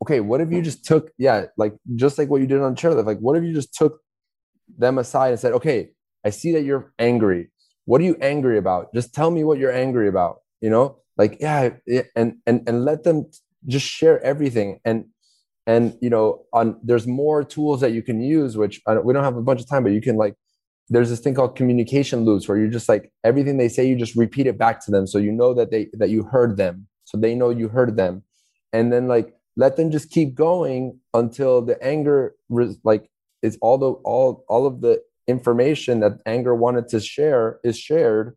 okay 0.02 0.20
what 0.20 0.40
if 0.40 0.50
you 0.50 0.62
just 0.62 0.84
took 0.84 1.10
yeah 1.18 1.46
like 1.58 1.74
just 1.96 2.16
like 2.18 2.28
what 2.30 2.40
you 2.40 2.46
did 2.46 2.60
on 2.62 2.74
chairlift 2.74 3.04
like 3.04 3.18
what 3.18 3.36
if 3.36 3.42
you 3.44 3.52
just 3.52 3.74
took 3.74 4.00
them 4.78 4.96
aside 4.96 5.30
and 5.30 5.40
said 5.40 5.52
okay 5.52 5.90
i 6.24 6.30
see 6.30 6.52
that 6.52 6.62
you're 6.62 6.92
angry. 6.98 7.50
What 7.84 8.00
are 8.00 8.04
you 8.04 8.16
angry 8.20 8.58
about? 8.58 8.92
Just 8.94 9.14
tell 9.14 9.30
me 9.30 9.44
what 9.44 9.58
you're 9.58 9.72
angry 9.72 10.08
about 10.08 10.36
you 10.60 10.70
know? 10.70 10.98
Like 11.16 11.36
yeah 11.40 11.70
yeah, 11.86 12.02
and 12.16 12.36
and 12.46 12.66
and 12.68 12.84
let 12.84 13.04
them 13.04 13.26
just 13.66 13.86
share 13.86 14.22
everything. 14.22 14.80
And 14.84 15.06
and 15.66 15.96
you 16.00 16.10
know 16.10 16.44
on 16.52 16.78
there's 16.82 17.06
more 17.06 17.44
tools 17.44 17.80
that 17.82 17.92
you 17.92 18.02
can 18.02 18.20
use 18.22 18.56
which 18.56 18.80
I 18.86 18.94
don't, 18.94 19.04
we 19.04 19.12
don't 19.12 19.24
have 19.24 19.36
a 19.36 19.42
bunch 19.42 19.60
of 19.60 19.68
time 19.68 19.82
but 19.84 19.92
you 19.92 20.00
can 20.00 20.16
like 20.16 20.34
there's 20.90 21.10
this 21.10 21.20
thing 21.20 21.34
called 21.34 21.56
communication 21.56 22.24
loops 22.24 22.48
where 22.48 22.56
you're 22.56 22.68
just 22.68 22.88
like 22.88 23.12
everything 23.24 23.58
they 23.58 23.68
say 23.68 23.86
you 23.86 23.96
just 23.96 24.16
repeat 24.16 24.46
it 24.46 24.58
back 24.58 24.84
to 24.84 24.90
them. 24.90 25.06
So 25.06 25.18
you 25.18 25.32
know 25.32 25.52
that 25.54 25.70
they 25.70 25.88
that 25.94 26.10
you 26.10 26.22
heard 26.22 26.56
them. 26.56 26.86
So 27.04 27.18
they 27.18 27.34
know 27.34 27.50
you 27.50 27.68
heard 27.68 27.96
them. 27.96 28.22
And 28.72 28.92
then 28.92 29.06
like 29.06 29.34
let 29.56 29.76
them 29.76 29.90
just 29.90 30.10
keep 30.10 30.34
going 30.34 31.00
until 31.12 31.62
the 31.62 31.82
anger 31.82 32.34
like 32.84 33.10
is 33.42 33.58
all 33.60 33.78
the 33.78 33.92
all 34.04 34.44
all 34.48 34.66
of 34.66 34.80
the 34.80 35.02
information 35.26 36.00
that 36.00 36.20
anger 36.24 36.54
wanted 36.54 36.88
to 36.88 37.00
share 37.00 37.60
is 37.62 37.78
shared. 37.78 38.36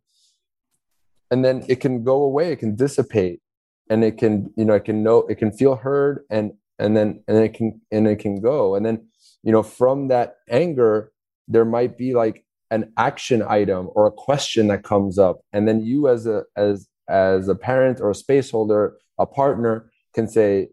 And 1.30 1.42
then 1.42 1.64
it 1.68 1.80
can 1.80 2.04
go 2.04 2.22
away. 2.22 2.52
It 2.52 2.58
can 2.58 2.76
dissipate. 2.76 3.40
And 3.88 4.04
it 4.04 4.18
can 4.18 4.52
you 4.56 4.66
know 4.66 4.74
it 4.74 4.84
can 4.84 5.02
know 5.02 5.20
it 5.20 5.36
can 5.36 5.52
feel 5.52 5.76
heard 5.76 6.24
and 6.28 6.52
and 6.78 6.96
then 6.96 7.22
and 7.26 7.38
it 7.38 7.54
can 7.54 7.80
and 7.90 8.06
it 8.06 8.18
can 8.18 8.40
go. 8.42 8.74
And 8.74 8.84
then 8.84 9.06
you 9.42 9.52
know 9.52 9.62
from 9.62 10.08
that 10.08 10.36
anger 10.50 11.12
there 11.48 11.64
might 11.64 11.96
be 11.98 12.14
like 12.14 12.44
an 12.72 12.92
action 12.96 13.42
item 13.42 13.88
or 13.94 14.06
a 14.06 14.10
question 14.10 14.66
that 14.68 14.82
comes 14.82 15.18
up. 15.18 15.36
And 15.52 15.68
then 15.68 15.84
you 15.84 16.08
as 16.08 16.26
a 16.26 16.42
as 16.56 16.88
as 17.08 17.48
a 17.48 17.54
parent 17.54 18.00
or 18.00 18.10
a 18.10 18.14
space 18.14 18.50
holder 18.50 18.96
a 19.18 19.26
partner 19.26 19.90
can 20.14 20.26
say 20.26 20.68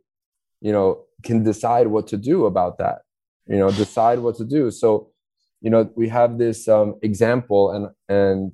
you 0.62 0.72
know 0.72 1.04
can 1.24 1.44
decide 1.44 1.88
what 1.88 2.08
to 2.08 2.18
do 2.18 2.46
about 2.46 2.78
that 2.78 3.00
you 3.50 3.58
know 3.58 3.72
decide 3.72 4.20
what 4.20 4.36
to 4.38 4.46
do. 4.46 4.72
So 4.72 5.10
you 5.62 5.70
know 5.70 5.90
we 5.96 6.08
have 6.10 6.38
this 6.38 6.68
um, 6.68 6.96
example 7.02 7.72
and 7.72 7.90
and 8.08 8.54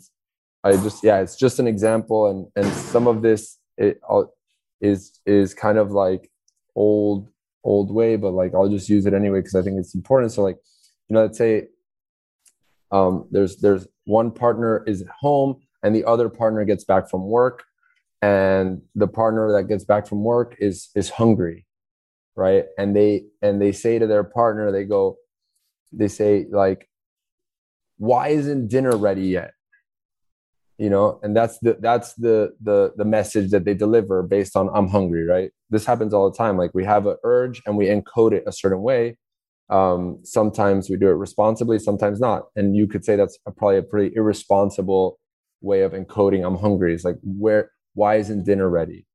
i 0.64 0.72
just 0.72 1.04
yeah 1.04 1.20
it's 1.20 1.36
just 1.36 1.60
an 1.60 1.68
example. 1.68 2.28
And 2.28 2.48
and 2.56 2.74
some 2.74 3.06
of 3.08 3.22
this 3.22 3.60
it 3.78 4.00
all 4.08 4.34
is 4.82 5.20
is 5.26 5.54
kind 5.54 5.78
of 5.78 5.92
like 5.92 6.32
old 6.76 7.30
old 7.64 7.90
way 7.92 8.16
but 8.16 8.32
like 8.32 8.54
i'll 8.54 8.70
just 8.70 8.90
use 8.90 9.06
it 9.06 9.14
anyway 9.14 9.40
because 9.40 9.56
i 9.56 9.62
think 9.62 9.78
it's 9.80 9.94
important. 9.94 10.32
So 10.32 10.42
like 10.42 10.58
you 11.10 11.14
know 11.14 11.24
let's 11.24 11.38
say 11.38 11.68
um, 12.92 13.28
there's 13.32 13.58
there's 13.58 13.88
one 14.06 14.32
partner 14.32 14.84
is 14.86 15.02
at 15.02 15.08
home 15.08 15.56
and 15.84 15.96
the 15.96 16.06
other 16.06 16.30
partner 16.30 16.66
gets 16.66 16.84
back 16.84 17.10
from 17.10 17.26
work. 17.28 17.64
And 18.22 18.82
the 18.96 19.08
partner 19.08 19.52
that 19.52 19.64
gets 19.64 19.84
back 19.84 20.08
from 20.08 20.24
work 20.24 20.56
is 20.60 20.90
is 20.96 21.10
hungry 21.10 21.66
right? 22.36 22.66
And 22.78 22.96
they 22.96 23.26
and 23.42 23.62
they 23.62 23.72
say 23.72 24.00
to 24.00 24.08
their 24.08 24.24
partner 24.24 24.72
they 24.72 24.84
go 24.84 25.18
they 25.92 26.08
say 26.08 26.46
like 26.50 26.90
why 27.98 28.30
isn't 28.30 28.68
dinner 28.68 28.96
ready 28.98 29.28
yet? 29.28 29.52
You 30.78 30.90
know 30.90 31.20
and 31.24 31.36
that's 31.36 31.58
the 31.60 31.78
that's 31.80 32.14
the 32.16 32.54
the 32.62 32.94
the 32.98 33.06
message 33.06 33.52
that 33.52 33.64
they 33.64 33.74
deliver 33.74 34.22
based 34.24 34.58
on 34.58 34.70
i'm 34.74 34.90
hungry 34.90 35.26
right? 35.26 35.52
This 35.70 35.86
happens 35.86 36.14
all 36.14 36.30
the 36.30 36.38
time. 36.38 36.58
Like 36.58 36.72
we 36.74 36.84
have 36.84 37.08
an 37.08 37.18
urge 37.24 37.62
and 37.66 37.78
we 37.78 37.86
encode 37.88 38.34
it 38.34 38.44
a 38.46 38.52
certain 38.52 38.82
way 38.82 39.18
um, 39.70 40.20
sometimes 40.24 40.90
we 40.90 40.98
do 40.98 41.08
it 41.08 41.14
responsibly 41.14 41.80
sometimes 41.80 42.20
not. 42.20 42.44
And 42.56 42.76
you 42.76 42.88
could 42.88 43.04
say 43.04 43.16
that's 43.16 43.38
a, 43.46 43.52
probably 43.52 43.78
a 43.78 43.84
pretty 43.84 44.16
irresponsible 44.16 45.20
way 45.62 45.82
of 45.82 45.94
encoding 45.94 46.46
i'm 46.46 46.58
hungry. 46.58 46.94
It's 46.94 47.04
like 47.04 47.18
where 47.24 47.72
why 47.94 48.16
isn't 48.16 48.46
dinner 48.46 48.70
ready? 48.70 49.06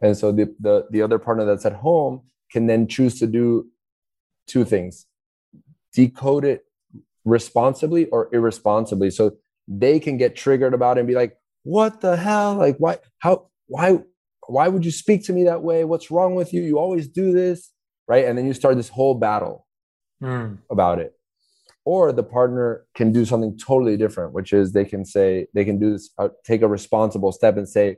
And 0.00 0.16
so 0.16 0.30
the, 0.30 0.54
the 0.60 0.86
the 0.90 1.02
other 1.02 1.18
partner 1.18 1.44
that's 1.44 1.66
at 1.66 1.72
home 1.72 2.22
can 2.52 2.66
then 2.66 2.86
choose 2.86 3.18
to 3.18 3.26
do 3.26 3.66
two 4.46 4.64
things 4.64 5.06
decode 5.92 6.44
it 6.44 6.64
responsibly 7.24 8.06
or 8.06 8.28
irresponsibly. 8.32 9.10
So 9.10 9.32
they 9.66 9.98
can 9.98 10.16
get 10.16 10.36
triggered 10.36 10.74
about 10.74 10.96
it 10.96 11.00
and 11.00 11.08
be 11.08 11.14
like 11.14 11.36
what 11.64 12.00
the 12.00 12.16
hell? 12.16 12.54
Like 12.54 12.76
why 12.78 12.98
how 13.18 13.48
why 13.66 13.98
why 14.46 14.68
would 14.68 14.84
you 14.84 14.92
speak 14.92 15.24
to 15.24 15.32
me 15.32 15.44
that 15.44 15.62
way? 15.62 15.84
What's 15.84 16.10
wrong 16.10 16.34
with 16.34 16.52
you? 16.52 16.62
You 16.62 16.78
always 16.78 17.08
do 17.08 17.32
this 17.32 17.72
right? 18.08 18.24
And 18.24 18.36
then 18.36 18.46
you 18.46 18.54
start 18.54 18.76
this 18.76 18.88
whole 18.88 19.14
battle 19.14 19.66
mm. 20.22 20.58
about 20.70 20.98
it. 20.98 21.14
Or 21.84 22.12
the 22.12 22.22
partner 22.22 22.84
can 22.94 23.12
do 23.12 23.24
something 23.24 23.56
totally 23.58 23.96
different 23.96 24.32
which 24.32 24.52
is 24.52 24.72
they 24.72 24.84
can 24.84 25.04
say 25.04 25.46
they 25.54 25.64
can 25.64 25.78
do 25.78 25.92
this 25.92 26.10
uh, 26.18 26.28
take 26.44 26.62
a 26.62 26.68
responsible 26.68 27.32
step 27.32 27.56
and 27.56 27.68
say 27.68 27.96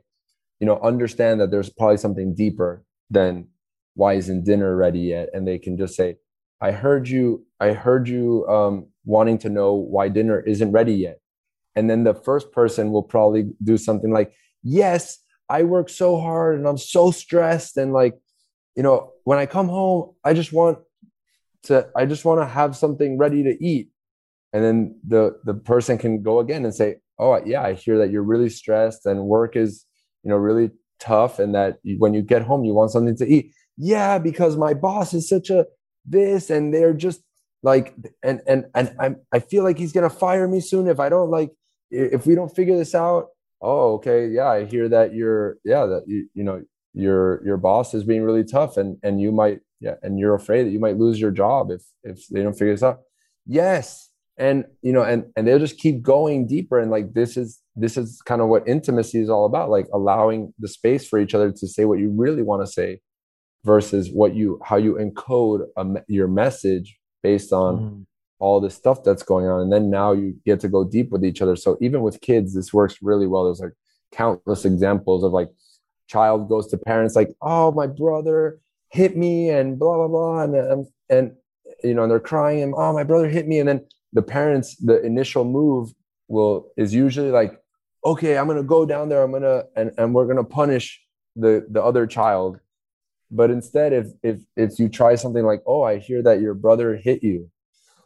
you 0.59 0.67
know 0.67 0.79
understand 0.81 1.41
that 1.41 1.51
there's 1.51 1.69
probably 1.69 1.97
something 1.97 2.33
deeper 2.33 2.83
than 3.09 3.47
why 3.95 4.13
isn't 4.13 4.45
dinner 4.45 4.75
ready 4.75 4.99
yet. 4.99 5.29
And 5.33 5.47
they 5.47 5.59
can 5.59 5.77
just 5.77 5.95
say 5.95 6.17
i 6.61 6.71
heard 6.71 7.09
you 7.09 7.45
i 7.59 7.71
heard 7.71 8.07
you 8.07 8.47
um, 8.47 8.87
wanting 9.03 9.37
to 9.39 9.49
know 9.49 9.73
why 9.73 10.07
dinner 10.07 10.39
isn't 10.39 10.71
ready 10.71 10.93
yet. 10.93 11.19
And 11.75 11.89
then 11.89 12.03
the 12.03 12.13
first 12.13 12.51
person 12.51 12.91
will 12.91 13.03
probably 13.03 13.51
do 13.63 13.77
something 13.77 14.11
like 14.11 14.33
yes 14.63 15.17
i 15.49 15.63
work 15.63 15.89
so 15.89 16.19
hard 16.19 16.57
and 16.57 16.67
i'm 16.67 16.77
so 16.77 17.11
stressed 17.11 17.77
and 17.77 17.93
like 17.93 18.13
you 18.75 18.83
know 18.83 19.11
when 19.23 19.39
i 19.39 19.45
come 19.45 19.67
home 19.67 20.13
i 20.23 20.33
just 20.33 20.53
want 20.53 20.77
to 21.63 21.87
i 21.95 22.05
just 22.05 22.25
want 22.25 22.41
to 22.41 22.45
have 22.45 22.75
something 22.75 23.17
ready 23.17 23.43
to 23.43 23.63
eat. 23.63 23.89
And 24.53 24.63
then 24.63 24.99
the 25.07 25.39
the 25.45 25.53
person 25.53 25.97
can 25.97 26.21
go 26.21 26.39
again 26.39 26.65
and 26.65 26.75
say 26.75 26.97
oh 27.17 27.39
yeah 27.45 27.61
i 27.61 27.73
hear 27.73 27.97
that 27.99 28.11
you're 28.11 28.23
really 28.23 28.49
stressed 28.49 29.05
and 29.05 29.23
work 29.25 29.55
is 29.55 29.85
you 30.23 30.29
know 30.29 30.35
really 30.37 30.71
tough 30.99 31.39
and 31.39 31.55
that 31.55 31.79
when 31.97 32.13
you 32.13 32.21
get 32.21 32.43
home 32.43 32.63
you 32.63 32.73
want 32.73 32.91
something 32.91 33.15
to 33.17 33.27
eat. 33.27 33.53
Yeah 33.77 34.19
because 34.19 34.57
my 34.57 34.73
boss 34.73 35.13
is 35.13 35.27
such 35.27 35.49
a 35.49 35.65
this 36.05 36.49
and 36.49 36.73
they're 36.73 36.93
just 36.93 37.21
like 37.63 37.95
and 38.23 38.41
and 38.47 38.65
and 38.75 38.95
I'm 38.99 39.17
i 39.31 39.39
feel 39.39 39.63
like 39.63 39.77
he's 39.77 39.93
gonna 39.93 40.09
fire 40.09 40.47
me 40.47 40.59
soon 40.61 40.87
if 40.87 40.99
i 40.99 41.09
don't 41.09 41.29
like 41.29 41.51
if 41.89 42.25
we 42.25 42.35
don't 42.35 42.55
figure 42.55 42.77
this 42.77 42.95
out. 42.95 43.27
Oh 43.61 43.93
okay 43.95 44.27
yeah 44.27 44.49
i 44.49 44.65
hear 44.65 44.89
that 44.89 45.13
you're 45.13 45.57
yeah 45.63 45.85
that 45.85 46.03
you, 46.07 46.27
you 46.33 46.43
know 46.43 46.63
your 46.93 47.43
your 47.45 47.57
boss 47.57 47.93
is 47.93 48.03
being 48.03 48.23
really 48.23 48.43
tough 48.43 48.77
and 48.77 48.97
and 49.03 49.21
you 49.21 49.31
might 49.31 49.59
yeah 49.79 49.95
and 50.03 50.19
you're 50.19 50.35
afraid 50.35 50.63
that 50.63 50.71
you 50.71 50.79
might 50.79 50.97
lose 50.97 51.19
your 51.19 51.31
job 51.31 51.71
if 51.71 51.81
if 52.03 52.27
they 52.27 52.43
don't 52.43 52.53
figure 52.53 52.73
this 52.73 52.83
out. 52.83 53.01
Yes. 53.45 54.09
And 54.37 54.65
you 54.81 54.91
know 54.91 55.03
and 55.03 55.25
and 55.35 55.47
they'll 55.47 55.59
just 55.59 55.77
keep 55.77 56.01
going 56.01 56.47
deeper 56.47 56.79
and 56.79 56.89
like 56.89 57.13
this 57.13 57.37
is 57.37 57.61
this 57.75 57.97
is 57.97 58.21
kind 58.25 58.41
of 58.41 58.47
what 58.47 58.67
intimacy 58.67 59.19
is 59.19 59.29
all 59.29 59.45
about 59.45 59.69
like 59.69 59.87
allowing 59.93 60.53
the 60.59 60.67
space 60.67 61.07
for 61.07 61.19
each 61.19 61.33
other 61.33 61.51
to 61.51 61.67
say 61.67 61.85
what 61.85 61.99
you 61.99 62.11
really 62.15 62.41
want 62.41 62.65
to 62.65 62.71
say 62.71 62.99
versus 63.63 64.09
what 64.11 64.33
you 64.33 64.59
how 64.63 64.77
you 64.77 64.95
encode 64.95 65.65
a, 65.77 65.85
your 66.07 66.27
message 66.27 66.97
based 67.23 67.53
on 67.53 67.77
mm. 67.77 68.05
all 68.39 68.59
this 68.59 68.73
stuff 68.75 69.03
that's 69.03 69.23
going 69.23 69.45
on. 69.47 69.61
And 69.61 69.71
then 69.71 69.89
now 69.89 70.11
you 70.11 70.35
get 70.45 70.59
to 70.61 70.67
go 70.67 70.83
deep 70.83 71.11
with 71.11 71.23
each 71.23 71.41
other. 71.41 71.55
So 71.55 71.77
even 71.81 72.01
with 72.01 72.21
kids 72.21 72.55
this 72.55 72.73
works 72.73 72.97
really 73.01 73.27
well. 73.27 73.45
There's 73.45 73.59
like 73.59 73.73
countless 74.11 74.65
examples 74.65 75.23
of 75.23 75.31
like 75.31 75.49
child 76.11 76.49
goes 76.49 76.67
to 76.67 76.77
parents 76.77 77.15
like 77.15 77.29
oh 77.41 77.71
my 77.71 77.87
brother 77.87 78.59
hit 78.89 79.15
me 79.15 79.49
and 79.49 79.79
blah 79.79 79.95
blah 79.95 80.07
blah 80.07 80.43
and 80.43 80.55
and, 80.55 80.87
and 81.09 81.31
you 81.83 81.93
know 81.93 82.03
and 82.03 82.11
they're 82.11 82.19
crying 82.19 82.61
and 82.61 82.73
oh 82.75 82.93
my 82.93 83.03
brother 83.03 83.29
hit 83.29 83.47
me 83.47 83.59
and 83.59 83.69
then 83.69 83.79
the 84.13 84.21
parents 84.21 84.75
the 84.77 85.01
initial 85.03 85.45
move 85.45 85.93
will 86.27 86.67
is 86.77 86.93
usually 86.93 87.31
like 87.31 87.53
okay 88.05 88.37
i'm 88.37 88.47
gonna 88.47 88.63
go 88.63 88.85
down 88.85 89.09
there 89.09 89.23
i'm 89.23 89.31
gonna 89.31 89.63
and, 89.75 89.91
and 89.97 90.13
we're 90.13 90.27
gonna 90.27 90.43
punish 90.43 91.01
the 91.35 91.65
the 91.69 91.81
other 91.83 92.05
child. 92.07 92.59
But 93.29 93.49
instead 93.49 93.93
if 93.93 94.07
if 94.23 94.39
if 94.57 94.79
you 94.79 94.89
try 94.89 95.15
something 95.15 95.45
like 95.45 95.61
oh 95.65 95.83
i 95.83 95.99
hear 95.99 96.21
that 96.23 96.41
your 96.41 96.53
brother 96.53 96.97
hit 96.97 97.23
you 97.23 97.49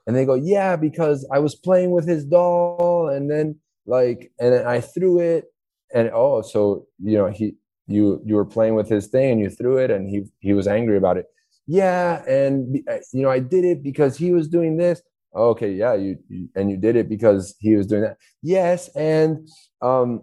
and 0.05 0.15
they 0.15 0.23
go 0.23 0.35
yeah 0.35 0.75
because 0.75 1.27
i 1.33 1.39
was 1.39 1.55
playing 1.55 1.89
with 1.89 2.07
his 2.07 2.25
doll 2.25 3.09
and 3.09 3.31
then 3.31 3.57
like 3.87 4.31
and 4.39 4.53
then 4.53 4.67
i 4.67 4.79
threw 4.79 5.19
it 5.19 5.45
and 5.91 6.11
oh 6.13 6.43
so 6.43 6.85
you 7.03 7.17
know 7.17 7.25
he 7.25 7.55
you 7.88 8.21
you 8.25 8.36
were 8.36 8.45
playing 8.45 8.75
with 8.75 8.89
his 8.89 9.07
thing 9.07 9.31
and 9.31 9.41
you 9.41 9.49
threw 9.49 9.77
it 9.77 9.91
and 9.91 10.09
he 10.09 10.23
he 10.39 10.53
was 10.53 10.67
angry 10.67 10.97
about 10.97 11.17
it. 11.17 11.27
Yeah 11.67 12.23
and 12.27 12.81
uh, 12.89 12.97
you 13.13 13.21
know 13.23 13.29
i 13.29 13.39
did 13.39 13.65
it 13.65 13.83
because 13.83 14.17
he 14.17 14.31
was 14.31 14.47
doing 14.47 14.77
this. 14.77 15.01
Okay 15.36 15.71
yeah 15.73 15.93
you, 15.93 16.17
you, 16.29 16.49
and 16.55 16.71
you 16.71 16.77
did 16.77 16.95
it 16.95 17.09
because 17.09 17.55
he 17.59 17.75
was 17.75 17.88
doing 17.88 18.01
that. 18.03 18.17
Yes 18.41 18.89
and 18.95 19.47
um 19.81 20.21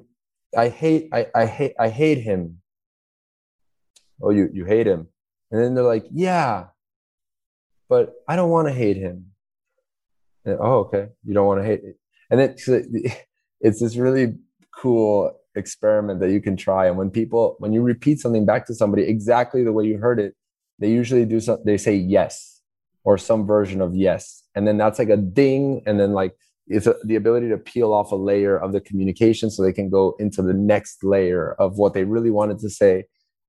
i 0.56 0.68
hate 0.68 1.08
i 1.12 1.26
i 1.34 1.46
hate 1.46 1.74
i 1.78 1.88
hate 1.88 2.18
him. 2.18 2.58
Oh 4.22 4.30
you 4.30 4.48
you 4.52 4.64
hate 4.64 4.86
him. 4.86 5.08
And 5.50 5.60
then 5.62 5.74
they're 5.74 5.84
like 5.84 6.06
yeah 6.10 6.66
but 7.88 8.14
i 8.28 8.36
don't 8.36 8.50
want 8.50 8.68
to 8.68 8.74
hate 8.74 8.96
him. 8.96 9.26
And, 10.44 10.58
oh 10.60 10.78
okay 10.84 11.08
you 11.24 11.34
don't 11.34 11.46
want 11.46 11.60
to 11.60 11.66
hate 11.66 11.84
it 11.84 11.96
and 12.32 12.40
it's 12.40 12.68
it's 13.60 13.80
this 13.80 13.96
really 13.96 14.34
cool 14.74 15.38
experiment 15.54 16.20
that 16.20 16.30
you 16.30 16.40
can 16.40 16.56
try. 16.56 16.86
And 16.86 16.96
when 16.96 17.10
people 17.10 17.56
when 17.58 17.72
you 17.72 17.82
repeat 17.82 18.20
something 18.20 18.46
back 18.46 18.66
to 18.66 18.74
somebody 18.74 19.02
exactly 19.04 19.62
the 19.62 19.72
way 19.72 19.84
you 19.84 19.98
heard 19.98 20.18
it 20.18 20.34
they 20.78 20.90
usually 20.90 21.24
do 21.24 21.40
something 21.40 21.64
they 21.64 21.78
say 21.78 21.94
yes 21.94 22.60
or 23.04 23.18
some 23.18 23.46
version 23.46 23.80
of 23.80 23.94
yes. 23.94 24.44
And 24.54 24.66
then 24.66 24.76
that's 24.76 24.98
like 24.98 25.08
a 25.08 25.16
ding. 25.16 25.82
And 25.86 25.98
then 25.98 26.12
like 26.12 26.34
it's 26.66 26.86
a, 26.86 26.94
the 27.04 27.16
ability 27.16 27.48
to 27.48 27.58
peel 27.58 27.92
off 27.92 28.12
a 28.12 28.16
layer 28.16 28.56
of 28.56 28.72
the 28.72 28.80
communication 28.80 29.50
so 29.50 29.62
they 29.62 29.72
can 29.72 29.90
go 29.90 30.14
into 30.18 30.42
the 30.42 30.52
next 30.52 31.02
layer 31.02 31.54
of 31.54 31.78
what 31.78 31.94
they 31.94 32.04
really 32.04 32.30
wanted 32.30 32.58
to 32.60 32.70
say. 32.70 33.04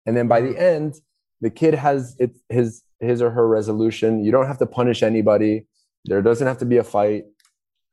And 0.06 0.18
then 0.18 0.28
by 0.28 0.42
the 0.42 0.60
end 0.60 0.96
the 1.42 1.50
kid 1.50 1.74
has 1.74 2.16
it, 2.20 2.32
his 2.50 2.84
his 3.00 3.22
or 3.22 3.30
her 3.32 3.48
resolution. 3.48 4.24
You 4.24 4.32
don't 4.32 4.48
have 4.48 4.60
to 4.60 4.66
punish 4.66 5.04
anybody. 5.04 5.68
There 6.06 6.22
doesn't 6.22 6.48
have 6.48 6.60
to 6.60 6.66
be 6.66 6.78
a 6.78 6.84
fight. 6.84 7.26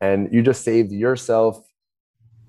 And 0.00 0.32
you 0.32 0.40
just 0.42 0.64
saved 0.64 0.92
yourself 0.92 1.60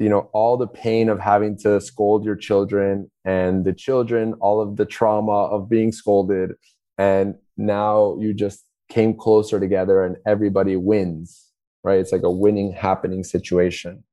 you 0.01 0.09
know 0.09 0.29
all 0.33 0.57
the 0.57 0.67
pain 0.67 1.09
of 1.09 1.19
having 1.19 1.57
to 1.59 1.79
scold 1.79 2.25
your 2.25 2.35
children 2.35 3.09
and 3.23 3.65
the 3.65 3.73
children 3.73 4.33
all 4.41 4.59
of 4.61 4.77
the 4.77 4.85
trauma 4.85 5.45
of 5.45 5.69
being 5.69 5.91
scolded. 5.91 6.51
And 6.97 7.35
now 7.57 8.17
you 8.19 8.33
just 8.33 8.65
came 8.89 9.13
closer 9.15 9.59
together 9.59 10.03
and 10.03 10.17
everybody 10.25 10.75
wins 10.75 11.47
right? 11.83 11.99
It's 11.99 12.11
like 12.11 12.21
a 12.23 12.29
winning 12.29 12.71
happening 12.71 13.23
situation. 13.23 14.03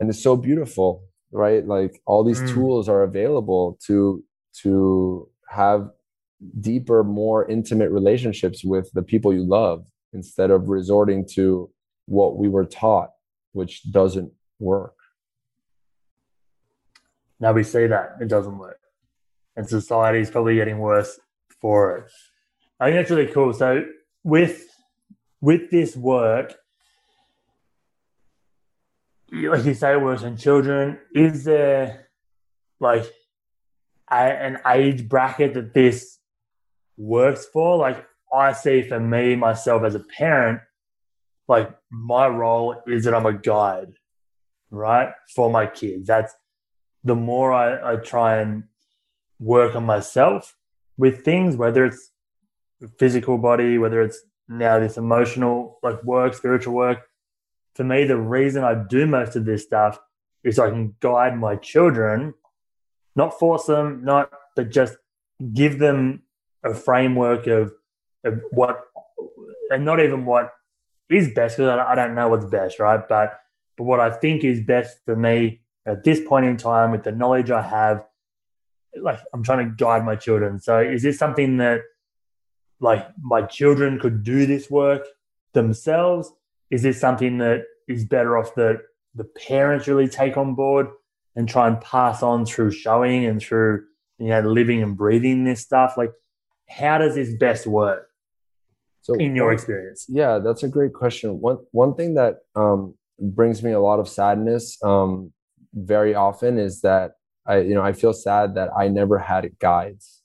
And 0.00 0.10
it's 0.10 0.22
so 0.22 0.36
beautiful 0.36 1.04
right? 1.32 1.66
Like 1.66 2.00
all 2.06 2.24
these 2.24 2.40
mm. 2.40 2.54
tools 2.54 2.88
are 2.88 3.02
available 3.02 3.78
to 3.86 4.24
to 4.62 5.28
have 5.48 5.90
deeper 6.60 7.02
more 7.02 7.48
intimate 7.48 7.90
relationships 7.90 8.64
with 8.64 8.90
the 8.92 9.02
people 9.02 9.32
you 9.32 9.44
love 9.46 9.84
instead 10.12 10.50
of 10.50 10.68
resorting 10.68 11.26
to 11.34 11.70
what 12.06 12.36
we 12.36 12.48
were 12.48 12.64
taught 12.64 13.10
which 13.52 13.90
doesn't 13.90 14.30
work. 14.58 14.94
Now 17.38 17.52
we 17.52 17.64
see 17.64 17.86
that 17.86 18.16
it 18.20 18.28
doesn't 18.28 18.58
work, 18.58 18.80
and 19.56 19.68
society 19.68 20.20
is 20.20 20.30
probably 20.30 20.56
getting 20.56 20.78
worse 20.78 21.18
for 21.60 21.98
it. 21.98 22.10
I 22.80 22.86
think 22.86 22.96
that's 22.96 23.10
really 23.10 23.32
cool. 23.32 23.52
So 23.52 23.84
with 24.24 24.64
with 25.40 25.70
this 25.70 25.96
work, 25.96 26.54
like 29.30 29.64
you 29.64 29.74
say, 29.74 29.92
it 29.92 30.02
works 30.02 30.22
on 30.22 30.36
children. 30.36 30.98
Is 31.14 31.44
there 31.44 32.08
like 32.80 33.04
a, 34.10 34.14
an 34.14 34.58
age 34.66 35.08
bracket 35.08 35.54
that 35.54 35.74
this 35.74 36.18
works 36.96 37.46
for? 37.46 37.76
Like 37.76 38.06
I 38.32 38.52
see 38.52 38.82
for 38.82 39.00
me 39.00 39.36
myself 39.36 39.82
as 39.84 39.94
a 39.94 40.00
parent, 40.00 40.60
like 41.48 41.70
my 41.90 42.26
role 42.28 42.82
is 42.86 43.04
that 43.04 43.14
I'm 43.14 43.26
a 43.26 43.32
guide 43.32 43.92
right, 44.70 45.10
for 45.34 45.50
my 45.50 45.66
kids. 45.66 46.06
That's 46.06 46.34
the 47.04 47.14
more 47.14 47.52
I, 47.52 47.92
I 47.92 47.96
try 47.96 48.38
and 48.38 48.64
work 49.38 49.74
on 49.76 49.84
myself 49.84 50.56
with 50.96 51.24
things, 51.24 51.56
whether 51.56 51.84
it's 51.84 52.10
physical 52.98 53.38
body, 53.38 53.78
whether 53.78 54.02
it's 54.02 54.20
now 54.48 54.78
this 54.78 54.96
emotional 54.96 55.78
like 55.82 56.02
work, 56.04 56.34
spiritual 56.34 56.74
work. 56.74 56.98
For 57.74 57.84
me, 57.84 58.04
the 58.04 58.16
reason 58.16 58.64
I 58.64 58.74
do 58.74 59.06
most 59.06 59.36
of 59.36 59.44
this 59.44 59.64
stuff 59.64 59.98
is 60.42 60.56
so 60.56 60.66
I 60.66 60.70
can 60.70 60.94
guide 61.00 61.38
my 61.38 61.56
children, 61.56 62.34
not 63.14 63.38
force 63.38 63.66
them, 63.66 64.04
not 64.04 64.30
but 64.54 64.70
just 64.70 64.96
give 65.52 65.78
them 65.78 66.22
a 66.64 66.74
framework 66.74 67.46
of, 67.46 67.72
of 68.24 68.40
what 68.50 68.80
and 69.70 69.84
not 69.84 70.00
even 70.00 70.24
what 70.24 70.52
is 71.10 71.32
best 71.34 71.56
because 71.56 71.70
I, 71.70 71.92
I 71.92 71.94
don't 71.94 72.14
know 72.14 72.28
what's 72.28 72.46
best, 72.46 72.78
right? 72.78 73.06
But 73.06 73.38
but 73.76 73.84
what 73.84 74.00
I 74.00 74.10
think 74.10 74.44
is 74.44 74.60
best 74.60 74.98
for 75.04 75.16
me 75.16 75.60
at 75.86 76.04
this 76.04 76.20
point 76.26 76.46
in 76.46 76.56
time 76.56 76.90
with 76.90 77.04
the 77.04 77.12
knowledge 77.12 77.50
I 77.50 77.62
have, 77.62 78.04
like 79.00 79.20
I'm 79.32 79.42
trying 79.42 79.68
to 79.68 79.76
guide 79.76 80.04
my 80.04 80.16
children. 80.16 80.58
So 80.60 80.78
is 80.78 81.02
this 81.02 81.18
something 81.18 81.58
that 81.58 81.82
like 82.80 83.06
my 83.20 83.42
children 83.42 83.98
could 83.98 84.22
do 84.22 84.46
this 84.46 84.70
work 84.70 85.06
themselves? 85.52 86.32
Is 86.70 86.82
this 86.82 87.00
something 87.00 87.38
that 87.38 87.64
is 87.88 88.04
better 88.04 88.36
off 88.36 88.54
that 88.56 88.80
the 89.14 89.24
parents 89.24 89.86
really 89.86 90.08
take 90.08 90.36
on 90.36 90.54
board 90.54 90.88
and 91.36 91.48
try 91.48 91.68
and 91.68 91.80
pass 91.80 92.22
on 92.22 92.46
through 92.46 92.72
showing 92.72 93.24
and 93.24 93.40
through 93.40 93.84
you 94.18 94.28
know 94.28 94.40
living 94.40 94.82
and 94.82 94.96
breathing 94.96 95.44
this 95.44 95.60
stuff? 95.60 95.94
Like, 95.96 96.12
how 96.68 96.98
does 96.98 97.14
this 97.14 97.34
best 97.34 97.66
work? 97.66 98.08
So, 99.02 99.14
in 99.14 99.36
your 99.36 99.52
experience, 99.52 100.06
yeah, 100.08 100.38
that's 100.38 100.64
a 100.64 100.68
great 100.68 100.92
question. 100.92 101.40
One 101.40 101.58
one 101.70 101.94
thing 101.94 102.14
that 102.14 102.38
um, 102.56 102.94
brings 103.18 103.62
me 103.62 103.72
a 103.72 103.80
lot 103.80 103.98
of 103.98 104.08
sadness 104.08 104.78
um, 104.82 105.32
very 105.74 106.14
often 106.14 106.58
is 106.58 106.80
that 106.82 107.12
I 107.46 107.58
you 107.60 107.74
know 107.74 107.82
I 107.82 107.92
feel 107.92 108.12
sad 108.12 108.54
that 108.54 108.70
I 108.76 108.88
never 108.88 109.18
had 109.18 109.58
guides, 109.58 110.22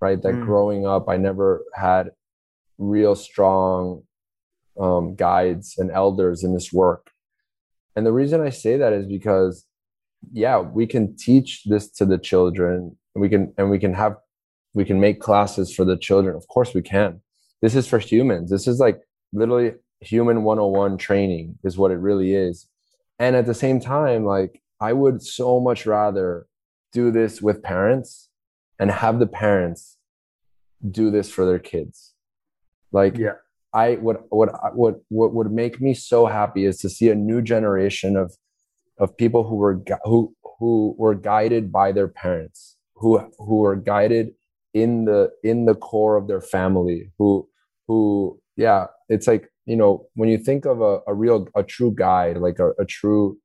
right? 0.00 0.20
That 0.20 0.34
mm. 0.34 0.44
growing 0.44 0.86
up 0.86 1.08
I 1.08 1.16
never 1.16 1.64
had 1.74 2.10
real 2.78 3.14
strong 3.14 4.02
um, 4.78 5.14
guides 5.14 5.74
and 5.78 5.90
elders 5.90 6.44
in 6.44 6.54
this 6.54 6.72
work. 6.72 7.10
And 7.96 8.06
the 8.06 8.12
reason 8.12 8.40
I 8.40 8.50
say 8.50 8.76
that 8.76 8.92
is 8.92 9.06
because, 9.06 9.66
yeah, 10.32 10.58
we 10.60 10.86
can 10.86 11.16
teach 11.16 11.64
this 11.64 11.90
to 11.92 12.04
the 12.04 12.18
children. 12.18 12.96
We 13.14 13.28
can 13.28 13.52
and 13.58 13.70
we 13.70 13.78
can 13.78 13.94
have 13.94 14.16
we 14.74 14.84
can 14.84 15.00
make 15.00 15.20
classes 15.20 15.74
for 15.74 15.84
the 15.84 15.96
children. 15.96 16.36
Of 16.36 16.46
course, 16.48 16.74
we 16.74 16.82
can. 16.82 17.20
This 17.60 17.74
is 17.74 17.88
for 17.88 17.98
humans. 17.98 18.50
This 18.50 18.68
is 18.68 18.78
like 18.78 19.00
literally 19.32 19.72
human 20.00 20.44
101 20.44 20.98
training 20.98 21.58
is 21.64 21.76
what 21.76 21.90
it 21.90 21.98
really 21.98 22.34
is. 22.34 22.66
And 23.18 23.34
at 23.36 23.46
the 23.46 23.54
same 23.54 23.80
time, 23.80 24.24
like 24.24 24.62
I 24.80 24.92
would 24.92 25.22
so 25.22 25.60
much 25.60 25.86
rather 25.86 26.46
do 26.92 27.10
this 27.10 27.42
with 27.42 27.62
parents 27.62 28.28
and 28.78 28.90
have 28.90 29.18
the 29.18 29.26
parents 29.26 29.98
do 30.88 31.10
this 31.10 31.30
for 31.30 31.44
their 31.44 31.58
kids. 31.58 32.14
Like 32.92 33.18
yeah 33.18 33.34
I 33.72 33.94
what 33.96 34.22
what 34.30 34.50
what 34.74 34.96
what 35.08 35.34
would 35.34 35.52
make 35.52 35.80
me 35.80 35.94
so 35.94 36.26
happy 36.26 36.64
is 36.64 36.78
to 36.78 36.88
see 36.88 37.10
a 37.10 37.14
new 37.14 37.42
generation 37.42 38.16
of 38.16 38.34
of 38.98 39.16
people 39.16 39.44
who 39.46 39.56
were 39.56 39.82
who 40.04 40.34
who 40.58 40.94
were 40.98 41.14
guided 41.14 41.70
by 41.70 41.92
their 41.92 42.08
parents, 42.08 42.76
who 42.94 43.18
who 43.38 43.56
were 43.56 43.76
guided 43.76 44.30
in 44.72 45.04
the 45.04 45.30
in 45.42 45.66
the 45.66 45.74
core 45.74 46.16
of 46.16 46.28
their 46.28 46.40
family, 46.40 47.12
who 47.18 47.48
who 47.86 48.40
yeah, 48.56 48.86
it's 49.08 49.26
like 49.26 49.50
you 49.68 49.76
know 49.76 50.06
when 50.14 50.28
you 50.28 50.38
think 50.38 50.64
of 50.64 50.80
a, 50.80 51.00
a 51.06 51.14
real 51.14 51.46
a 51.54 51.62
true 51.62 51.94
guide, 51.94 52.38
like 52.38 52.58
a, 52.58 52.70
a 52.78 52.84
true 52.84 53.38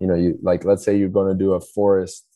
you 0.00 0.06
know 0.06 0.14
you 0.14 0.38
like 0.42 0.64
let's 0.64 0.84
say 0.84 0.96
you're 0.96 1.08
going 1.08 1.32
to 1.32 1.44
do 1.44 1.52
a 1.52 1.60
forest 1.60 2.26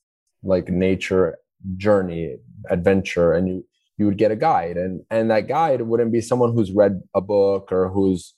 like 0.42 0.68
nature 0.68 1.36
journey 1.76 2.36
adventure 2.70 3.32
and 3.32 3.48
you 3.48 3.64
you 3.98 4.06
would 4.06 4.16
get 4.16 4.30
a 4.30 4.36
guide. 4.36 4.76
And 4.76 5.02
and 5.10 5.30
that 5.30 5.48
guide 5.48 5.82
wouldn't 5.82 6.12
be 6.12 6.20
someone 6.20 6.54
who's 6.54 6.72
read 6.72 7.02
a 7.14 7.20
book 7.20 7.72
or 7.72 7.90
who's 7.90 8.34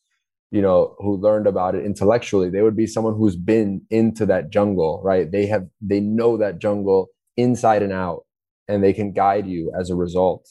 you 0.50 0.62
know 0.62 0.96
who 0.98 1.16
learned 1.16 1.46
about 1.46 1.74
it 1.74 1.84
intellectually. 1.84 2.50
They 2.50 2.62
would 2.62 2.76
be 2.76 2.86
someone 2.86 3.16
who's 3.16 3.36
been 3.36 3.82
into 3.90 4.26
that 4.26 4.50
jungle 4.50 5.00
right? 5.04 5.30
They 5.30 5.46
have 5.46 5.68
they 5.80 6.00
know 6.00 6.38
that 6.38 6.58
jungle 6.58 7.08
inside 7.36 7.82
and 7.82 7.92
out 7.92 8.24
and 8.68 8.82
they 8.82 8.92
can 8.92 9.12
guide 9.12 9.46
you 9.46 9.72
as 9.78 9.90
a 9.90 9.94
result. 9.94 10.48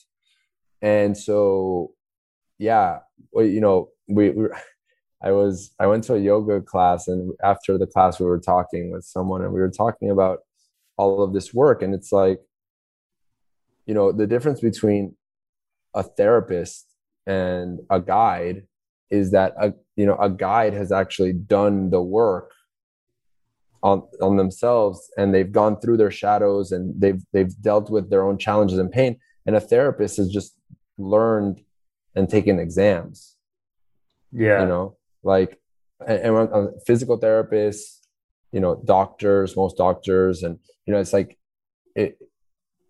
And 0.82 1.18
so 1.18 1.92
yeah 2.60 3.00
well, 3.32 3.46
you 3.46 3.62
know 3.62 3.90
we, 4.08 4.30
we 4.30 4.48
I 5.22 5.32
was 5.32 5.72
I 5.80 5.88
went 5.88 6.06
to 6.06 6.16
a 6.16 6.20
yoga 6.20 6.62
class 6.62 7.08
and 7.08 7.34
after 7.44 7.78
the 7.78 7.88
class 7.88 8.20
we 8.20 8.26
were 8.26 8.40
talking 8.40 8.92
with 8.92 9.04
someone 9.04 9.42
and 9.42 9.52
we 9.52 9.60
were 9.60 9.72
talking 9.72 10.10
about 10.12 10.40
all 10.98 11.24
of 11.24 11.34
this 11.34 11.54
work 11.54 11.82
and 11.82 11.94
it's 11.94 12.12
like 12.12 12.40
you 13.86 13.94
know 13.94 14.12
the 14.12 14.28
difference 14.28 14.62
between 14.62 15.16
a 15.94 16.04
therapist 16.04 16.86
and 17.26 17.80
a 17.90 18.00
guide 18.00 18.64
is 19.10 19.32
that 19.32 19.54
a 19.60 19.74
you 19.96 20.06
know 20.06 20.16
a 20.18 20.30
guide 20.30 20.74
has 20.74 20.92
actually 20.92 21.34
done 21.34 21.90
the 21.90 22.02
work 22.02 22.52
on 23.84 24.04
on 24.22 24.38
themselves 24.38 25.10
and 25.18 25.34
they've 25.34 25.52
gone 25.52 25.80
through 25.80 25.98
their 25.98 26.12
shadows 26.12 26.72
and 26.72 27.00
they've 27.00 27.22
they've 27.34 27.62
dealt 27.62 27.90
with 27.90 28.10
their 28.10 28.24
own 28.24 28.38
challenges 28.38 28.78
and 28.78 28.92
pain 28.92 29.18
and 29.46 29.56
a 29.56 29.60
therapist 29.60 30.18
has 30.18 30.30
just 30.30 30.56
learned 30.98 31.62
and 32.16 32.30
taking 32.30 32.60
exams 32.60 33.36
yeah 34.32 34.62
you 34.62 34.68
know 34.68 34.96
like 35.24 35.60
and, 36.06 36.36
and 36.36 36.70
physical 36.86 37.20
therapists 37.20 38.00
you 38.52 38.60
know 38.60 38.82
doctors 38.86 39.56
most 39.56 39.78
doctors 39.78 40.44
and 40.44 40.60
you 40.86 40.94
know 40.94 41.00
it's 41.00 41.14
like 41.14 41.38
it 41.96 42.18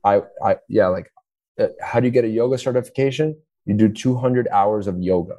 I, 0.04 0.22
I, 0.44 0.58
yeah, 0.68 0.88
like, 0.88 1.12
uh, 1.60 1.68
how 1.82 2.00
do 2.00 2.08
you 2.08 2.12
get 2.12 2.24
a 2.24 2.30
yoga 2.30 2.58
certification? 2.58 3.36
You 3.66 3.76
do 3.76 3.90
200 3.90 4.48
hours 4.50 4.88
of 4.88 5.02
yoga, 5.02 5.36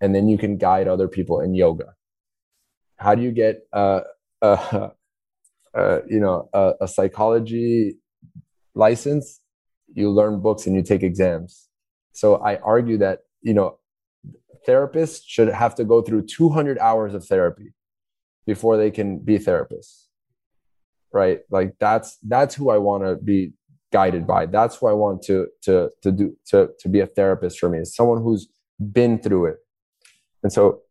and 0.00 0.14
then 0.14 0.28
you 0.28 0.38
can 0.38 0.56
guide 0.56 0.88
other 0.88 1.08
people 1.08 1.40
in 1.40 1.54
yoga. 1.54 1.94
How 2.96 3.14
do 3.14 3.22
you 3.22 3.30
get, 3.30 3.66
uh, 3.72 4.00
uh, 4.40 4.88
uh 5.74 6.00
you 6.08 6.20
know, 6.20 6.48
a, 6.52 6.74
a 6.82 6.88
psychology 6.88 7.98
license? 8.74 9.40
You 9.94 10.10
learn 10.10 10.40
books 10.40 10.66
and 10.66 10.74
you 10.74 10.82
take 10.82 11.02
exams. 11.02 11.65
So 12.16 12.36
I 12.36 12.56
argue 12.56 12.98
that 12.98 13.20
you 13.42 13.54
know, 13.54 13.78
therapists 14.66 15.22
should 15.26 15.48
have 15.48 15.74
to 15.76 15.84
go 15.84 16.02
through 16.02 16.26
200 16.26 16.78
hours 16.78 17.14
of 17.14 17.24
therapy 17.24 17.74
before 18.46 18.76
they 18.76 18.90
can 18.90 19.18
be 19.18 19.38
therapists 19.38 20.06
right? 21.16 21.40
Like 21.50 21.74
that's 21.80 22.18
that's 22.22 22.54
who 22.54 22.70
i 22.70 22.78
want 22.78 23.02
to 23.04 23.16
be 23.16 23.52
guided 23.92 24.26
by. 24.26 24.46
That's 24.46 24.76
who 24.76 24.86
i 24.88 24.92
want 24.92 25.22
to 25.22 25.46
to 25.62 25.90
to 26.02 26.12
do 26.12 26.36
to 26.50 26.68
to 26.80 26.88
be 26.88 27.00
a 27.00 27.06
therapist 27.06 27.58
for 27.58 27.68
me 27.68 27.78
is 27.78 27.94
someone 27.94 28.22
who's 28.22 28.48
been 28.98 29.18
through 29.18 29.46
it. 29.46 29.56
And 30.42 30.52
so 30.52 30.82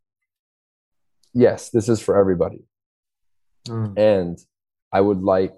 yes 1.34 1.70
this 1.70 1.88
is 1.90 2.02
for 2.02 2.18
everybody. 2.18 2.62
Mm. 3.68 3.98
and 3.98 4.38
i 4.94 5.02
would 5.02 5.24
like 5.24 5.56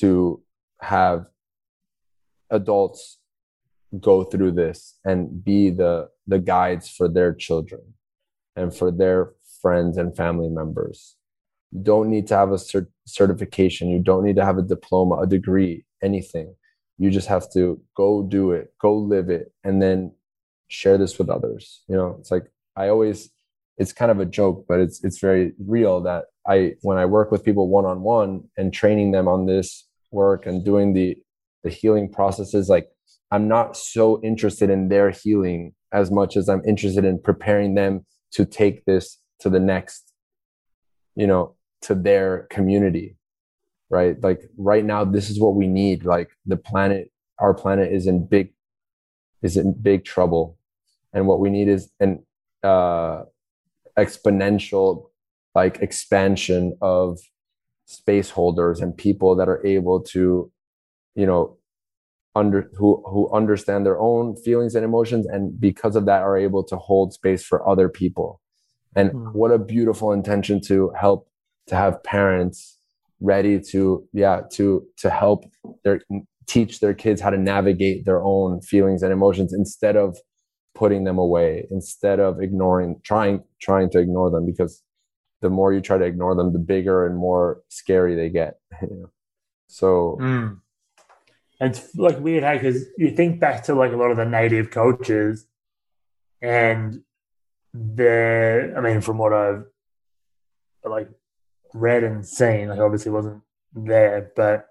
to 0.00 0.40
have 0.80 1.26
adults 2.58 3.18
go 4.00 4.24
through 4.24 4.52
this 4.52 4.98
and 5.04 5.42
be 5.44 5.70
the 5.70 6.08
the 6.26 6.38
guides 6.38 6.88
for 6.90 7.08
their 7.08 7.32
children 7.32 7.80
and 8.54 8.74
for 8.74 8.90
their 8.90 9.32
friends 9.62 9.96
and 9.96 10.16
family 10.16 10.48
members 10.48 11.16
you 11.70 11.80
don't 11.80 12.08
need 12.08 12.26
to 12.28 12.36
have 12.36 12.50
a 12.50 12.54
cert- 12.54 12.88
certification. 13.06 13.88
You 13.88 14.00
don't 14.00 14.24
need 14.24 14.36
to 14.36 14.44
have 14.44 14.58
a 14.58 14.62
diploma, 14.62 15.16
a 15.16 15.26
degree, 15.26 15.84
anything. 16.02 16.54
You 16.98 17.10
just 17.10 17.28
have 17.28 17.50
to 17.52 17.80
go 17.94 18.22
do 18.22 18.52
it, 18.52 18.72
go 18.80 18.96
live 18.96 19.30
it, 19.30 19.52
and 19.64 19.80
then 19.80 20.12
share 20.68 20.98
this 20.98 21.18
with 21.18 21.28
others. 21.28 21.82
You 21.88 21.96
know, 21.96 22.16
it's 22.18 22.30
like 22.30 22.50
I 22.76 22.88
always, 22.88 23.30
it's 23.76 23.92
kind 23.92 24.10
of 24.10 24.18
a 24.18 24.24
joke, 24.24 24.64
but 24.68 24.80
it's 24.80 25.04
it's 25.04 25.20
very 25.20 25.52
real 25.58 26.00
that 26.02 26.24
I 26.46 26.74
when 26.82 26.98
I 26.98 27.06
work 27.06 27.30
with 27.30 27.44
people 27.44 27.68
one 27.68 27.84
on 27.84 28.02
one 28.02 28.44
and 28.56 28.72
training 28.72 29.12
them 29.12 29.28
on 29.28 29.46
this 29.46 29.86
work 30.10 30.46
and 30.46 30.64
doing 30.64 30.94
the 30.94 31.16
the 31.62 31.70
healing 31.70 32.10
processes, 32.10 32.68
like 32.68 32.88
I'm 33.30 33.48
not 33.48 33.76
so 33.76 34.20
interested 34.22 34.70
in 34.70 34.88
their 34.88 35.10
healing 35.10 35.74
as 35.92 36.10
much 36.10 36.36
as 36.36 36.48
I'm 36.48 36.62
interested 36.66 37.04
in 37.04 37.20
preparing 37.20 37.74
them 37.74 38.06
to 38.32 38.44
take 38.44 38.84
this 38.84 39.18
to 39.40 39.50
the 39.50 39.60
next, 39.60 40.12
you 41.14 41.26
know, 41.26 41.54
to 41.82 41.94
their 41.94 42.46
community 42.50 43.18
right? 43.90 44.22
Like 44.22 44.42
right 44.56 44.84
now 44.84 45.04
this 45.04 45.30
is 45.30 45.40
what 45.40 45.54
we 45.54 45.66
need. 45.66 46.04
Like 46.04 46.30
the 46.46 46.56
planet 46.56 47.10
our 47.38 47.54
planet 47.54 47.92
is 47.92 48.06
in 48.06 48.26
big 48.26 48.52
is 49.42 49.56
in 49.56 49.72
big 49.80 50.04
trouble. 50.04 50.58
And 51.12 51.26
what 51.26 51.40
we 51.40 51.50
need 51.50 51.68
is 51.68 51.90
an 52.00 52.24
uh 52.62 53.24
exponential 53.96 55.10
like 55.54 55.78
expansion 55.78 56.76
of 56.80 57.18
space 57.86 58.30
holders 58.30 58.80
and 58.80 58.96
people 58.96 59.34
that 59.36 59.48
are 59.48 59.64
able 59.66 60.00
to 60.00 60.52
you 61.14 61.26
know 61.26 61.56
under 62.38 62.70
who 62.76 63.02
who 63.06 63.30
understand 63.32 63.84
their 63.84 63.98
own 63.98 64.36
feelings 64.36 64.74
and 64.74 64.84
emotions 64.84 65.26
and 65.26 65.60
because 65.60 65.96
of 65.96 66.06
that 66.06 66.22
are 66.22 66.38
able 66.38 66.62
to 66.62 66.76
hold 66.76 67.12
space 67.12 67.44
for 67.44 67.68
other 67.68 67.88
people 67.88 68.40
and 68.94 69.10
mm. 69.10 69.34
what 69.34 69.50
a 69.50 69.58
beautiful 69.58 70.12
intention 70.12 70.60
to 70.60 70.90
help 70.98 71.28
to 71.66 71.74
have 71.74 72.02
parents 72.04 72.78
ready 73.20 73.60
to 73.60 74.06
yeah 74.12 74.40
to 74.52 74.86
to 74.96 75.10
help 75.10 75.44
their 75.84 76.00
teach 76.46 76.80
their 76.80 76.94
kids 76.94 77.20
how 77.20 77.30
to 77.30 77.36
navigate 77.38 78.04
their 78.04 78.22
own 78.22 78.60
feelings 78.60 79.02
and 79.02 79.12
emotions 79.12 79.52
instead 79.52 79.96
of 79.96 80.16
putting 80.74 81.04
them 81.04 81.18
away 81.18 81.66
instead 81.70 82.20
of 82.20 82.40
ignoring 82.40 83.00
trying 83.02 83.42
trying 83.60 83.90
to 83.90 83.98
ignore 83.98 84.30
them 84.30 84.46
because 84.46 84.82
the 85.40 85.50
more 85.50 85.72
you 85.72 85.80
try 85.80 85.98
to 85.98 86.04
ignore 86.04 86.34
them 86.34 86.52
the 86.52 86.58
bigger 86.58 87.04
and 87.04 87.16
more 87.16 87.60
scary 87.68 88.14
they 88.14 88.28
get 88.28 88.54
so 89.66 90.16
mm. 90.20 90.56
It's 91.60 91.94
like 91.96 92.20
weird 92.20 92.44
how 92.44 92.54
because 92.54 92.86
you 92.96 93.10
think 93.10 93.40
back 93.40 93.64
to 93.64 93.74
like 93.74 93.92
a 93.92 93.96
lot 93.96 94.10
of 94.10 94.16
the 94.16 94.24
native 94.24 94.70
cultures 94.70 95.46
and 96.40 97.02
there, 97.74 98.76
I 98.76 98.80
mean, 98.80 99.00
from 99.00 99.18
what 99.18 99.32
I've 99.32 99.64
like 100.84 101.10
read 101.74 102.04
and 102.04 102.26
seen, 102.26 102.68
like 102.68 102.78
obviously 102.78 103.12
wasn't 103.12 103.42
there, 103.74 104.32
but 104.36 104.68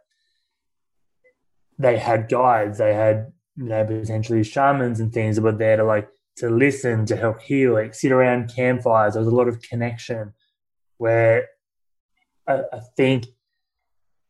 they 1.77 1.97
had 1.97 2.29
guides, 2.29 2.77
they 2.77 2.93
had 2.93 3.33
you 3.55 3.65
know 3.65 3.85
potentially 3.85 4.43
shamans 4.43 4.99
and 4.99 5.13
things 5.13 5.35
that 5.35 5.41
were 5.41 5.51
there 5.51 5.77
to 5.77 5.83
like 5.83 6.09
to 6.37 6.49
listen, 6.49 7.05
to 7.07 7.15
help 7.15 7.41
heal, 7.41 7.73
like 7.73 7.93
sit 7.93 8.11
around 8.11 8.53
campfires. 8.53 9.13
There 9.13 9.21
was 9.21 9.31
a 9.31 9.35
lot 9.35 9.47
of 9.47 9.61
connection 9.61 10.33
where 10.97 11.47
I, 12.47 12.61
I 12.71 12.79
think 12.95 13.25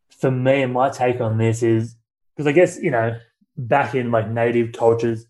for 0.09 0.31
me 0.31 0.63
and 0.63 0.73
my 0.73 0.89
take 0.89 1.21
on 1.21 1.37
this 1.37 1.61
is 1.61 1.96
because 2.37 2.47
I 2.47 2.51
guess, 2.51 2.79
you 2.79 2.91
know, 2.91 3.17
back 3.57 3.95
in 3.95 4.11
like 4.11 4.29
native 4.29 4.71
cultures, 4.71 5.25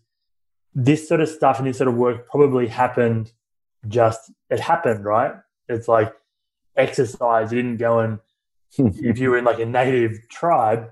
this 0.74 1.08
sort 1.08 1.22
of 1.22 1.28
stuff 1.30 1.58
and 1.58 1.66
this 1.66 1.78
sort 1.78 1.88
of 1.88 1.94
work 1.94 2.28
probably 2.28 2.66
happened 2.66 3.32
just, 3.88 4.30
it 4.50 4.60
happened, 4.60 5.06
right? 5.06 5.32
It's 5.70 5.88
like 5.88 6.12
exercise. 6.76 7.50
You 7.50 7.62
didn't 7.62 7.78
go 7.78 8.00
and, 8.00 8.18
hmm. 8.76 8.88
if 9.02 9.18
you 9.18 9.30
were 9.30 9.38
in 9.38 9.44
like 9.44 9.58
a 9.58 9.64
native 9.64 10.28
tribe, 10.28 10.90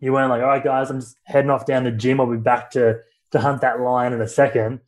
you 0.00 0.12
weren't 0.12 0.30
like, 0.30 0.42
all 0.42 0.48
right, 0.48 0.64
guys, 0.64 0.90
I'm 0.90 0.98
just 0.98 1.16
heading 1.22 1.50
off 1.50 1.66
down 1.66 1.84
the 1.84 1.92
gym. 1.92 2.20
I'll 2.20 2.26
be 2.26 2.36
back 2.36 2.72
to 2.72 2.98
to 3.30 3.38
hunt 3.38 3.60
that 3.60 3.80
lion 3.80 4.12
in 4.12 4.20
a 4.20 4.28
second. 4.28 4.80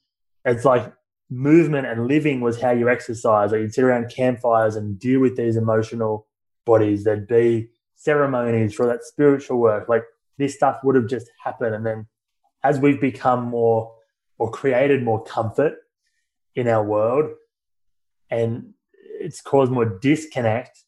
It's 0.45 0.64
like 0.64 0.93
movement 1.30 1.87
and 1.87 2.09
living 2.09 2.41
was 2.41 2.61
how 2.61 2.72
you 2.72 2.89
exercise. 2.89 3.53
Like 3.53 3.61
you'd 3.61 3.72
sit 3.72 3.85
around 3.85 4.11
campfires 4.11 4.74
and 4.74 4.99
deal 4.99 5.20
with 5.20 5.37
these 5.37 5.57
emotional 5.57 6.26
bodies. 6.66 7.05
There'd 7.05 7.28
be 7.28 7.70
ceremonies 7.95 8.74
for 8.74 8.87
that 8.87 9.05
spiritual 9.05 9.59
work. 9.59 9.89
Like 9.89 10.03
this 10.39 10.55
stuff 10.55 10.78
would 10.85 10.97
have 10.97 11.07
just 11.07 11.30
happened. 11.43 11.74
And 11.74 11.85
then 11.87 12.07
as 12.62 12.78
we've 12.78 13.01
become 13.01 13.45
more 13.45 13.95
or 14.39 14.51
created 14.51 15.03
more 15.03 15.22
comfort 15.22 15.74
in 16.55 16.68
our 16.68 16.85
world 16.85 17.30
and 18.30 18.74
it's 19.20 19.41
caused 19.41 19.70
more 19.72 19.85
disconnect, 19.85 20.80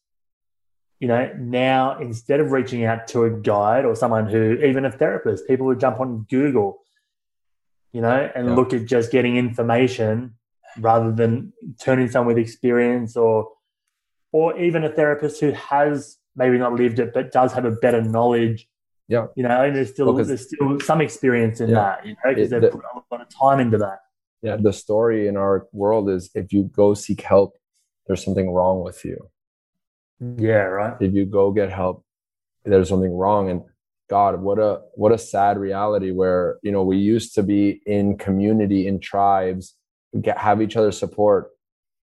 you 0.99 1.07
know, 1.07 1.31
now 1.37 1.99
instead 1.99 2.39
of 2.39 2.51
reaching 2.51 2.83
out 2.83 3.07
to 3.09 3.23
a 3.25 3.29
guide 3.29 3.85
or 3.85 3.95
someone 3.95 4.27
who, 4.27 4.53
even 4.53 4.85
a 4.85 4.91
therapist, 4.91 5.47
people 5.47 5.65
would 5.67 5.79
jump 5.79 5.99
on 5.99 6.25
Google 6.29 6.81
you 7.97 8.01
know, 8.01 8.29
and 8.35 8.49
yeah. 8.49 8.55
look 8.55 8.73
at 8.73 8.85
just 8.85 9.11
getting 9.11 9.37
information 9.37 10.35
rather 10.79 11.11
than 11.11 11.53
turning 11.81 12.07
someone 12.09 12.35
with 12.35 12.43
experience 12.43 13.17
or 13.17 13.49
or 14.31 14.55
even 14.59 14.83
a 14.83 14.89
therapist 14.89 15.39
who 15.39 15.51
has 15.51 16.17
maybe 16.35 16.57
not 16.59 16.73
lived 16.73 16.99
it 16.99 17.11
but 17.11 17.31
does 17.31 17.53
have 17.53 17.65
a 17.65 17.71
better 17.71 18.01
knowledge. 18.01 18.67
Yeah. 19.07 19.27
You 19.35 19.43
know, 19.43 19.63
and 19.63 19.75
there's 19.75 19.89
still 19.89 20.13
well, 20.13 20.23
there's 20.23 20.47
still 20.47 20.79
some 20.81 21.01
experience 21.01 21.61
in 21.61 21.69
yeah, 21.69 21.75
that, 21.75 22.05
you 22.05 22.11
know, 22.13 22.33
because 22.33 22.49
they've 22.49 22.61
the, 22.61 22.69
put 22.69 22.83
a 22.83 23.01
lot 23.11 23.21
of 23.21 23.29
time 23.29 23.59
into 23.59 23.77
that. 23.77 23.99
Yeah. 24.41 24.57
The 24.59 24.73
story 24.73 25.27
in 25.27 25.37
our 25.37 25.67
world 25.71 26.09
is 26.09 26.29
if 26.35 26.51
you 26.51 26.63
go 26.63 26.93
seek 26.93 27.21
help, 27.21 27.57
there's 28.05 28.23
something 28.23 28.51
wrong 28.51 28.83
with 28.83 29.03
you. 29.05 29.29
Yeah, 30.19 30.63
right. 30.63 30.97
If 30.99 31.13
you 31.13 31.25
go 31.25 31.51
get 31.51 31.71
help, 31.71 32.03
there's 32.65 32.89
something 32.89 33.15
wrong. 33.15 33.49
And 33.49 33.61
God, 34.09 34.41
what 34.41 34.57
a 34.57 34.81
what 34.95 35.11
a 35.11 35.17
sad 35.17 35.57
reality 35.57 36.11
where 36.11 36.57
you 36.63 36.71
know 36.71 36.83
we 36.83 36.97
used 36.97 37.35
to 37.35 37.43
be 37.43 37.81
in 37.85 38.17
community 38.17 38.87
in 38.87 38.99
tribes, 38.99 39.75
get, 40.21 40.37
have 40.37 40.61
each 40.61 40.75
other 40.75 40.91
support 40.91 41.49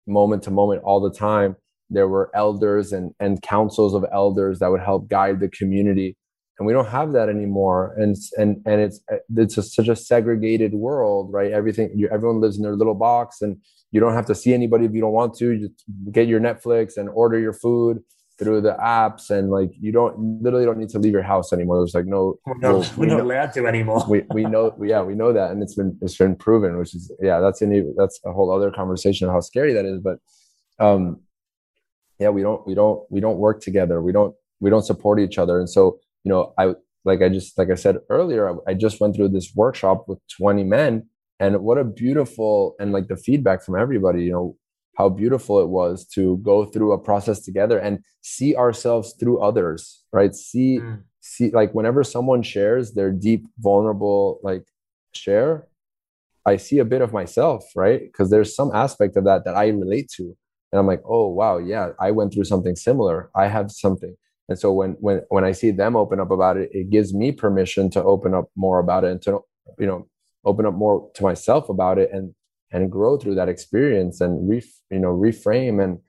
moment 0.07 0.43
to 0.43 0.51
moment 0.51 0.81
all 0.83 0.99
the 0.99 1.15
time. 1.15 1.55
There 1.89 2.07
were 2.07 2.31
elders 2.33 2.91
and 2.91 3.13
and 3.19 3.41
councils 3.41 3.93
of 3.93 4.05
elders 4.11 4.59
that 4.59 4.71
would 4.71 4.81
help 4.81 5.07
guide 5.09 5.39
the 5.39 5.49
community, 5.49 6.17
and 6.61 6.67
we 6.67 6.73
don't 6.73 6.89
have 6.89 7.11
that 7.13 7.27
anymore. 7.27 7.95
And 7.97 8.15
and 8.37 8.61
and 8.67 8.79
it's 8.79 9.01
it's 9.35 9.57
a, 9.57 9.63
such 9.63 9.87
a 9.87 9.95
segregated 9.95 10.73
world, 10.73 11.33
right? 11.33 11.51
Everything 11.51 11.89
you, 11.95 12.07
everyone 12.09 12.39
lives 12.39 12.57
in 12.57 12.61
their 12.61 12.75
little 12.75 12.93
box, 12.93 13.41
and 13.41 13.57
you 13.89 13.99
don't 13.99 14.13
have 14.13 14.27
to 14.27 14.35
see 14.35 14.53
anybody 14.53 14.85
if 14.85 14.93
you 14.93 15.01
don't 15.01 15.11
want 15.11 15.33
to. 15.37 15.53
You 15.53 15.71
get 16.11 16.27
your 16.27 16.39
Netflix 16.39 16.97
and 16.97 17.09
order 17.09 17.39
your 17.39 17.53
food 17.53 18.03
through 18.37 18.61
the 18.61 18.73
apps 18.73 19.31
and 19.31 19.49
like 19.49 19.71
you 19.79 19.91
don't 19.91 20.15
literally 20.43 20.65
don't 20.65 20.77
need 20.77 20.89
to 20.89 20.99
leave 20.99 21.13
your 21.13 21.23
house 21.23 21.51
anymore. 21.51 21.77
There's 21.77 21.95
like 21.95 22.05
no, 22.05 22.37
we're 22.45 22.53
not, 22.59 22.73
well, 22.73 22.93
we 22.95 23.07
are 23.07 23.09
not 23.09 23.21
allowed 23.21 23.53
to 23.53 23.65
anymore. 23.65 24.05
we 24.07 24.23
we 24.31 24.43
know 24.43 24.75
yeah 24.83 25.01
we 25.01 25.15
know 25.15 25.33
that 25.33 25.49
and 25.49 25.63
it's 25.63 25.73
been 25.73 25.97
it's 25.99 26.15
been 26.15 26.35
proven, 26.35 26.77
which 26.77 26.93
is 26.93 27.11
yeah 27.23 27.39
that's 27.39 27.63
any 27.63 27.81
that's 27.97 28.19
a 28.23 28.31
whole 28.31 28.51
other 28.55 28.69
conversation 28.69 29.27
of 29.27 29.33
how 29.33 29.39
scary 29.39 29.73
that 29.73 29.85
is. 29.85 29.99
But 29.99 30.19
um 30.77 31.21
yeah 32.19 32.29
we 32.29 32.43
don't 32.43 32.67
we 32.67 32.75
don't 32.75 33.01
we 33.09 33.19
don't 33.19 33.39
work 33.39 33.61
together. 33.61 33.99
We 33.99 34.11
don't 34.11 34.35
we 34.59 34.69
don't 34.69 34.85
support 34.85 35.19
each 35.19 35.39
other. 35.39 35.59
And 35.59 35.67
so 35.67 35.99
you 36.23 36.29
know 36.29 36.53
I 36.57 36.73
like 37.05 37.21
I 37.21 37.29
just 37.29 37.57
like 37.57 37.69
I 37.71 37.75
said 37.75 37.97
earlier 38.09 38.49
I, 38.49 38.71
I 38.71 38.73
just 38.73 38.99
went 38.99 39.15
through 39.15 39.29
this 39.29 39.53
workshop 39.55 40.05
with 40.07 40.19
20 40.37 40.63
men 40.63 41.07
and 41.39 41.61
what 41.61 41.77
a 41.77 41.83
beautiful 41.83 42.75
and 42.79 42.91
like 42.91 43.07
the 43.07 43.17
feedback 43.17 43.63
from 43.63 43.79
everybody 43.79 44.25
you 44.25 44.31
know 44.31 44.55
how 44.97 45.09
beautiful 45.09 45.59
it 45.61 45.69
was 45.69 46.05
to 46.05 46.37
go 46.37 46.65
through 46.65 46.91
a 46.91 46.97
process 46.97 47.39
together 47.41 47.79
and 47.79 47.99
see 48.21 48.55
ourselves 48.55 49.15
through 49.19 49.39
others 49.39 50.03
right? 50.11 50.35
See 50.35 50.79
mm. 50.79 51.01
see 51.21 51.51
like 51.51 51.73
whenever 51.73 52.03
someone 52.03 52.43
shares 52.43 52.93
their 52.93 53.11
deep 53.11 53.45
vulnerable 53.59 54.39
like 54.43 54.65
share 55.13 55.67
i 56.45 56.55
see 56.55 56.79
a 56.79 56.85
bit 56.85 57.01
of 57.01 57.11
myself 57.11 57.63
right? 57.75 58.01
Because 58.01 58.29
there's 58.29 58.55
some 58.55 58.71
aspect 58.73 59.17
of 59.17 59.25
that 59.25 59.43
that 59.45 59.55
i 59.55 59.67
relate 59.67 60.09
to 60.17 60.35
and 60.71 60.79
i'm 60.79 60.87
like 60.87 61.01
oh 61.05 61.27
wow 61.27 61.57
yeah 61.57 61.89
i 61.99 62.11
went 62.11 62.33
through 62.33 62.45
something 62.45 62.75
similar. 62.75 63.29
I 63.35 63.47
have 63.47 63.71
something 63.71 64.15
and 64.51 64.59
so 64.59 64.71
when 64.71 64.91
when 64.99 65.21
when 65.29 65.43
i 65.43 65.51
see 65.51 65.71
them 65.71 65.95
open 65.95 66.19
up 66.19 66.31
about 66.37 66.57
it 66.57 66.69
it 66.73 66.89
gives 66.89 67.13
me 67.13 67.31
permission 67.31 67.89
to 67.89 68.03
open 68.03 68.33
up 68.33 68.47
more 68.55 68.79
about 68.79 69.03
it 69.03 69.11
and 69.11 69.21
to 69.21 69.39
you 69.79 69.87
know 69.87 70.07
open 70.45 70.65
up 70.65 70.73
more 70.73 71.09
to 71.15 71.23
myself 71.23 71.69
about 71.69 71.97
it 71.97 72.09
and 72.11 72.33
and 72.71 72.91
grow 72.91 73.17
through 73.17 73.35
that 73.35 73.49
experience 73.49 74.21
and 74.21 74.49
re, 74.49 74.63
you 74.89 74.99
know 74.99 75.09
reframe 75.09 75.83
and 75.83 75.99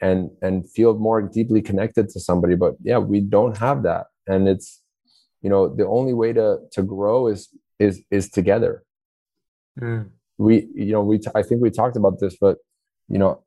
and 0.00 0.30
and 0.42 0.70
feel 0.70 0.96
more 0.98 1.20
deeply 1.22 1.60
connected 1.62 2.08
to 2.10 2.20
somebody. 2.20 2.54
But 2.54 2.74
yeah 2.82 2.98
we 2.98 3.20
don't 3.20 3.56
have 3.58 3.82
that. 3.84 4.06
And 4.26 4.48
it's 4.48 4.82
you 5.42 5.50
know 5.50 5.74
the 5.74 5.86
only 5.86 6.14
way 6.14 6.32
to 6.32 6.58
to 6.72 6.82
grow 6.82 7.26
is 7.26 7.48
is 7.78 8.02
is 8.10 8.30
together. 8.30 8.84
Mm. 9.80 10.10
we 10.36 10.68
you 10.74 10.92
know 10.92 11.02
we 11.02 11.18
t- 11.18 11.30
I 11.34 11.42
think 11.42 11.62
we 11.62 11.70
talked 11.70 11.96
about 11.96 12.18
this 12.18 12.36
but 12.40 12.58
you 13.08 13.18
know 13.18 13.44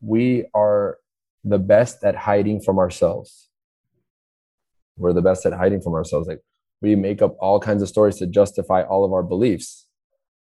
we 0.00 0.46
are 0.54 0.98
the 1.44 1.58
best 1.58 2.02
at 2.02 2.16
hiding 2.16 2.60
from 2.60 2.78
ourselves 2.78 3.48
we're 4.96 5.12
the 5.12 5.22
best 5.22 5.44
at 5.46 5.52
hiding 5.52 5.80
from 5.80 5.94
ourselves 5.94 6.28
like 6.28 6.40
we 6.80 6.94
make 6.94 7.22
up 7.22 7.36
all 7.40 7.60
kinds 7.60 7.82
of 7.82 7.88
stories 7.88 8.16
to 8.16 8.26
justify 8.26 8.82
all 8.82 9.04
of 9.04 9.12
our 9.12 9.22
beliefs 9.22 9.84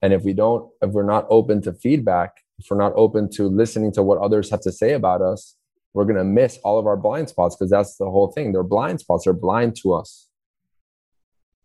and 0.04 0.12
if 0.12 0.22
we 0.22 0.34
don't, 0.34 0.70
if 0.82 0.90
we're 0.90 1.02
not 1.02 1.24
open 1.30 1.62
to 1.62 1.72
feedback, 1.72 2.32
if 2.58 2.66
we're 2.68 2.76
not 2.76 2.92
open 2.94 3.30
to 3.36 3.48
listening 3.48 3.90
to 3.92 4.02
what 4.02 4.18
others 4.18 4.50
have 4.50 4.60
to 4.60 4.70
say 4.70 4.92
about 4.92 5.22
us, 5.22 5.56
we're 5.94 6.04
going 6.04 6.18
to 6.18 6.24
miss 6.24 6.58
all 6.62 6.78
of 6.78 6.86
our 6.86 6.98
blind 6.98 7.30
spots 7.30 7.56
because 7.56 7.70
that's 7.70 7.96
the 7.96 8.04
whole 8.04 8.30
thing. 8.30 8.52
They're 8.52 8.62
blind 8.62 9.00
spots. 9.00 9.24
They're 9.24 9.32
blind 9.32 9.76
to 9.76 9.94
us. 9.94 10.28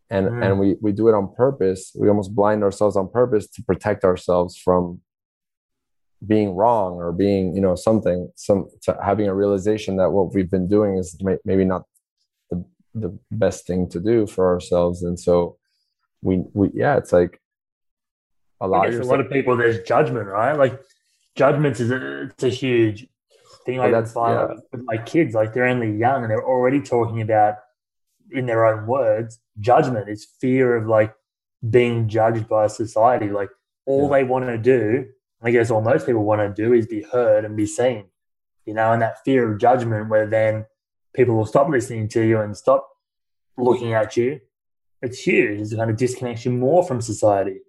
And, 0.10 0.28
mm. 0.28 0.46
and 0.46 0.58
we, 0.58 0.78
we 0.80 0.94
do 0.94 1.10
it 1.10 1.16
on 1.16 1.36
purpose. 1.36 1.92
We 1.94 2.08
almost 2.08 2.34
blind 2.34 2.64
ourselves 2.64 2.96
on 2.96 3.10
purpose 3.10 3.46
to 3.50 3.62
protect 3.62 4.06
ourselves 4.06 4.56
from 4.56 5.02
being 6.26 6.56
wrong 6.56 6.96
or 6.96 7.12
being, 7.12 7.56
you 7.56 7.62
know, 7.62 7.76
something, 7.76 8.30
some 8.36 8.68
having 9.04 9.28
a 9.28 9.34
realization 9.34 9.98
that 9.98 10.12
what 10.12 10.34
we've 10.34 10.52
been 10.52 10.68
doing 10.68 10.98
is 10.98 11.18
may, 11.22 11.38
maybe 11.46 11.66
not 11.66 11.84
the, 12.50 12.66
the 12.94 13.18
best 13.32 13.66
thing 13.66 13.88
to 13.90 14.00
do 14.00 14.28
for 14.28 14.54
ourselves. 14.54 15.04
And 15.04 15.20
so 15.20 15.58
we, 16.22 16.44
we, 16.54 16.70
yeah, 16.74 16.98
it's 16.98 17.14
like, 17.14 17.40
allow 18.60 18.84
yourself. 18.84 19.06
a 19.06 19.08
lot 19.08 19.20
of 19.22 19.32
people 19.32 19.56
there's 19.56 19.82
judgment, 19.88 20.28
right? 20.28 20.54
Like 20.54 20.80
judgments 21.36 21.80
is 21.80 21.92
a, 21.92 22.24
it's 22.24 22.44
a 22.44 22.50
huge 22.50 23.08
thing. 23.66 23.80
Oh, 23.80 23.84
I 23.84 23.92
that's 23.92 24.12
find 24.12 24.50
yeah. 24.50 24.56
with 24.72 24.84
my 24.84 24.98
kids, 24.98 25.34
like 25.34 25.54
they're 25.54 25.68
only 25.68 25.98
young 25.98 26.24
and 26.24 26.30
they're 26.30 26.46
already 26.46 26.82
talking 26.82 27.22
about 27.22 27.56
in 28.32 28.46
their 28.46 28.66
own 28.66 28.88
words, 28.88 29.40
judgment 29.60 30.10
is 30.10 30.28
fear 30.40 30.76
of 30.76 30.88
like 30.88 31.14
being 31.70 32.08
judged 32.10 32.48
by 32.48 32.68
society. 32.68 33.30
Like 33.30 33.50
all 33.86 34.04
yeah. 34.04 34.18
they 34.18 34.24
want 34.26 34.46
to 34.48 34.58
do, 34.58 35.08
I 35.42 35.52
guess 35.52 35.72
all 35.72 35.82
most 35.82 36.06
people 36.06 36.24
want 36.24 36.42
to 36.42 36.62
do 36.62 36.74
is 36.74 36.88
be 36.88 37.02
heard 37.02 37.46
and 37.46 37.56
be 37.56 37.66
seen. 37.66 38.06
You 38.66 38.74
know, 38.74 38.92
and 38.92 39.02
that 39.02 39.24
fear 39.24 39.52
of 39.52 39.60
judgment 39.60 40.10
where 40.10 40.28
then 40.28 40.66
people 41.14 41.36
will 41.36 41.46
stop 41.46 41.70
listening 41.70 42.08
to 42.10 42.22
you 42.22 42.40
and 42.40 42.56
stop 42.56 42.88
looking 43.58 43.94
at 43.94 44.16
you. 44.16 44.42
It's 45.02 45.20
huge. 45.20 45.62
It's 45.62 45.74
kind 45.74 45.90
of 45.90 45.98
disconnects 45.98 46.46
you 46.46 46.52
more 46.52 46.84
from 46.84 47.02
society 47.02 47.62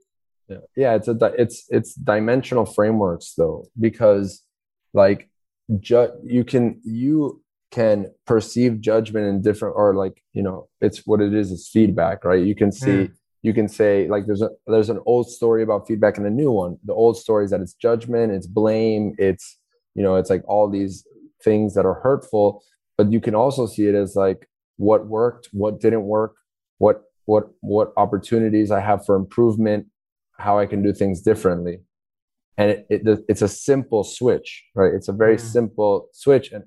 yeah 0.50 0.58
yeah 0.76 0.94
it's 0.94 1.08
a 1.08 1.16
it's 1.38 1.66
it's 1.70 1.94
dimensional 1.94 2.66
frameworks 2.66 3.34
though 3.36 3.64
because 3.78 4.42
like 4.92 5.30
ju- 5.78 6.12
you 6.24 6.44
can 6.44 6.80
you 6.84 7.42
can 7.70 8.06
perceive 8.26 8.80
judgment 8.80 9.26
in 9.26 9.42
different 9.42 9.74
or 9.76 9.94
like 9.94 10.22
you 10.32 10.42
know 10.42 10.68
it's 10.80 11.06
what 11.06 11.20
it 11.20 11.32
is 11.32 11.52
it's 11.52 11.68
feedback 11.68 12.24
right 12.24 12.44
you 12.44 12.54
can 12.54 12.72
see 12.72 12.90
mm. 12.90 13.12
You 13.42 13.54
can 13.54 13.68
say 13.68 14.08
like 14.08 14.26
there's 14.26 14.42
a 14.42 14.50
there's 14.66 14.90
an 14.90 15.00
old 15.06 15.28
story 15.30 15.62
about 15.62 15.86
feedback 15.86 16.18
and 16.18 16.26
a 16.26 16.30
new 16.30 16.50
one 16.50 16.76
the 16.84 16.92
old 16.92 17.16
story 17.16 17.44
is 17.44 17.50
that 17.50 17.60
it's 17.60 17.74
judgment 17.74 18.32
it's 18.32 18.46
blame 18.46 19.14
it's 19.18 19.58
you 19.94 20.02
know 20.02 20.16
it's 20.16 20.30
like 20.30 20.42
all 20.46 20.68
these 20.68 21.04
things 21.42 21.74
that 21.74 21.86
are 21.86 22.00
hurtful 22.02 22.62
but 22.98 23.10
you 23.10 23.20
can 23.20 23.34
also 23.34 23.66
see 23.66 23.86
it 23.86 23.94
as 23.94 24.14
like 24.16 24.48
what 24.76 25.06
worked 25.06 25.48
what 25.52 25.80
didn't 25.80 26.04
work 26.04 26.34
what 26.78 27.02
what 27.24 27.50
what 27.60 27.92
opportunities 27.96 28.70
i 28.70 28.80
have 28.80 29.04
for 29.04 29.16
improvement 29.16 29.86
how 30.40 30.58
I 30.58 30.66
can 30.66 30.82
do 30.82 30.92
things 30.92 31.20
differently. 31.20 31.80
and 32.56 32.70
it, 32.70 32.86
it, 32.88 33.24
it's 33.28 33.42
a 33.42 33.48
simple 33.48 34.04
switch 34.04 34.64
right 34.74 34.92
it's 34.92 35.08
a 35.08 35.12
very 35.12 35.36
mm. 35.36 35.40
simple 35.40 36.08
switch 36.12 36.52
and 36.52 36.64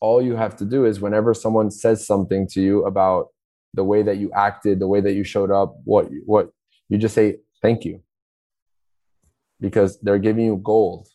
all 0.00 0.20
you 0.20 0.34
have 0.34 0.56
to 0.56 0.64
do 0.64 0.84
is 0.84 1.00
whenever 1.00 1.32
someone 1.32 1.70
says 1.70 2.04
something 2.04 2.48
to 2.48 2.60
you 2.60 2.84
about 2.84 3.28
the 3.74 3.84
way 3.84 4.02
that 4.02 4.18
you 4.18 4.30
acted 4.32 4.78
the 4.78 4.86
way 4.86 5.00
that 5.00 5.14
you 5.14 5.24
showed 5.24 5.50
up 5.50 5.76
what 5.84 6.08
what 6.26 6.50
you 6.88 6.98
just 6.98 7.14
say 7.14 7.38
thank 7.62 7.84
you. 7.84 8.02
Because 9.60 9.98
they're 10.00 10.18
giving 10.18 10.44
you 10.44 10.60
gold. 10.62 11.08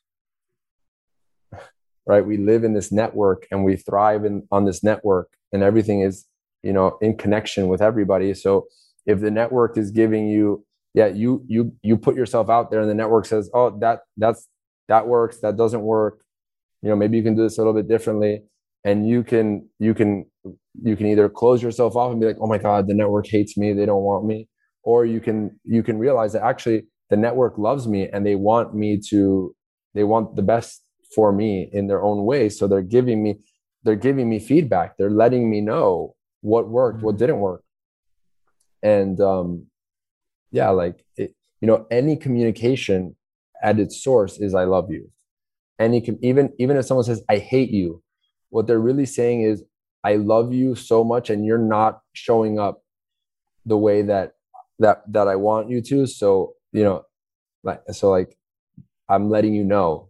Right? 2.10 2.26
We 2.26 2.38
live 2.38 2.64
in 2.64 2.74
this 2.74 2.90
network 2.90 3.48
and 3.52 3.66
we 3.66 3.76
thrive 3.76 4.24
in 4.24 4.48
on 4.50 4.64
this 4.64 4.82
network 4.82 5.28
and 5.52 5.62
everything 5.62 6.00
is 6.00 6.26
you 6.64 6.72
know 6.72 6.98
in 7.02 7.18
connection 7.18 7.68
with 7.68 7.82
everybody. 7.82 8.34
So 8.34 8.68
if 9.06 9.20
the 9.20 9.30
network 9.30 9.78
is 9.78 9.92
giving 9.92 10.30
you 10.30 10.66
yeah 10.94 11.08
you 11.08 11.44
you 11.48 11.74
you 11.84 11.98
put 11.98 12.16
yourself 12.16 12.50
out 12.50 12.72
there 12.72 12.80
and 12.80 12.90
the 12.90 12.96
network 12.96 13.26
says 13.26 13.50
oh 13.54 13.78
that 13.82 14.04
that's 14.16 14.48
that 14.88 15.06
works 15.06 15.42
that 15.42 15.58
doesn't 15.58 15.82
work. 15.82 16.24
You 16.82 16.88
know 16.88 16.96
maybe 16.96 17.18
you 17.18 17.24
can 17.24 17.36
do 17.36 17.44
this 17.44 17.58
a 17.58 17.62
little 17.62 17.74
bit 17.74 17.90
differently 17.90 18.44
and 18.86 19.06
you 19.06 19.22
can 19.22 19.68
you 19.78 19.94
can 19.94 20.28
you 20.82 20.96
can 20.96 21.08
either 21.08 21.30
close 21.30 21.62
yourself 21.62 21.96
off 21.96 22.12
and 22.12 22.20
be 22.20 22.28
like 22.28 22.38
oh 22.40 22.48
my 22.48 22.58
god 22.58 22.88
the 22.88 22.94
network 22.94 23.28
hates 23.28 23.58
me. 23.58 23.74
They 23.74 23.86
don't 23.86 24.04
want 24.04 24.26
me. 24.26 24.48
Or 24.84 25.06
you 25.06 25.20
can 25.20 25.60
you 25.64 25.84
can 25.84 25.98
realize 25.98 26.34
that 26.34 26.44
actually 26.44 26.84
the 27.10 27.18
network 27.18 27.58
loves 27.58 27.88
me 27.88 28.10
and 28.12 28.26
they 28.26 28.36
want 28.36 28.76
me 28.76 29.00
to 29.10 29.56
they 29.94 30.04
want 30.04 30.36
the 30.36 30.42
best 30.42 30.84
for 31.16 31.32
me 31.32 31.70
in 31.72 31.88
their 31.88 32.04
own 32.04 32.26
way. 32.26 32.50
So 32.50 32.68
they're 32.68 32.82
giving 32.82 33.24
me 33.24 33.40
they're 33.84 33.96
giving 33.96 34.30
me 34.30 34.40
feedback. 34.40 34.98
They're 34.98 35.10
letting 35.10 35.50
me 35.50 35.62
know 35.62 36.16
what 36.42 36.70
worked 36.70 37.02
what 37.02 37.16
mm-hmm. 37.16 37.20
didn't 37.20 37.40
work. 37.40 37.64
And 38.84 39.20
um 39.20 39.68
yeah 40.52 40.70
like 40.70 41.04
it, 41.16 41.34
you 41.62 41.68
know 41.68 41.86
any 41.92 42.16
communication 42.16 43.16
at 43.64 43.80
its 43.80 44.04
source 44.04 44.38
is 44.38 44.54
i 44.54 44.64
love 44.64 44.92
you. 44.92 45.10
Any 45.80 46.08
even 46.22 46.54
even 46.60 46.78
if 46.78 46.86
someone 46.86 47.04
says 47.04 47.24
i 47.30 47.38
hate 47.38 47.72
you 47.72 48.04
what 48.50 48.68
they're 48.68 48.80
really 48.80 49.06
saying 49.06 49.42
is 49.42 49.64
i 50.04 50.16
love 50.16 50.54
you 50.54 50.76
so 50.76 51.04
much 51.04 51.30
and 51.30 51.46
you're 51.46 51.58
not 51.58 52.02
showing 52.14 52.60
up 52.60 52.84
the 53.66 53.78
way 53.78 54.02
that 54.02 54.34
that 54.80 55.04
that 55.12 55.28
i 55.28 55.36
want 55.36 55.70
you 55.70 55.82
to. 55.82 56.08
So 56.08 56.54
you 56.72 56.84
know 56.84 57.04
like 57.64 57.82
so 57.92 58.10
like 58.10 58.38
i'm 59.10 59.30
letting 59.30 59.54
you 59.54 59.64
know. 59.64 60.10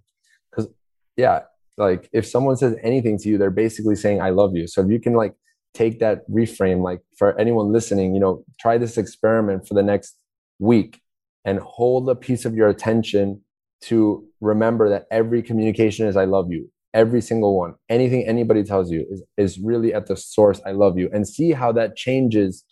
Because 0.49 0.71
yeah 1.15 1.41
like 1.77 2.09
if 2.13 2.25
someone 2.25 2.57
says 2.57 2.75
anything 2.81 3.17
to 3.19 3.29
you 3.29 3.37
they're 3.37 3.51
basically 3.51 3.95
saying 3.95 4.21
i 4.21 4.29
love 4.29 4.55
you. 4.55 4.67
So 4.67 4.81
if 4.81 4.89
you 4.89 4.99
can 4.99 5.13
like 5.13 5.35
take 5.73 5.99
that 5.99 6.27
reframe 6.29 6.81
like 6.81 7.01
for 7.17 7.37
anyone 7.39 7.71
listening 7.71 8.13
you 8.13 8.19
know 8.19 8.43
try 8.59 8.77
this 8.77 8.97
experiment 8.97 9.67
for 9.67 9.73
the 9.73 9.83
next 9.83 10.15
week 10.59 11.01
and 11.45 11.59
hold 11.59 12.09
a 12.09 12.15
piece 12.15 12.45
of 12.45 12.55
your 12.55 12.67
attention 12.67 13.41
to 13.81 14.25
remember 14.41 14.89
that 14.89 15.05
every 15.11 15.43
communication 15.43 16.07
is 16.07 16.17
i 16.17 16.25
love 16.25 16.51
you 16.51 16.67
every 16.97 17.21
single 17.21 17.55
one. 17.55 17.75
Anything 17.89 18.27
anybody 18.27 18.63
tells 18.63 18.91
you 18.91 19.05
is, 19.09 19.23
is 19.37 19.59
really 19.59 19.93
at 19.93 20.07
the 20.07 20.17
source 20.17 20.59
i 20.65 20.71
love 20.71 20.97
you 20.97 21.09
and 21.13 21.25
see 21.27 21.51
how 21.51 21.71
that 21.71 21.95
changes 21.95 22.65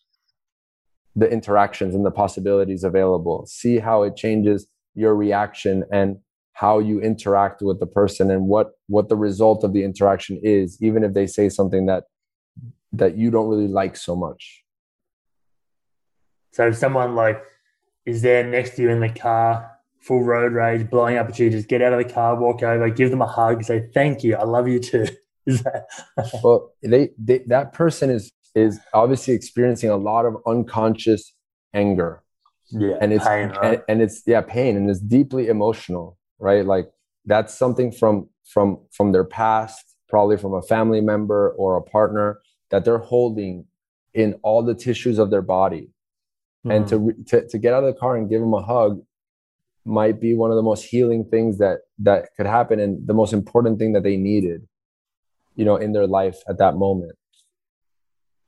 the 1.16 1.30
interactions 1.30 1.96
and 1.96 2.06
the 2.06 2.12
possibilities 2.12 2.84
available. 2.84 3.46
See 3.46 3.78
how 3.80 4.04
it 4.04 4.18
changes 4.18 4.68
your 4.96 5.16
reaction 5.16 5.86
and 5.92 6.18
how 6.54 6.80
you 6.80 7.00
interact 7.00 7.62
with 7.62 7.80
the 7.80 7.86
person 7.86 8.32
and 8.32 8.48
what 8.48 8.72
what 8.88 9.08
the 9.10 9.16
result 9.16 9.64
of 9.64 9.74
the 9.74 9.84
interaction 9.84 10.40
is 10.44 10.78
even 10.82 11.04
if 11.04 11.14
they 11.14 11.28
say 11.28 11.48
something 11.48 11.86
that 11.86 12.06
that 12.92 13.18
you 13.18 13.30
don't 13.30 13.48
really 13.48 13.68
like 13.68 13.96
so 13.96 14.16
much. 14.16 14.64
So 16.54 16.68
if 16.68 16.76
someone 16.76 17.16
like 17.16 17.42
is 18.06 18.22
there 18.22 18.44
next 18.44 18.76
to 18.76 18.82
you 18.82 18.90
in 18.90 19.02
the 19.02 19.10
car 19.10 19.75
full 20.06 20.24
road 20.24 20.54
rage 20.54 20.90
blowing 20.90 21.18
up 21.18 21.28
at 21.28 21.40
you 21.40 21.50
just 21.50 21.68
get 21.68 21.82
out 21.82 21.92
of 21.92 21.98
the 21.98 22.14
car 22.14 22.40
walk 22.40 22.62
over 22.62 22.90
give 22.90 23.10
them 23.10 23.22
a 23.22 23.28
hug 23.28 23.64
say 23.64 23.90
thank 23.94 24.24
you 24.24 24.36
i 24.36 24.44
love 24.44 24.68
you 24.68 24.80
too 24.80 25.08
is 25.46 25.64
that 25.64 25.88
well 26.44 26.72
they, 26.84 27.10
they 27.18 27.40
that 27.48 27.74
person 27.74 28.10
is 28.10 28.32
is 28.54 28.80
obviously 28.94 29.34
experiencing 29.34 29.90
a 29.90 29.98
lot 29.98 30.26
of 30.26 30.36
unconscious 30.46 31.34
anger 31.74 32.24
yeah 32.72 32.96
and 33.02 33.14
it's 33.14 33.26
pain, 33.26 33.50
right? 33.50 33.64
and, 33.64 33.84
and 33.88 34.02
it's 34.02 34.22
yeah 34.28 34.42
pain 34.42 34.78
and 34.78 34.90
it's 34.90 35.00
deeply 35.00 35.48
emotional 35.48 36.18
right 36.40 36.66
like 36.66 36.90
that's 37.26 37.54
something 37.54 37.92
from 37.92 38.30
from 38.46 38.80
from 38.92 39.12
their 39.12 39.24
past 39.24 39.96
probably 40.08 40.38
from 40.38 40.54
a 40.54 40.62
family 40.62 41.02
member 41.02 41.50
or 41.58 41.78
a 41.78 41.82
partner 41.82 42.40
that 42.70 42.86
they're 42.86 43.00
holding 43.00 43.66
in 44.14 44.36
all 44.44 44.64
the 44.64 44.76
tissues 44.76 45.18
of 45.18 45.32
their 45.32 45.42
body 45.42 45.90
mm. 46.66 46.76
and 46.76 46.88
to, 46.88 46.98
hmm. 46.98 47.24
to 47.24 47.48
to 47.48 47.58
get 47.58 47.74
out 47.74 47.84
of 47.84 47.94
the 47.94 48.00
car 48.00 48.16
and 48.16 48.30
give 48.30 48.40
them 48.40 48.54
a 48.54 48.62
hug 48.62 49.02
might 49.86 50.20
be 50.20 50.36
one 50.36 50.50
of 50.50 50.56
the 50.56 50.64
most 50.64 50.84
healing 50.84 51.24
things 51.30 51.58
that 51.60 51.80
that 52.00 52.30
could 52.36 52.48
happen 52.48 52.80
and 52.80 53.08
the 53.08 53.14
most 53.14 53.34
important 53.34 53.78
thing 53.80 53.94
that 53.94 54.04
they 54.04 54.18
needed 54.18 54.68
you 55.56 55.66
know 55.66 55.76
in 55.76 55.94
their 55.94 56.08
life 56.08 56.38
at 56.48 56.58
that 56.58 56.76
moment. 56.76 57.18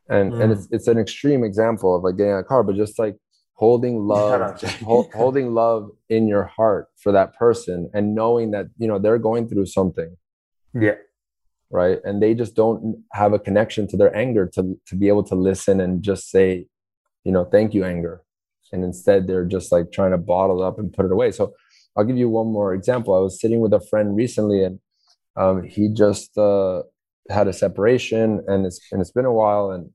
And 0.10 0.34
mm. 0.34 0.44
and 0.44 0.52
it's 0.52 0.68
it's 0.72 0.88
an 0.88 0.98
extreme 0.98 1.44
example 1.44 1.96
of 1.96 2.04
like 2.04 2.18
getting 2.18 2.34
a 2.34 2.44
car 2.44 2.64
but 2.64 2.76
just 2.76 3.00
like 3.00 3.18
holding 3.54 4.00
love 4.08 4.62
hold, 4.84 5.12
holding 5.14 5.54
love 5.54 5.90
in 6.10 6.28
your 6.28 6.46
heart 6.46 6.88
for 6.98 7.12
that 7.12 7.36
person 7.36 7.90
and 7.94 8.14
knowing 8.14 8.52
that 8.52 8.68
you 8.78 8.88
know 8.88 9.00
they're 9.00 9.18
going 9.18 9.48
through 9.48 9.66
something. 9.66 10.16
Yeah. 10.74 10.96
Right? 11.70 12.00
And 12.06 12.24
they 12.24 12.34
just 12.34 12.56
don't 12.56 13.04
have 13.12 13.34
a 13.34 13.40
connection 13.40 13.88
to 13.90 13.98
their 13.98 14.16
anger 14.16 14.50
to 14.54 14.80
to 14.86 14.96
be 14.96 15.08
able 15.08 15.24
to 15.24 15.36
listen 15.36 15.82
and 15.82 16.02
just 16.04 16.30
say 16.30 16.68
you 17.24 17.32
know 17.32 17.46
thank 17.46 17.74
you 17.74 17.84
anger 17.84 18.22
and 18.72 18.84
instead 18.84 19.28
they're 19.28 19.46
just 19.46 19.72
like 19.72 19.92
trying 19.92 20.12
to 20.12 20.18
bottle 20.18 20.64
up 20.64 20.80
and 20.80 20.94
put 20.94 21.06
it 21.06 21.12
away 21.12 21.32
so 21.32 21.54
i'll 21.96 22.04
give 22.04 22.18
you 22.18 22.30
one 22.30 22.48
more 22.48 22.74
example 22.74 23.16
i 23.16 23.20
was 23.20 23.40
sitting 23.40 23.60
with 23.60 23.74
a 23.74 23.80
friend 23.90 24.16
recently 24.16 24.64
and 24.64 24.80
um, 25.36 25.64
he 25.64 25.88
just 25.94 26.36
uh, 26.40 26.82
had 27.30 27.48
a 27.48 27.54
separation 27.54 28.44
and 28.48 28.66
it's 28.66 28.80
and 28.92 29.02
it's 29.02 29.12
been 29.12 29.26
a 29.26 29.32
while 29.32 29.70
and 29.70 29.92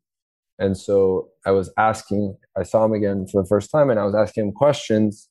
and 0.63 0.77
so 0.77 1.29
I 1.45 1.51
was 1.51 1.73
asking, 1.77 2.37
I 2.57 2.63
saw 2.63 2.85
him 2.85 2.93
again 2.93 3.27
for 3.27 3.43
the 3.43 3.49
first 3.49 3.71
time 3.71 3.91
and 3.91 3.99
I 3.99 4.05
was 4.05 4.15
asking 4.15 4.45
him 4.45 4.53
questions. 4.53 5.29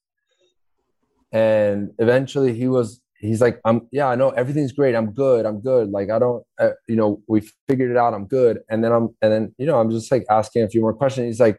And 1.32 1.92
eventually 2.00 2.54
he 2.54 2.68
was, 2.68 3.02
he's 3.18 3.40
like, 3.40 3.62
I'm, 3.64 3.88
yeah, 3.94 4.08
I 4.08 4.16
know 4.16 4.32
everything's 4.32 4.74
great. 4.74 4.94
I'm 4.94 5.14
good. 5.14 5.46
I'm 5.46 5.62
good. 5.62 5.90
Like, 5.90 6.10
I 6.10 6.20
don't, 6.20 6.44
uh, 6.60 6.72
you 6.90 6.98
know, 6.98 7.22
we 7.30 7.48
figured 7.70 7.92
it 7.92 7.98
out. 7.98 8.14
I'm 8.14 8.28
good. 8.28 8.60
And 8.70 8.84
then 8.84 8.92
I'm, 8.92 9.16
and 9.22 9.32
then, 9.32 9.56
you 9.58 9.66
know, 9.66 9.80
I'm 9.80 9.90
just 9.90 10.12
like 10.12 10.26
asking 10.30 10.64
a 10.64 10.70
few 10.70 10.82
more 10.82 10.94
questions. 10.94 11.28
He's 11.28 11.40
like, 11.40 11.58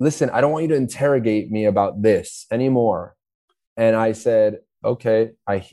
listen, 0.00 0.30
I 0.30 0.40
don't 0.40 0.52
want 0.52 0.62
you 0.62 0.68
to 0.70 0.76
interrogate 0.76 1.50
me 1.50 1.64
about 1.64 2.02
this 2.02 2.46
anymore. 2.50 3.16
And 3.76 3.96
I 3.96 4.12
said, 4.12 4.58
okay, 4.84 5.30
I, 5.46 5.64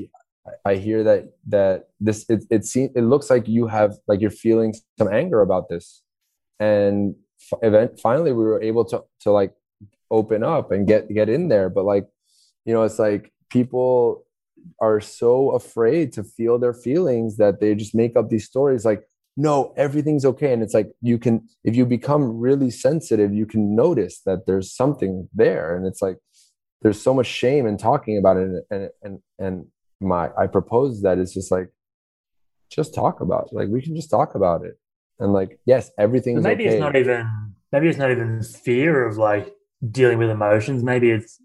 I 0.63 0.75
hear 0.75 1.03
that, 1.03 1.33
that 1.47 1.89
this, 1.99 2.25
it, 2.29 2.45
it 2.49 2.65
seems, 2.65 2.91
it 2.95 3.01
looks 3.01 3.29
like 3.29 3.47
you 3.47 3.67
have, 3.67 3.95
like 4.07 4.21
you're 4.21 4.31
feeling 4.31 4.75
some 4.97 5.11
anger 5.11 5.41
about 5.41 5.69
this. 5.69 6.01
And 6.59 7.15
f- 7.51 7.59
event 7.61 7.99
finally 7.99 8.31
we 8.31 8.43
were 8.43 8.61
able 8.61 8.85
to 8.85 9.03
to 9.21 9.31
like 9.31 9.53
open 10.11 10.43
up 10.43 10.71
and 10.71 10.87
get 10.87 11.11
get 11.13 11.29
in 11.29 11.49
there. 11.49 11.69
But 11.69 11.85
like 11.85 12.07
you 12.65 12.73
know 12.73 12.83
it's 12.83 12.99
like 12.99 13.31
people 13.49 14.25
are 14.79 14.99
so 14.99 15.51
afraid 15.51 16.13
to 16.13 16.23
feel 16.23 16.57
their 16.57 16.73
feelings 16.73 17.37
that 17.37 17.59
they 17.59 17.75
just 17.75 17.95
make 17.95 18.15
up 18.15 18.29
these 18.29 18.45
stories. 18.45 18.85
Like 18.85 19.07
no 19.37 19.73
everything's 19.75 20.25
okay. 20.25 20.53
And 20.53 20.63
it's 20.63 20.73
like 20.73 20.91
you 21.01 21.17
can 21.17 21.47
if 21.63 21.75
you 21.75 21.85
become 21.85 22.39
really 22.39 22.69
sensitive 22.69 23.33
you 23.33 23.45
can 23.45 23.75
notice 23.75 24.21
that 24.25 24.45
there's 24.45 24.73
something 24.73 25.29
there. 25.33 25.75
And 25.75 25.85
it's 25.85 26.01
like 26.01 26.17
there's 26.81 27.01
so 27.01 27.13
much 27.13 27.27
shame 27.27 27.67
in 27.67 27.77
talking 27.77 28.17
about 28.17 28.37
it. 28.37 28.65
And 28.69 28.89
and 29.01 29.19
and 29.39 29.65
my 30.01 30.29
i 30.37 30.45
propose 30.45 31.01
that 31.03 31.17
it's 31.17 31.33
just 31.33 31.51
like 31.51 31.69
just 32.69 32.93
talk 32.93 33.21
about 33.21 33.47
it. 33.51 33.55
like 33.55 33.69
we 33.69 33.81
can 33.81 33.95
just 33.95 34.09
talk 34.09 34.35
about 34.35 34.63
it. 34.63 34.77
And 35.19 35.33
like 35.33 35.59
yes 35.65 35.91
everything 35.97 36.41
maybe 36.41 36.65
okay. 36.65 36.75
it's 36.75 36.81
not 36.81 36.95
even 36.95 37.27
maybe 37.71 37.87
it's 37.87 37.97
not 37.97 38.11
even 38.11 38.41
fear 38.43 39.05
of 39.05 39.17
like 39.17 39.53
dealing 39.91 40.17
with 40.17 40.29
emotions. 40.29 40.83
Maybe 40.83 41.11
it's 41.11 41.39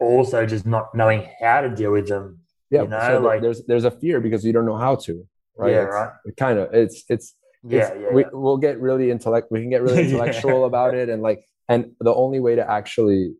also 0.00 0.44
just 0.46 0.66
not 0.66 0.94
knowing 0.94 1.28
how 1.40 1.60
to 1.60 1.70
deal 1.70 1.92
with 1.92 2.08
them 2.08 2.40
yeah 2.70 2.82
you 2.82 2.88
know 2.88 3.00
so 3.00 3.18
like 3.20 3.40
there's 3.40 3.62
there's 3.66 3.84
a 3.84 3.90
fear 3.90 4.20
because 4.20 4.44
you 4.44 4.52
don't 4.52 4.66
know 4.66 4.76
how 4.76 4.94
to 4.94 5.26
right 5.56 5.72
yeah 5.72 5.84
it's, 5.84 5.94
right 5.94 6.10
it 6.24 6.36
kind 6.36 6.58
of 6.58 6.72
it's 6.72 7.04
it's 7.08 7.34
yeah, 7.66 7.88
it's, 7.88 8.00
yeah, 8.00 8.08
we, 8.12 8.22
yeah. 8.22 8.28
we'll 8.32 8.56
get 8.56 8.80
really 8.80 9.10
intellect 9.10 9.48
we 9.50 9.60
can 9.60 9.70
get 9.70 9.82
really 9.82 10.02
intellectual 10.04 10.60
yeah. 10.60 10.66
about 10.66 10.94
it 10.94 11.08
and 11.08 11.22
like 11.22 11.44
and 11.68 11.92
the 12.00 12.14
only 12.14 12.40
way 12.40 12.54
to 12.54 12.70
actually 12.70 13.32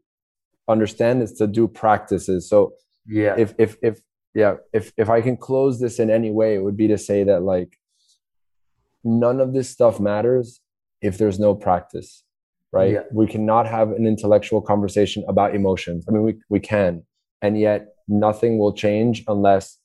understand 0.68 1.22
is 1.22 1.32
to 1.32 1.46
do 1.46 1.68
practices 1.68 2.48
so 2.48 2.72
yeah 3.06 3.34
if 3.36 3.54
if 3.58 3.76
if 3.82 4.00
yeah 4.34 4.54
if 4.72 4.92
if 4.96 5.10
i 5.10 5.20
can 5.20 5.36
close 5.36 5.78
this 5.80 5.98
in 5.98 6.10
any 6.10 6.30
way 6.30 6.54
it 6.54 6.62
would 6.62 6.76
be 6.76 6.88
to 6.88 6.96
say 6.96 7.22
that 7.24 7.42
like 7.42 7.78
none 9.02 9.40
of 9.40 9.52
this 9.52 9.68
stuff 9.68 10.00
matters 10.00 10.60
if 11.02 11.18
there's 11.18 11.38
no 11.38 11.54
practice 11.54 12.24
right 12.72 12.92
yeah. 12.92 13.02
we 13.12 13.26
cannot 13.26 13.66
have 13.66 13.90
an 13.90 14.06
intellectual 14.06 14.62
conversation 14.62 15.22
about 15.28 15.54
emotions 15.54 16.06
i 16.08 16.12
mean 16.12 16.22
we, 16.22 16.34
we 16.48 16.60
can 16.60 17.02
and 17.42 17.58
yet 17.58 17.88
nothing 18.08 18.58
will 18.58 18.72
change 18.72 19.22
unless 19.28 19.78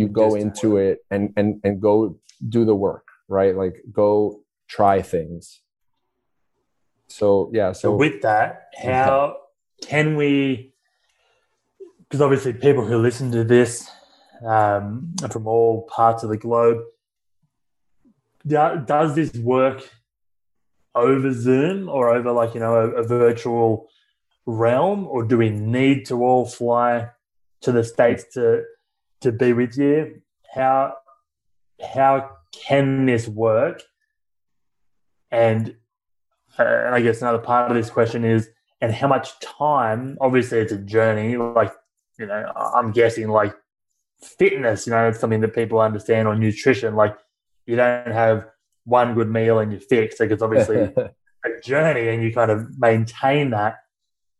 you 0.00 0.08
go 0.08 0.34
into 0.34 0.76
it 0.76 0.98
and 1.10 1.32
and 1.36 1.60
and 1.64 1.80
go 1.80 2.18
do 2.48 2.64
the 2.64 2.74
work 2.74 3.06
right? 3.30 3.56
Like 3.56 3.76
go 3.90 4.42
try 4.68 5.00
things. 5.00 5.60
So 7.08 7.50
yeah 7.54 7.72
so, 7.72 7.80
so 7.80 7.96
with 7.96 8.22
that 8.22 8.68
how 8.76 9.36
can 9.82 10.16
we 10.16 10.74
because 12.02 12.20
obviously 12.20 12.52
people 12.52 12.84
who 12.84 12.98
listen 12.98 13.32
to 13.32 13.42
this 13.44 13.88
um, 14.46 15.14
from 15.30 15.46
all 15.46 15.82
parts 15.82 16.22
of 16.22 16.30
the 16.30 16.36
globe, 16.36 16.78
does 18.46 19.14
this 19.14 19.34
work 19.34 19.88
over 20.94 21.32
Zoom 21.32 21.88
or 21.88 22.10
over 22.10 22.32
like 22.32 22.54
you 22.54 22.60
know 22.60 22.74
a, 22.74 22.90
a 22.90 23.02
virtual 23.02 23.88
realm, 24.46 25.06
or 25.06 25.24
do 25.24 25.36
we 25.38 25.50
need 25.50 26.06
to 26.06 26.22
all 26.22 26.46
fly 26.46 27.08
to 27.62 27.72
the 27.72 27.84
states 27.84 28.24
to 28.34 28.62
to 29.20 29.32
be 29.32 29.52
with 29.52 29.76
you? 29.76 30.22
How 30.54 30.94
how 31.94 32.30
can 32.52 33.06
this 33.06 33.28
work? 33.28 33.82
And 35.30 35.76
uh, 36.58 36.64
and 36.64 36.94
I 36.94 37.00
guess 37.00 37.22
another 37.22 37.38
part 37.38 37.70
of 37.70 37.76
this 37.76 37.90
question 37.90 38.24
is, 38.24 38.48
and 38.80 38.92
how 38.92 39.08
much 39.08 39.38
time? 39.40 40.18
Obviously, 40.20 40.58
it's 40.58 40.72
a 40.72 40.78
journey. 40.78 41.36
Like 41.36 41.72
you 42.18 42.26
know, 42.26 42.52
I'm 42.56 42.92
guessing 42.92 43.28
like 43.28 43.54
fitness. 44.22 44.86
You 44.86 44.92
know, 44.92 45.08
it's 45.08 45.20
something 45.20 45.40
that 45.40 45.54
people 45.54 45.80
understand 45.80 46.28
or 46.28 46.34
nutrition. 46.34 46.96
Like 46.96 47.16
you 47.66 47.76
don't 47.76 48.12
have 48.12 48.46
one 48.84 49.14
good 49.14 49.30
meal 49.30 49.58
and 49.58 49.70
you're 49.70 49.80
fixed. 49.80 50.20
Like 50.20 50.30
it's 50.30 50.42
obviously 50.42 50.78
a 51.44 51.60
journey, 51.62 52.08
and 52.08 52.22
you 52.22 52.32
kind 52.32 52.50
of 52.50 52.78
maintain 52.78 53.50
that. 53.50 53.76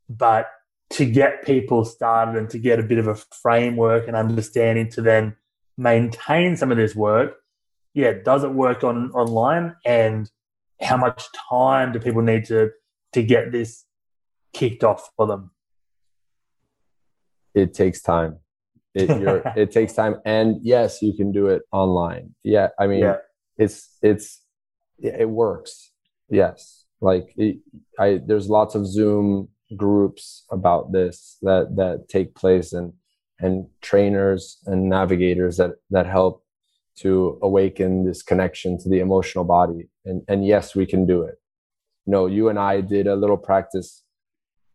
But 0.08 0.50
to 0.90 1.06
get 1.06 1.44
people 1.44 1.84
started 1.84 2.36
and 2.36 2.50
to 2.50 2.58
get 2.58 2.80
a 2.80 2.82
bit 2.82 2.98
of 2.98 3.06
a 3.06 3.14
framework 3.14 4.08
and 4.08 4.16
understanding 4.16 4.90
to 4.90 5.00
then 5.00 5.36
maintain 5.78 6.56
some 6.56 6.70
of 6.70 6.76
this 6.76 6.94
work, 6.94 7.36
yeah, 7.94 8.12
does 8.24 8.44
it 8.44 8.52
work 8.52 8.84
on 8.84 9.10
online? 9.12 9.76
And 9.84 10.30
how 10.80 10.96
much 10.96 11.28
time 11.48 11.92
do 11.92 12.00
people 12.00 12.22
need 12.22 12.44
to 12.46 12.70
to 13.12 13.22
get 13.22 13.52
this 13.52 13.84
kicked 14.52 14.84
off 14.84 15.10
for 15.16 15.26
them? 15.26 15.50
It 17.54 17.74
takes 17.74 18.02
time. 18.02 18.38
It 18.94 19.10
it 19.56 19.70
takes 19.70 19.92
time, 19.92 20.20
and 20.24 20.58
yes, 20.62 21.02
you 21.02 21.12
can 21.14 21.30
do 21.32 21.46
it 21.46 21.62
online. 21.72 22.34
Yeah, 22.42 22.68
I 22.78 22.86
mean, 22.86 23.00
yeah. 23.00 23.16
it's 23.56 23.96
it's 24.02 24.42
it 24.98 25.28
works. 25.28 25.92
Yes, 26.28 26.84
like 27.00 27.32
it, 27.36 27.58
I 27.98 28.20
there's 28.24 28.48
lots 28.48 28.74
of 28.74 28.86
Zoom 28.86 29.48
groups 29.76 30.44
about 30.50 30.92
this 30.92 31.36
that 31.42 31.76
that 31.76 32.08
take 32.08 32.34
place 32.34 32.72
and 32.72 32.92
and 33.38 33.66
trainers 33.80 34.58
and 34.66 34.88
navigators 34.88 35.56
that 35.56 35.72
that 35.90 36.06
help 36.06 36.44
to 36.96 37.38
awaken 37.42 38.04
this 38.04 38.22
connection 38.22 38.78
to 38.78 38.88
the 38.88 38.98
emotional 38.98 39.44
body. 39.44 39.88
And 40.04 40.22
and 40.28 40.46
yes 40.46 40.74
we 40.74 40.86
can 40.86 41.06
do 41.06 41.22
it. 41.22 41.36
You 42.06 42.12
know 42.12 42.26
you 42.26 42.48
and 42.48 42.58
i 42.58 42.80
did 42.80 43.06
a 43.06 43.16
little 43.16 43.36
practice 43.36 44.02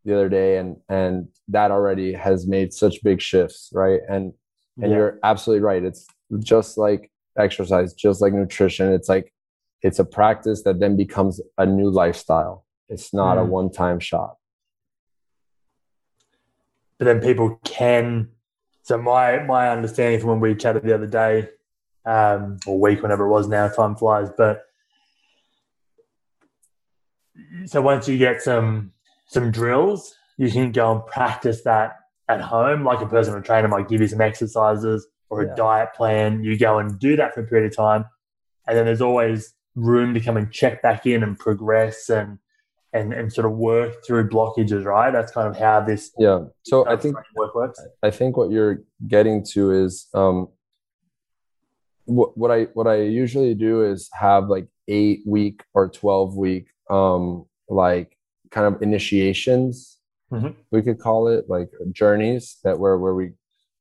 the 0.05 0.13
other 0.13 0.29
day 0.29 0.57
and 0.57 0.77
and 0.87 1.27
that 1.47 1.71
already 1.71 2.13
has 2.13 2.47
made 2.47 2.73
such 2.73 3.03
big 3.03 3.21
shifts 3.21 3.69
right? 3.73 3.99
And 4.09 4.33
and 4.81 4.91
yeah. 4.91 4.97
you're 4.97 5.19
absolutely 5.23 5.63
right. 5.63 5.83
It's 5.83 6.05
just 6.39 6.77
like 6.77 7.11
exercise 7.37 7.93
just 7.93 8.21
like 8.21 8.33
nutrition. 8.33 8.93
It's 8.93 9.09
like 9.09 9.33
it's 9.81 9.99
a 9.99 10.05
practice 10.05 10.63
that 10.63 10.79
then 10.79 10.95
becomes 10.95 11.41
a 11.57 11.65
new 11.65 11.89
lifestyle. 11.91 12.65
It's 12.87 13.13
not 13.13 13.37
mm. 13.37 13.41
a 13.41 13.45
one 13.45 13.71
time 13.71 13.99
shot 13.99 14.35
but 16.97 17.05
then 17.05 17.19
people 17.19 17.59
can 17.63 18.29
so 18.85 18.99
my 18.99 19.41
my 19.43 19.69
understanding 19.69 20.19
from 20.19 20.29
when 20.29 20.39
we 20.39 20.53
chatted 20.53 20.83
the 20.83 20.93
other 20.93 21.07
day 21.07 21.49
um, 22.05 22.59
or 22.67 22.79
week, 22.79 23.01
whenever 23.01 23.25
it 23.25 23.29
was 23.29 23.47
now, 23.47 23.67
time 23.67 23.95
flies. 23.95 24.29
But 24.37 24.63
so 27.65 27.81
once 27.81 28.07
you 28.07 28.17
get 28.17 28.41
some 28.41 28.91
some 29.27 29.51
drills, 29.51 30.13
you 30.37 30.51
can 30.51 30.71
go 30.71 30.91
and 30.91 31.05
practice 31.07 31.63
that 31.63 31.95
at 32.29 32.41
home. 32.41 32.83
Like 32.83 33.01
a 33.01 33.07
personal 33.07 33.41
trainer 33.41 33.67
might 33.67 33.89
give 33.89 34.01
you 34.01 34.07
some 34.07 34.21
exercises 34.21 35.07
or 35.29 35.41
a 35.41 35.47
yeah. 35.47 35.55
diet 35.55 35.93
plan. 35.95 36.43
You 36.43 36.57
go 36.57 36.77
and 36.77 36.99
do 36.99 37.15
that 37.15 37.33
for 37.33 37.41
a 37.41 37.47
period 37.47 37.71
of 37.71 37.75
time, 37.75 38.05
and 38.67 38.77
then 38.77 38.85
there's 38.85 39.01
always 39.01 39.53
room 39.73 40.13
to 40.13 40.19
come 40.19 40.37
and 40.37 40.51
check 40.51 40.81
back 40.81 41.05
in 41.05 41.23
and 41.23 41.37
progress 41.37 42.07
and 42.09 42.37
and 42.95 43.13
and 43.13 43.31
sort 43.31 43.45
of 43.45 43.51
work 43.53 44.05
through 44.05 44.29
blockages. 44.29 44.85
Right? 44.85 45.11
That's 45.11 45.31
kind 45.31 45.47
of 45.47 45.57
how 45.57 45.81
this 45.81 46.11
yeah. 46.17 46.45
So 46.63 46.87
I 46.87 46.95
think 46.95 47.15
works. 47.53 47.79
I 48.01 48.09
think 48.09 48.37
what 48.37 48.49
you're 48.49 48.79
getting 49.07 49.45
to 49.51 49.71
is 49.71 50.07
um, 50.13 50.47
what, 52.05 52.37
what 52.37 52.51
I 52.51 52.63
what 52.73 52.87
I 52.87 53.01
usually 53.01 53.53
do 53.53 53.83
is 53.83 54.09
have 54.13 54.47
like 54.47 54.67
eight 54.87 55.21
week 55.25 55.63
or 55.73 55.89
twelve 55.89 56.35
week 56.35 56.67
um 56.89 57.45
like 57.67 58.15
kind 58.51 58.73
of 58.73 58.81
initiations 58.81 59.97
mm-hmm. 60.31 60.49
we 60.71 60.81
could 60.83 60.99
call 60.99 61.27
it 61.27 61.45
like 61.49 61.69
journeys 61.91 62.57
that 62.63 62.77
where 62.77 62.97
where 62.99 63.15
we 63.15 63.31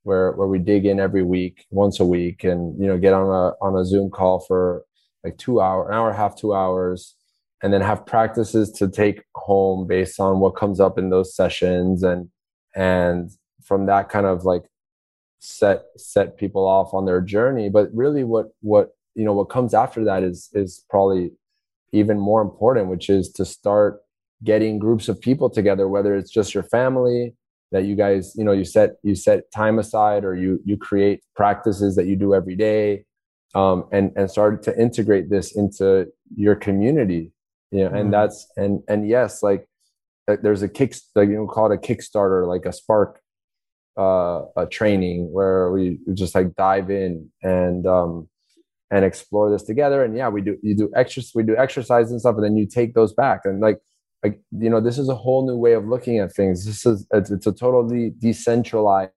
where 0.04 0.32
where 0.32 0.48
we 0.48 0.58
dig 0.58 0.86
in 0.86 0.98
every 0.98 1.22
week 1.22 1.66
once 1.70 2.00
a 2.00 2.04
week 2.04 2.44
and 2.44 2.80
you 2.80 2.86
know 2.86 2.96
get 2.96 3.12
on 3.12 3.26
a 3.26 3.52
on 3.64 3.76
a 3.76 3.84
zoom 3.84 4.10
call 4.10 4.40
for 4.40 4.84
like 5.22 5.36
two 5.36 5.60
hour 5.60 5.88
an 5.88 5.94
hour 5.94 6.08
and 6.08 6.16
a 6.16 6.18
half 6.18 6.36
two 6.36 6.54
hours 6.54 7.14
and 7.64 7.72
then 7.72 7.80
have 7.80 8.04
practices 8.04 8.70
to 8.70 8.86
take 8.86 9.22
home 9.34 9.86
based 9.86 10.20
on 10.20 10.38
what 10.38 10.50
comes 10.50 10.80
up 10.80 10.98
in 10.98 11.08
those 11.08 11.34
sessions 11.34 12.02
and 12.02 12.28
and 12.76 13.30
from 13.64 13.86
that 13.86 14.10
kind 14.10 14.26
of 14.26 14.44
like 14.44 14.64
set 15.38 15.84
set 15.96 16.36
people 16.36 16.68
off 16.68 16.92
on 16.92 17.06
their 17.06 17.22
journey. 17.22 17.70
But 17.70 17.88
really 17.94 18.22
what 18.22 18.48
what 18.60 18.90
you 19.14 19.24
know 19.24 19.32
what 19.32 19.46
comes 19.46 19.72
after 19.72 20.04
that 20.04 20.22
is 20.22 20.50
is 20.52 20.84
probably 20.90 21.32
even 21.92 22.18
more 22.18 22.42
important 22.42 22.88
which 22.88 23.08
is 23.08 23.30
to 23.30 23.44
start 23.44 24.00
getting 24.42 24.78
groups 24.78 25.08
of 25.08 25.20
people 25.20 25.48
together 25.48 25.88
whether 25.88 26.16
it's 26.16 26.30
just 26.30 26.52
your 26.52 26.64
family 26.64 27.32
that 27.70 27.84
you 27.84 27.94
guys 27.94 28.34
you 28.36 28.42
know 28.44 28.50
you 28.50 28.64
set 28.64 28.96
you 29.04 29.14
set 29.14 29.50
time 29.52 29.78
aside 29.78 30.24
or 30.24 30.34
you 30.34 30.60
you 30.64 30.76
create 30.76 31.22
practices 31.36 31.94
that 31.94 32.06
you 32.06 32.16
do 32.16 32.34
every 32.34 32.56
day 32.56 33.04
um, 33.54 33.84
and 33.92 34.10
and 34.16 34.28
start 34.28 34.62
to 34.64 34.76
integrate 34.76 35.30
this 35.30 35.56
into 35.56 36.08
your 36.34 36.56
community 36.56 37.30
you 37.74 37.84
know 37.84 37.88
mm-hmm. 37.88 37.96
and 37.96 38.12
that's 38.12 38.46
and 38.56 38.82
and 38.88 39.08
yes 39.08 39.42
like 39.42 39.66
there's 40.26 40.62
a 40.62 40.68
kick 40.68 40.94
like 41.14 41.28
you 41.28 41.34
know 41.34 41.46
call 41.46 41.70
it 41.70 41.74
a 41.74 41.78
kickstarter 41.78 42.46
like 42.46 42.64
a 42.64 42.72
spark 42.72 43.20
uh, 43.96 44.42
a 44.56 44.66
training 44.66 45.32
where 45.32 45.70
we 45.70 45.98
just 46.14 46.34
like 46.34 46.54
dive 46.56 46.90
in 46.90 47.30
and 47.42 47.86
um, 47.86 48.28
and 48.90 49.04
explore 49.04 49.50
this 49.50 49.62
together. 49.62 50.04
And 50.04 50.16
yeah, 50.16 50.28
we 50.28 50.40
do 50.40 50.56
you 50.62 50.76
do 50.76 50.90
exercise, 50.96 51.32
we 51.34 51.42
do 51.42 51.56
exercise 51.56 52.10
and 52.10 52.20
stuff, 52.20 52.36
and 52.36 52.44
then 52.44 52.56
you 52.56 52.66
take 52.66 52.94
those 52.94 53.12
back 53.12 53.42
and 53.44 53.60
like 53.60 53.78
like 54.22 54.40
you 54.58 54.70
know 54.70 54.80
this 54.80 54.98
is 54.98 55.08
a 55.08 55.14
whole 55.14 55.46
new 55.46 55.56
way 55.56 55.72
of 55.72 55.86
looking 55.86 56.18
at 56.18 56.32
things. 56.32 56.64
This 56.64 56.84
is 56.86 57.06
it's, 57.12 57.30
it's 57.30 57.46
a 57.46 57.52
totally 57.52 58.14
decentralized 58.18 59.12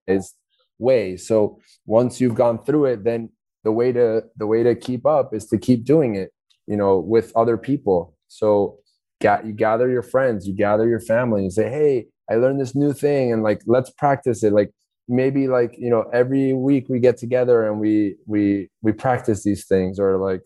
way. 0.78 1.16
So 1.16 1.58
once 1.86 2.20
you've 2.20 2.34
gone 2.34 2.62
through 2.62 2.86
it, 2.86 3.04
then 3.04 3.30
the 3.64 3.72
way 3.72 3.92
to 3.92 4.22
the 4.36 4.46
way 4.46 4.62
to 4.62 4.74
keep 4.74 5.06
up 5.06 5.34
is 5.34 5.46
to 5.46 5.58
keep 5.58 5.84
doing 5.84 6.14
it. 6.14 6.32
You 6.66 6.76
know, 6.76 6.98
with 6.98 7.32
other 7.34 7.56
people. 7.56 8.14
So 8.28 8.78
you 9.22 9.52
gather 9.52 9.90
your 9.90 10.02
friends, 10.02 10.46
you 10.46 10.54
gather 10.54 10.88
your 10.88 11.00
family, 11.00 11.42
and 11.42 11.52
say, 11.52 11.68
hey 11.68 12.06
I 12.30 12.36
learned 12.36 12.60
this 12.60 12.74
new 12.74 12.92
thing 12.92 13.32
and 13.32 13.42
like 13.42 13.62
let's 13.66 13.90
practice 13.90 14.42
it. 14.44 14.52
Like 14.52 14.70
maybe 15.08 15.48
like 15.48 15.74
you 15.78 15.90
know 15.90 16.04
every 16.12 16.52
week 16.52 16.86
we 16.88 17.00
get 17.00 17.16
together 17.16 17.66
and 17.66 17.80
we 17.80 18.16
we 18.26 18.68
we 18.82 18.92
practice 18.92 19.42
these 19.42 19.66
things 19.66 19.98
or 19.98 20.18
like 20.18 20.42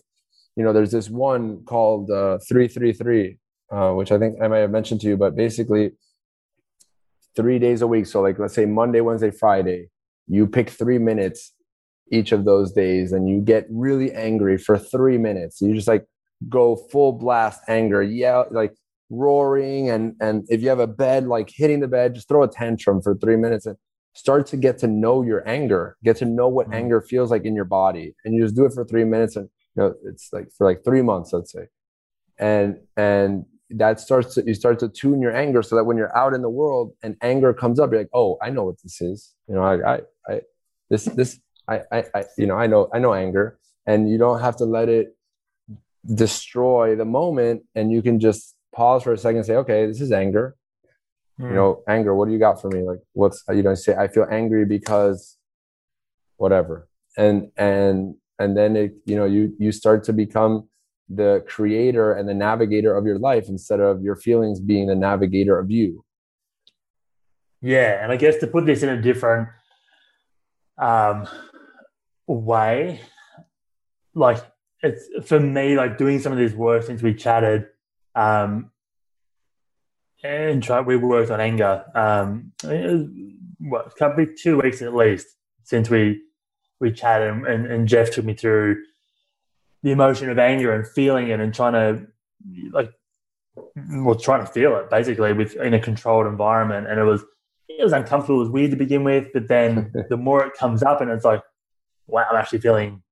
you 0.57 0.65
know 0.65 0.73
there's 0.73 0.93
this 0.93 1.11
one 1.11 1.65
called 1.65 2.11
uh 2.11 2.39
333 2.49 3.39
uh, 3.73 3.93
which 3.93 4.13
I 4.13 4.19
think 4.19 4.37
I 4.43 4.49
might 4.49 4.59
have 4.59 4.71
mentioned 4.71 5.01
to 5.01 5.09
you, 5.09 5.17
but 5.17 5.35
basically 5.35 5.93
three 7.35 7.59
days 7.59 7.81
a 7.81 7.87
week. 7.87 8.05
So 8.07 8.21
like 8.21 8.39
let's 8.39 8.55
say 8.55 8.67
Monday, 8.67 9.01
Wednesday, 9.01 9.31
Friday, 9.31 9.89
you 10.29 10.47
pick 10.47 10.69
three 10.69 10.99
minutes 10.99 11.55
each 12.11 12.33
of 12.33 12.45
those 12.45 12.73
days 12.73 13.13
and 13.13 13.29
you 13.29 13.41
get 13.41 13.67
really 13.71 14.13
angry 14.13 14.59
for 14.59 14.79
three 14.79 15.17
minutes. 15.17 15.63
You 15.63 15.75
just 15.75 15.89
like 15.89 16.05
go 16.49 16.77
full 16.77 17.13
blast 17.13 17.63
anger, 17.69 18.03
yell 18.03 18.47
like 18.51 18.75
roaring 19.13 19.91
and 19.91 20.17
and 20.21 20.47
if 20.49 20.63
you 20.63 20.71
have 20.71 20.81
a 20.81 20.87
bed 20.87 21.27
like 21.27 21.51
hitting 21.55 21.81
the 21.81 21.87
bed 21.87 22.15
just 22.15 22.27
throw 22.29 22.43
a 22.43 22.49
tantrum 22.49 23.03
for 23.03 23.15
three 23.15 23.37
minutes 23.37 23.67
and 23.67 23.77
start 24.15 24.47
to 24.47 24.57
get 24.57 24.79
to 24.79 24.87
know 24.87 25.23
your 25.23 25.47
anger 25.47 25.99
get 26.03 26.17
to 26.17 26.25
know 26.25 26.49
what 26.49 26.67
mm-hmm. 26.67 26.77
anger 26.77 27.01
feels 27.01 27.31
like 27.31 27.45
in 27.45 27.55
your 27.55 27.67
body. 27.67 28.15
And 28.25 28.35
you 28.35 28.43
just 28.43 28.57
do 28.57 28.65
it 28.65 28.73
for 28.73 28.85
three 28.87 29.05
minutes 29.05 29.37
and 29.37 29.49
you 29.77 29.83
know 29.83 29.95
it's 30.05 30.33
like 30.33 30.49
for 30.57 30.67
like 30.67 30.83
three 30.85 31.03
months 31.03 31.33
let's 31.33 31.53
say. 31.53 31.67
And 32.39 32.79
and 32.97 33.45
that 33.71 34.01
starts 34.01 34.35
to 34.35 34.45
you 34.47 34.55
start 34.55 34.79
to 34.79 34.89
tune 34.89 35.21
your 35.21 35.37
anger 35.37 35.63
so 35.63 35.77
that 35.77 35.85
when 35.85 35.99
you're 35.99 36.17
out 36.17 36.33
in 36.33 36.41
the 36.41 36.51
world 36.51 36.93
and 37.03 37.17
anger 37.23 37.53
comes 37.53 37.79
up 37.79 37.91
you're 37.91 38.01
like 38.01 38.11
oh 38.15 38.39
i 38.43 38.49
know 38.49 38.65
what 38.65 38.83
this 38.83 39.01
is. 39.03 39.35
You 39.47 39.57
know 39.57 39.63
i 39.63 39.95
i, 39.95 40.01
I 40.27 40.41
this 40.89 41.05
this 41.05 41.39
I, 41.69 41.83
I 41.93 42.05
i 42.15 42.25
you 42.39 42.47
know 42.47 42.57
i 42.57 42.67
know 42.67 42.89
i 42.95 42.99
know 42.99 43.13
anger. 43.13 43.59
And 43.85 44.09
you 44.09 44.17
don't 44.17 44.41
have 44.41 44.57
to 44.57 44.65
let 44.65 44.89
it 44.89 45.17
destroy 46.07 46.97
the 46.97 47.05
moment 47.05 47.63
and 47.75 47.93
you 47.93 48.03
can 48.03 48.21
just 48.21 48.55
pause 48.75 49.03
for 49.03 49.13
a 49.13 49.19
second 49.19 49.39
and 49.39 49.47
say, 49.47 49.57
okay, 49.57 49.87
this 49.87 50.01
is 50.01 50.13
anger. 50.13 50.57
Mm. 51.41 51.45
You 51.45 51.49
hmm. 51.49 51.55
know, 51.55 51.83
anger, 51.89 52.15
what 52.15 52.27
do 52.27 52.33
you 52.33 52.39
got 52.39 52.61
for 52.61 52.69
me? 52.69 52.83
Like, 52.83 53.01
what's, 53.13 53.43
you 53.49 53.63
know, 53.63 53.75
say, 53.75 53.95
I 53.95 54.09
feel 54.09 54.27
angry 54.31 54.65
because 54.65 55.37
whatever. 56.37 56.89
And, 57.17 57.51
and, 57.57 58.15
and 58.39 58.57
then 58.57 58.77
it, 58.77 58.95
you 59.05 59.17
know, 59.17 59.27
you, 59.27 59.55
you 59.59 59.73
start 59.73 60.05
to 60.05 60.13
become 60.13 60.69
the 61.09 61.45
creator 61.47 62.13
and 62.13 62.29
the 62.29 62.35
navigator 62.35 62.97
of 62.97 63.05
your 63.05 63.19
life 63.19 63.49
instead 63.49 63.81
of 63.81 64.03
your 64.03 64.17
feelings 64.17 64.61
being 64.61 64.87
the 64.87 64.95
navigator 64.95 65.59
of 65.59 65.71
you. 65.71 66.05
Yeah, 67.61 68.03
and 68.03 68.11
I 68.11 68.17
guess 68.17 68.39
to 68.39 68.47
put 68.47 68.67
this 68.67 68.83
in 68.83 68.89
a 68.89 69.01
different 69.01 69.49
um, 70.79 71.29
way, 72.27 73.01
like 74.15 74.39
it's 74.83 75.29
for 75.29 75.41
me, 75.41 75.77
like 75.77 75.99
doing 75.99 76.19
some 76.19 76.33
of 76.33 76.39
this 76.39 76.53
work 76.53 76.85
since 76.85 77.03
we 77.03 77.15
chatted, 77.15 77.67
um, 78.15 78.71
and 80.25 80.63
try, 80.63 80.81
we 80.81 80.97
worked 80.97 81.31
on 81.31 81.41
anger. 81.41 81.85
Um, 81.95 82.53
it 82.65 83.09
what 83.59 83.97
be 84.17 84.27
two 84.27 84.61
weeks 84.61 84.83
at 84.83 84.95
least 84.95 85.27
since 85.65 85.89
we 85.89 86.23
we 86.81 86.93
chatted, 86.93 87.29
and, 87.29 87.47
and, 87.47 87.67
and 87.67 87.89
Jeff 87.89 88.11
took 88.11 88.25
me 88.25 88.35
through 88.35 88.83
the 89.83 89.91
emotion 89.91 90.31
of 90.31 90.39
anger 90.39 90.73
and 90.73 90.87
feeling 90.87 91.29
it 91.29 91.41
and 91.41 91.55
trying 91.55 91.73
to 91.73 92.07
like 92.73 92.91
well 93.77 94.15
trying 94.15 94.45
to 94.45 94.51
feel 94.51 94.77
it 94.77 94.89
basically 94.91 95.33
with 95.33 95.55
in 95.57 95.75
a 95.75 95.81
controlled 95.81 96.27
environment 96.27 96.87
and 96.89 96.99
it 96.99 97.05
was 97.05 97.23
it 97.69 97.83
was 97.83 97.93
uncomfortable 97.93 98.37
it 98.37 98.45
was 98.45 98.51
weird 98.51 98.71
to 98.71 98.77
begin 98.77 99.05
with 99.05 99.29
but 99.33 99.49
then 99.49 99.93
the 100.09 100.17
more 100.17 100.45
it 100.45 100.55
comes 100.55 100.83
up 100.83 101.01
and 101.01 101.11
it's 101.11 101.25
like 101.25 101.43
wow 102.07 102.27
i'm 102.31 102.37
actually 102.37 102.61
feeling 102.61 103.03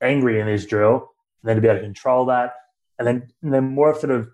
angry 0.00 0.40
in 0.40 0.46
this 0.46 0.64
drill 0.64 1.11
and 1.42 1.48
then 1.48 1.56
to 1.56 1.62
be 1.62 1.68
able 1.68 1.78
to 1.78 1.84
control 1.84 2.26
that 2.26 2.54
and 2.98 3.06
then 3.06 3.28
and 3.42 3.52
then 3.52 3.64
more 3.64 3.94
sort 3.98 4.12
of 4.12 4.28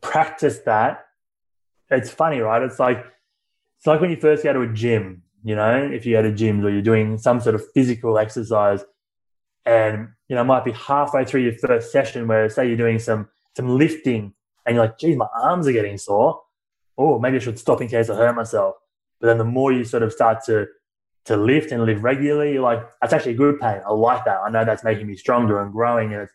practice 0.00 0.58
that 0.60 1.04
it's 1.90 2.10
funny 2.10 2.40
right 2.40 2.62
it's 2.62 2.78
like 2.78 3.04
it's 3.78 3.86
like 3.86 4.00
when 4.00 4.10
you 4.10 4.16
first 4.16 4.42
go 4.42 4.52
to 4.52 4.62
a 4.62 4.72
gym 4.72 5.22
you 5.44 5.54
know 5.54 5.76
if 5.92 6.06
you 6.06 6.12
go 6.12 6.22
to 6.22 6.32
gyms 6.32 6.64
or 6.64 6.70
you're 6.70 6.82
doing 6.82 7.18
some 7.18 7.40
sort 7.40 7.54
of 7.54 7.62
physical 7.72 8.18
exercise 8.18 8.84
and 9.64 10.08
you 10.32 10.36
know, 10.36 10.44
might 10.44 10.64
be 10.64 10.72
halfway 10.72 11.26
through 11.26 11.42
your 11.42 11.52
first 11.52 11.92
session 11.92 12.26
where 12.26 12.48
say 12.48 12.66
you're 12.66 12.76
doing 12.76 12.98
some 12.98 13.28
some 13.54 13.68
lifting 13.76 14.32
and 14.64 14.74
you're 14.74 14.86
like, 14.86 14.98
geez, 14.98 15.14
my 15.14 15.26
arms 15.42 15.66
are 15.66 15.72
getting 15.72 15.98
sore. 15.98 16.40
Oh, 16.96 17.18
maybe 17.18 17.36
I 17.36 17.40
should 17.40 17.58
stop 17.58 17.82
in 17.82 17.88
case 17.88 18.08
I 18.08 18.14
hurt 18.14 18.34
myself. 18.34 18.76
But 19.20 19.26
then 19.26 19.36
the 19.36 19.44
more 19.44 19.72
you 19.72 19.84
sort 19.84 20.02
of 20.02 20.10
start 20.10 20.38
to 20.46 20.68
to 21.26 21.36
lift 21.36 21.70
and 21.72 21.84
live 21.84 22.02
regularly, 22.02 22.58
like, 22.58 22.80
that's 23.00 23.12
actually 23.12 23.34
good 23.34 23.60
pain. 23.60 23.80
I 23.86 23.92
like 23.92 24.24
that. 24.24 24.40
I 24.44 24.50
know 24.50 24.64
that's 24.64 24.84
making 24.84 25.06
me 25.06 25.16
stronger 25.16 25.62
and 25.62 25.72
growing. 25.72 26.14
And 26.14 26.28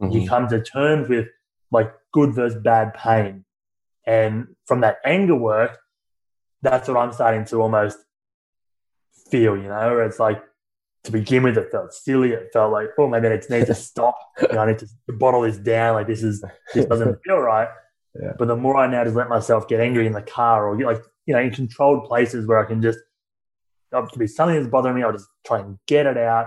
mm-hmm. 0.00 0.10
you 0.10 0.28
come 0.28 0.48
to 0.48 0.62
terms 0.62 1.08
with 1.08 1.28
like 1.70 1.92
good 2.12 2.34
versus 2.34 2.60
bad 2.62 2.94
pain. 2.94 3.44
And 4.06 4.48
from 4.66 4.80
that 4.80 4.98
anger 5.04 5.36
work, 5.36 5.78
that's 6.60 6.88
what 6.88 6.96
I'm 6.96 7.12
starting 7.12 7.44
to 7.46 7.62
almost 7.62 7.98
feel, 9.30 9.56
you 9.56 9.64
know, 9.64 9.68
where 9.68 10.04
it's 10.04 10.18
like 10.18 10.42
to 11.04 11.12
begin 11.12 11.42
with, 11.42 11.58
it 11.58 11.70
felt 11.70 11.92
silly. 11.92 12.30
It 12.30 12.50
felt 12.52 12.72
like, 12.72 12.90
oh, 12.98 13.08
maybe 13.08 13.28
I 13.28 13.40
need 13.48 13.66
to 13.66 13.74
stop. 13.74 14.16
You 14.42 14.54
know, 14.54 14.60
I 14.60 14.66
need 14.66 14.78
to 14.78 14.88
bottle 15.08 15.42
this 15.42 15.58
down. 15.58 15.94
Like 15.94 16.06
this 16.06 16.22
is 16.22 16.44
this 16.74 16.86
doesn't 16.86 17.18
feel 17.24 17.38
right. 17.38 17.68
Yeah. 18.20 18.32
But 18.38 18.48
the 18.48 18.56
more 18.56 18.76
I 18.76 18.86
now 18.86 19.04
just 19.04 19.16
let 19.16 19.28
myself 19.28 19.68
get 19.68 19.80
angry 19.80 20.06
in 20.06 20.12
the 20.12 20.22
car 20.22 20.68
or 20.68 20.76
get 20.76 20.86
like 20.86 21.02
you 21.26 21.34
know 21.34 21.40
in 21.40 21.50
controlled 21.50 22.04
places 22.04 22.46
where 22.46 22.58
I 22.58 22.64
can 22.64 22.82
just 22.82 22.98
oh, 23.92 24.06
to 24.06 24.18
be 24.18 24.26
something 24.26 24.56
that's 24.56 24.70
bothering 24.70 24.94
me, 24.94 25.02
I'll 25.02 25.12
just 25.12 25.28
try 25.44 25.60
and 25.60 25.78
get 25.86 26.06
it 26.06 26.16
out, 26.16 26.46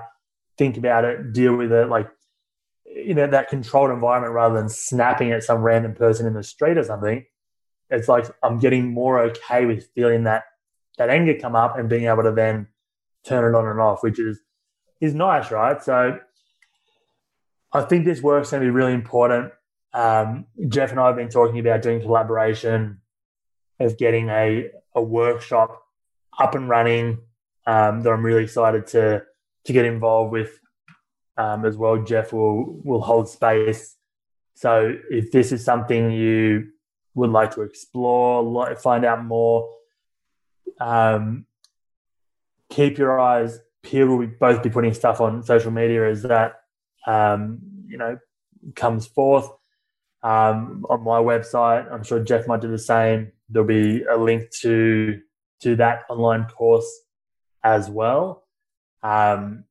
think 0.58 0.78
about 0.78 1.06
it, 1.06 1.34
deal 1.34 1.56
with 1.56 1.72
it, 1.72 1.90
like 1.90 2.10
you 2.86 3.14
know 3.14 3.28
that 3.28 3.50
controlled 3.50 3.92
environment 3.92 4.34
rather 4.34 4.56
than 4.56 4.70
snapping 4.70 5.32
at 5.32 5.44
some 5.44 5.62
random 5.62 5.94
person 5.94 6.26
in 6.26 6.34
the 6.34 6.44
street 6.44 6.78
or 6.78 6.84
something. 6.84 7.26
It's 7.90 8.08
like 8.08 8.26
I'm 8.44 8.60
getting 8.60 8.94
more 8.94 9.20
okay 9.22 9.66
with 9.66 9.90
feeling 9.96 10.24
that 10.24 10.46
that 10.98 11.10
anger 11.10 11.38
come 11.40 11.56
up 11.56 11.78
and 11.78 11.90
being 11.90 12.06
able 12.06 12.24
to 12.24 12.32
then 12.32 12.68
turn 13.26 13.54
it 13.54 13.58
on 13.58 13.68
and 13.68 13.80
off, 13.80 14.04
which 14.04 14.20
is 14.20 14.40
is 15.02 15.14
nice, 15.14 15.52
right? 15.52 15.84
So 15.84 16.20
I 17.74 17.82
think 17.82 18.06
this 18.06 18.22
work's 18.22 18.52
going 18.52 18.62
to 18.62 18.68
be 18.68 18.72
really 18.72 18.94
important. 18.94 19.52
Um, 19.94 20.46
Jeff 20.68 20.92
and 20.92 21.00
I 21.00 21.08
have 21.08 21.16
been 21.16 21.30
talking 21.30 21.60
about 21.60 21.82
doing 21.82 22.02
collaboration 22.02 23.02
of 23.80 23.98
getting 23.98 24.30
a, 24.30 24.70
a 24.94 25.02
workshop 25.02 25.84
up 26.40 26.56
and 26.56 26.70
running 26.70 27.20
um, 27.68 28.02
that 28.02 28.12
I'm 28.12 28.24
really 28.24 28.44
excited 28.44 28.88
to 28.88 29.24
to 29.66 29.74
get 29.74 29.86
involved 29.86 30.32
with 30.32 30.60
um, 31.38 31.66
as 31.66 31.78
well. 31.78 32.04
Jeff 32.04 32.34
will 32.34 32.80
will 32.84 33.02
hold 33.02 33.30
space. 33.30 33.96
So 34.56 34.96
if 35.10 35.32
this 35.32 35.52
is 35.52 35.66
something 35.66 36.12
you 36.12 36.70
would 37.14 37.30
like 37.30 37.54
to 37.56 37.62
explore, 37.62 38.76
find 38.78 39.04
out 39.04 39.26
more, 39.26 39.70
um, 40.80 41.46
keep 42.70 42.98
your 42.98 43.20
eyes 43.20 43.60
peeled. 43.84 44.10
We'll 44.10 44.30
both 44.40 44.64
be 44.64 44.70
putting 44.70 44.94
stuff 44.94 45.20
on 45.20 45.44
social 45.44 45.72
media 45.72 46.10
as 46.10 46.24
that 46.24 46.62
um, 47.08 47.60
you 47.88 47.98
know 47.98 48.18
comes 48.76 49.08
forth 49.08 49.50
um, 50.24 50.86
on 50.90 51.04
my 51.04 51.20
website. 51.20 51.92
I'm 51.92 52.04
sure 52.04 52.24
Jeff 52.24 52.48
might 52.48 52.62
do 52.62 52.70
the 52.70 52.80
same. 52.80 53.32
There'll 53.50 53.68
be 53.68 54.04
a 54.04 54.18
link 54.18 54.50
to 54.62 55.20
to 55.62 55.76
that 55.78 56.04
online 56.10 56.46
course 56.46 57.05
as 57.66 57.90
well. 57.90 58.46
Um, 59.04 59.66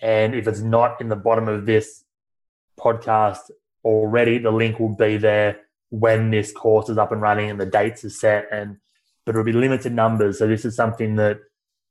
and 0.00 0.34
if 0.34 0.48
it's 0.48 0.60
not 0.60 1.00
in 1.00 1.08
the 1.08 1.16
bottom 1.16 1.48
of 1.48 1.66
this 1.66 2.04
podcast 2.80 3.50
already, 3.84 4.38
the 4.38 4.50
link 4.50 4.78
will 4.80 4.94
be 4.94 5.16
there 5.16 5.60
when 5.90 6.30
this 6.30 6.52
course 6.52 6.88
is 6.88 6.96
up 6.96 7.12
and 7.12 7.20
running 7.20 7.50
and 7.50 7.60
the 7.60 7.66
dates 7.66 8.04
are 8.04 8.10
set. 8.10 8.46
And 8.50 8.78
but 9.26 9.34
it'll 9.34 9.44
be 9.44 9.52
limited 9.52 9.92
numbers. 9.92 10.38
So 10.38 10.46
this 10.46 10.64
is 10.64 10.74
something 10.74 11.16
that 11.16 11.38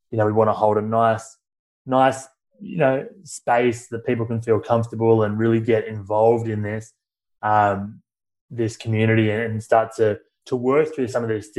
you 0.09 0.17
know, 0.17 0.25
we 0.25 0.33
want 0.33 0.49
to 0.49 0.53
hold 0.53 0.77
a 0.77 0.81
nice, 0.81 1.37
nice, 1.85 2.27
you 2.59 2.77
know, 2.77 3.07
space 3.23 3.87
that 3.87 4.05
people 4.05 4.25
can 4.25 4.41
feel 4.41 4.59
comfortable 4.59 5.23
and 5.23 5.39
really 5.39 5.61
get 5.61 5.87
involved 5.87 6.47
in 6.47 6.61
this, 6.61 6.93
um, 7.41 8.01
this 8.49 8.75
community 8.75 9.31
and 9.31 9.63
start 9.63 9.95
to 9.95 10.19
to 10.43 10.55
work 10.55 10.93
through 10.93 11.07
some 11.07 11.23
of 11.23 11.29
this, 11.29 11.51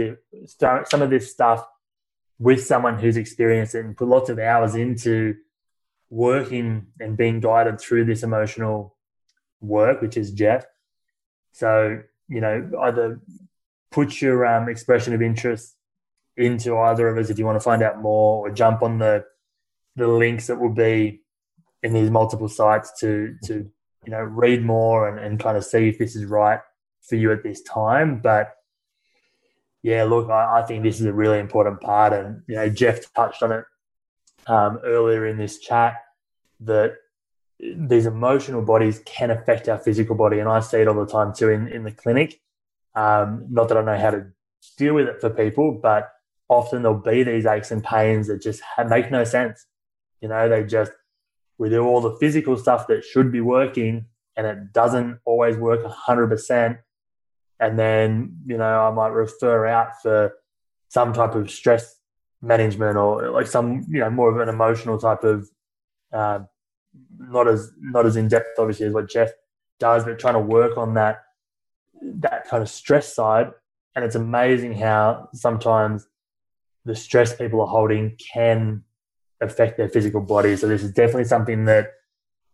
some 0.59 1.03
of 1.03 1.09
this 1.09 1.31
stuff 1.31 1.65
with 2.43 2.65
someone 2.65 2.99
who's 2.99 3.17
experienced 3.17 3.77
it 3.77 3.85
and 3.85 3.97
put 3.97 4.09
lots 4.09 4.29
of 4.29 4.41
hours 4.41 4.75
into 4.75 5.37
working 6.11 6.89
and 6.99 7.17
being 7.17 7.39
guided 7.39 7.81
through 7.81 8.05
this 8.05 8.25
emotional 8.25 8.97
work, 9.61 10.03
which 10.03 10.17
is 10.17 10.33
Jeff. 10.33 10.65
So, 11.53 12.03
you 12.27 12.41
know, 12.41 12.69
either 12.83 13.21
put 13.93 14.21
your 14.21 14.45
um, 14.45 14.69
expression 14.69 15.15
of 15.15 15.23
interest 15.23 15.77
into 16.37 16.77
either 16.77 17.07
of 17.07 17.17
us 17.17 17.31
if 17.31 17.39
you 17.39 17.47
want 17.47 17.55
to 17.57 17.65
find 17.65 17.81
out 17.81 18.03
more 18.03 18.45
or 18.45 18.51
jump 18.51 18.83
on 18.83 18.99
the 18.99 19.25
the 19.95 20.09
links 20.09 20.49
that 20.49 20.59
will 20.59 20.73
be 20.73 21.23
in 21.83 21.93
these 21.93 22.11
multiple 22.11 22.49
sites 22.49 22.91
to 22.99 23.37
to 23.45 23.71
you 24.05 24.11
know 24.11 24.23
read 24.23 24.65
more 24.65 25.07
and, 25.07 25.19
and 25.19 25.39
kind 25.39 25.59
of 25.59 25.65
see 25.65 25.89
if 25.89 25.99
this 25.99 26.17
is 26.17 26.25
right 26.25 26.61
for 27.03 27.17
you 27.17 27.31
at 27.31 27.43
this 27.43 27.61
time 27.61 28.19
but 28.19 28.55
yeah 29.83 30.05
look 30.05 30.31
I, 30.31 30.61
I 30.61 30.63
think 30.63 30.83
this 30.83 31.01
is 31.01 31.07
a 31.07 31.13
really 31.13 31.39
important 31.39 31.81
part 31.81 32.13
and 32.13 32.43
you 32.47 32.57
know 32.57 32.69
jeff 32.69 33.13
touched 33.15 33.43
on 33.43 33.53
it 33.53 33.65
um, 34.47 34.81
earlier 34.85 35.27
in 35.27 35.39
this 35.39 35.59
chat 35.59 36.03
that 36.61 36.95
these 37.61 38.07
emotional 38.07 38.63
bodies 38.63 39.01
can 39.05 39.31
affect 39.31 39.69
our 39.69 39.79
physical 39.79 40.17
body 40.17 40.39
and 40.39 40.49
i 40.49 40.61
see 40.61 40.79
it 40.79 40.89
all 40.89 40.95
the 40.95 41.07
time 41.07 41.33
too 41.33 41.49
in, 41.49 41.69
in 41.69 41.85
the 41.85 41.93
clinic 41.93 42.41
um, 42.95 43.47
not 43.49 43.69
that 43.69 43.79
i 43.79 43.83
know 43.83 43.99
how 43.99 44.11
to 44.11 44.27
deal 44.77 44.95
with 44.95 45.09
it 45.09 45.21
for 45.21 45.31
people 45.31 45.73
but 45.73 46.13
often 46.53 46.83
there'll 46.83 46.99
be 46.99 47.23
these 47.23 47.47
aches 47.47 47.71
and 47.71 47.83
pains 47.83 48.29
that 48.29 48.43
just 48.43 48.63
make 48.89 49.11
no 49.11 49.25
sense. 49.25 49.67
You 50.21 50.29
know, 50.29 50.49
they 50.49 50.65
just, 50.65 50.93
we 51.59 51.69
do 51.71 51.85
all 51.85 52.01
the 52.01 52.17
physical 52.21 52.57
stuff 52.57 52.87
that 52.89 53.05
should 53.05 53.33
be 53.33 53.41
working 53.41 54.07
and 54.37 54.47
it 54.47 54.73
doesn't 54.73 55.19
always 55.25 55.57
work 55.57 55.83
100%. 55.83 56.79
And 57.63 57.79
then, 57.79 58.39
you 58.45 58.59
know, 58.59 58.81
I 58.89 58.91
might 58.91 59.13
refer 59.13 59.67
out 59.69 60.03
for 60.03 60.35
some 60.89 61.13
type 61.13 61.37
of 61.37 61.49
stress 61.49 61.97
management 62.43 62.97
or 62.97 63.31
like 63.31 63.47
some, 63.47 63.87
you 63.89 64.01
know, 64.01 64.11
more 64.11 64.31
of 64.33 64.41
an 64.41 64.53
emotional 64.53 64.99
type 64.99 65.23
of, 65.23 65.49
uh, 66.13 66.41
not 67.19 67.47
as 67.47 67.71
not 67.81 68.05
as 68.05 68.17
in 68.17 68.27
depth 68.27 68.59
obviously 68.59 68.87
as 68.87 68.93
what 68.93 69.09
Jeff 69.09 69.31
does, 69.79 70.05
but 70.05 70.19
trying 70.19 70.35
to 70.35 70.41
work 70.41 70.77
on 70.77 70.95
that 70.95 71.23
that 72.03 72.49
kind 72.49 72.65
of 72.65 72.69
stress 72.69 73.15
side. 73.15 73.53
And 73.95 74.05
it's 74.05 74.17
amazing 74.17 74.75
how 74.75 75.29
sometimes 75.33 76.09
the 76.85 76.97
stress 76.97 77.37
people 77.37 77.61
are 77.61 77.69
holding 77.69 78.17
can 78.35 78.83
affect 79.41 79.77
their 79.77 79.89
physical 79.89 80.21
body. 80.21 80.57
So 80.57 80.67
this 80.67 80.83
is 80.83 80.93
definitely 80.93 81.25
something 81.25 81.67
that 81.67 81.93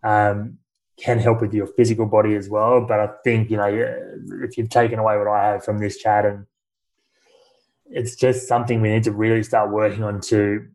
um, 0.03 0.59
can 1.01 1.19
help 1.19 1.41
with 1.41 1.55
your 1.55 1.67
physical 1.67 2.07
body 2.07 2.35
as 2.35 2.49
well. 2.49 2.85
But 2.87 3.01
I 3.01 3.09
think 3.25 3.51
you 3.51 3.57
know 3.57 3.67
if 4.43 4.59
you've 4.59 4.71
taken 4.71 4.99
away 4.99 5.17
what 5.17 5.29
I 5.29 5.53
have 5.53 5.65
from 5.65 5.79
this 5.79 5.99
chat, 5.99 6.25
and 6.25 6.47
it's 7.87 8.17
just 8.17 8.49
something 8.49 8.81
we 8.81 8.91
need 8.91 9.05
to 9.05 9.13
really 9.13 9.43
start 9.43 9.71
working 9.71 10.05
on 10.05 10.21
to 10.23 10.67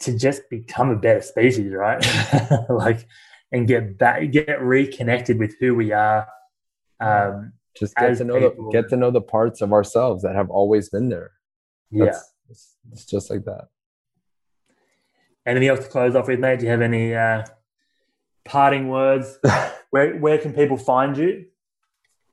to 0.00 0.18
just 0.18 0.42
become 0.50 0.90
a 0.90 0.96
better 0.96 1.22
species, 1.22 1.72
right? 1.72 2.04
like 2.68 3.06
and 3.52 3.66
get 3.66 3.96
back, 3.98 4.30
get 4.30 4.60
reconnected 4.60 5.38
with 5.38 5.54
who 5.60 5.74
we 5.74 5.92
are. 5.92 6.26
Um, 7.00 7.52
just 7.78 7.94
get 7.96 8.16
to 8.18 8.24
know 8.24 8.50
people. 8.50 8.70
the 8.70 8.72
get 8.72 8.88
to 8.90 8.96
know 8.96 9.10
the 9.10 9.20
parts 9.20 9.60
of 9.60 9.72
ourselves 9.72 10.22
that 10.22 10.34
have 10.34 10.50
always 10.50 10.88
been 10.88 11.08
there 11.08 11.32
yeah, 11.90 12.12
it's, 12.48 12.76
it's, 12.92 13.04
just 13.04 13.30
like 13.30 13.44
that. 13.44 13.68
Anything 15.44 15.68
else 15.68 15.80
to 15.80 15.88
close 15.90 16.16
off 16.16 16.28
with, 16.28 16.40
mate? 16.40 16.58
Do 16.58 16.64
you 16.64 16.70
have 16.70 16.80
any 16.80 17.14
uh, 17.14 17.44
parting 18.46 18.88
words? 18.88 19.38
where 19.90 20.16
where 20.18 20.38
can 20.38 20.52
people 20.52 20.76
find 20.76 21.16
you? 21.16 21.44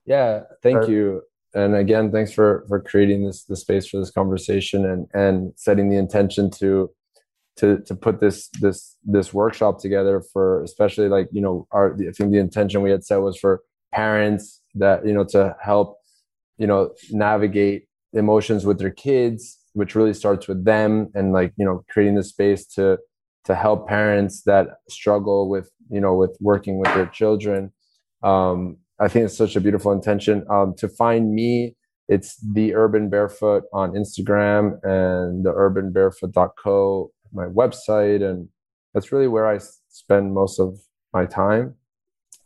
Yeah, 0.06 0.42
thank 0.62 0.78
or, 0.78 0.92
you. 0.92 1.22
and 1.54 1.76
again, 1.76 2.12
thanks 2.12 2.32
for 2.32 2.66
for 2.68 2.80
creating 2.80 3.26
this 3.26 3.44
the 3.46 3.56
space 3.56 3.88
for 3.88 4.00
this 4.00 4.12
conversation 4.12 4.86
and 4.86 5.08
and 5.14 5.54
setting 5.56 5.90
the 5.90 5.98
intention 5.98 6.50
to 6.60 6.90
to 7.58 7.80
to 7.80 7.96
put 7.96 8.20
this 8.20 8.50
this 8.62 8.98
this 9.04 9.34
workshop 9.34 9.80
together 9.80 10.22
for 10.34 10.64
especially 10.64 11.08
like 11.08 11.30
you 11.32 11.42
know 11.42 11.68
our 11.72 11.94
I 11.94 12.12
think 12.12 12.32
the 12.32 12.40
intention 12.40 12.82
we 12.82 12.92
had 12.92 13.06
set 13.06 13.22
was 13.22 13.38
for 13.38 13.62
parents 13.94 14.62
that 14.76 15.06
you 15.06 15.14
know 15.14 15.24
to 15.26 15.56
help 15.62 15.98
you 16.58 16.68
know 16.68 16.94
navigate 17.12 17.88
emotions 18.14 18.66
with 18.66 18.80
their 18.80 18.92
kids 18.92 19.60
which 19.74 19.96
really 19.96 20.14
starts 20.14 20.48
with 20.48 20.66
them 20.66 21.10
and 21.14 21.34
like 21.34 21.54
you 21.58 21.66
know 21.66 21.84
creating 21.90 22.16
the 22.16 22.24
space 22.24 22.66
to 22.66 22.98
to 23.46 23.56
help 23.56 23.88
parents 23.88 24.44
that 24.44 24.68
struggle 24.90 25.50
with 25.50 25.70
you 25.90 26.00
know 26.02 26.14
with 26.14 26.38
working 26.40 26.80
with 26.80 26.94
their 26.94 27.08
children. 27.08 27.72
Um 28.24 28.78
i 29.00 29.08
think 29.08 29.26
it's 29.26 29.38
such 29.38 29.56
a 29.56 29.62
beautiful 29.62 29.92
intention. 29.92 30.46
Um 30.50 30.74
to 30.78 30.88
find 30.88 31.34
me 31.34 31.76
it's 32.10 32.36
the 32.54 32.76
urban 32.76 33.10
barefoot 33.10 33.64
on 33.74 33.94
instagram 33.94 34.74
and 34.84 35.46
the 35.46 35.54
urbanbarefoot.co 35.54 37.12
my 37.32 37.46
website 37.46 38.22
and 38.30 38.50
that's 38.94 39.12
really 39.12 39.28
where 39.28 39.48
i 39.48 39.58
spend 39.90 40.34
most 40.34 40.60
of 40.60 40.80
my 41.14 41.26
time. 41.26 41.76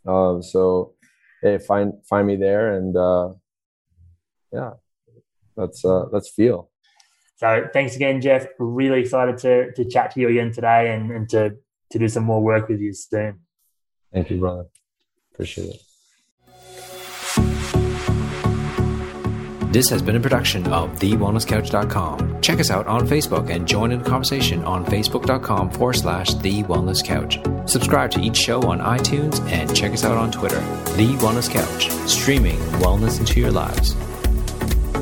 Um 0.08 0.42
so 0.42 0.94
hey 1.42 1.58
find 1.58 1.94
find 2.10 2.26
me 2.28 2.36
there 2.36 2.74
and 2.78 2.96
uh 2.96 3.30
yeah 4.52 4.72
let's 5.56 5.84
uh 5.86 6.06
let's 6.12 6.30
feel 6.30 6.70
so 7.38 7.68
thanks 7.72 7.96
again, 7.96 8.22
Jeff. 8.22 8.48
Really 8.60 9.02
excited 9.02 9.38
to 9.40 9.72
to 9.74 9.86
chat 9.86 10.12
to 10.12 10.20
you 10.20 10.30
again 10.30 10.52
today 10.52 10.94
and, 10.94 11.12
and 11.12 11.30
to 11.30 11.56
to 11.92 12.00
do 12.00 12.08
some 12.08 12.24
more 12.24 12.42
work 12.42 12.68
with 12.68 12.82
you 12.82 12.94
soon. 12.94 13.40
Thank 14.14 14.30
you, 14.30 14.40
brother. 14.40 14.66
Appreciate 15.34 15.70
it. 15.70 15.82
This 19.72 19.90
has 19.90 20.02
been 20.02 20.16
a 20.16 20.20
production 20.20 20.66
of 20.74 20.98
TheWellnessCouch.com. 20.98 22.42
Check 22.42 22.60
us 22.60 22.72
out 22.72 22.88
on 22.88 23.06
Facebook 23.06 23.52
and 23.54 23.68
join 23.68 23.92
in 23.92 24.02
the 24.02 24.10
conversation 24.10 24.64
on 24.64 24.86
Facebook.com 24.86 25.70
forward 25.70 25.94
slash 25.94 26.34
The 26.36 26.64
Wellness 26.64 27.04
Couch. 27.04 27.38
Subscribe 27.70 28.10
to 28.12 28.22
each 28.22 28.38
show 28.38 28.62
on 28.62 28.80
iTunes 28.80 29.40
and 29.52 29.76
check 29.76 29.92
us 29.92 30.06
out 30.06 30.18
on 30.18 30.32
Twitter. 30.32 30.62
The 30.96 31.16
Wellness 31.20 31.52
Couch, 31.52 31.92
streaming 32.10 32.58
wellness 32.80 33.20
into 33.20 33.40
your 33.40 33.52
lives. 33.52 33.96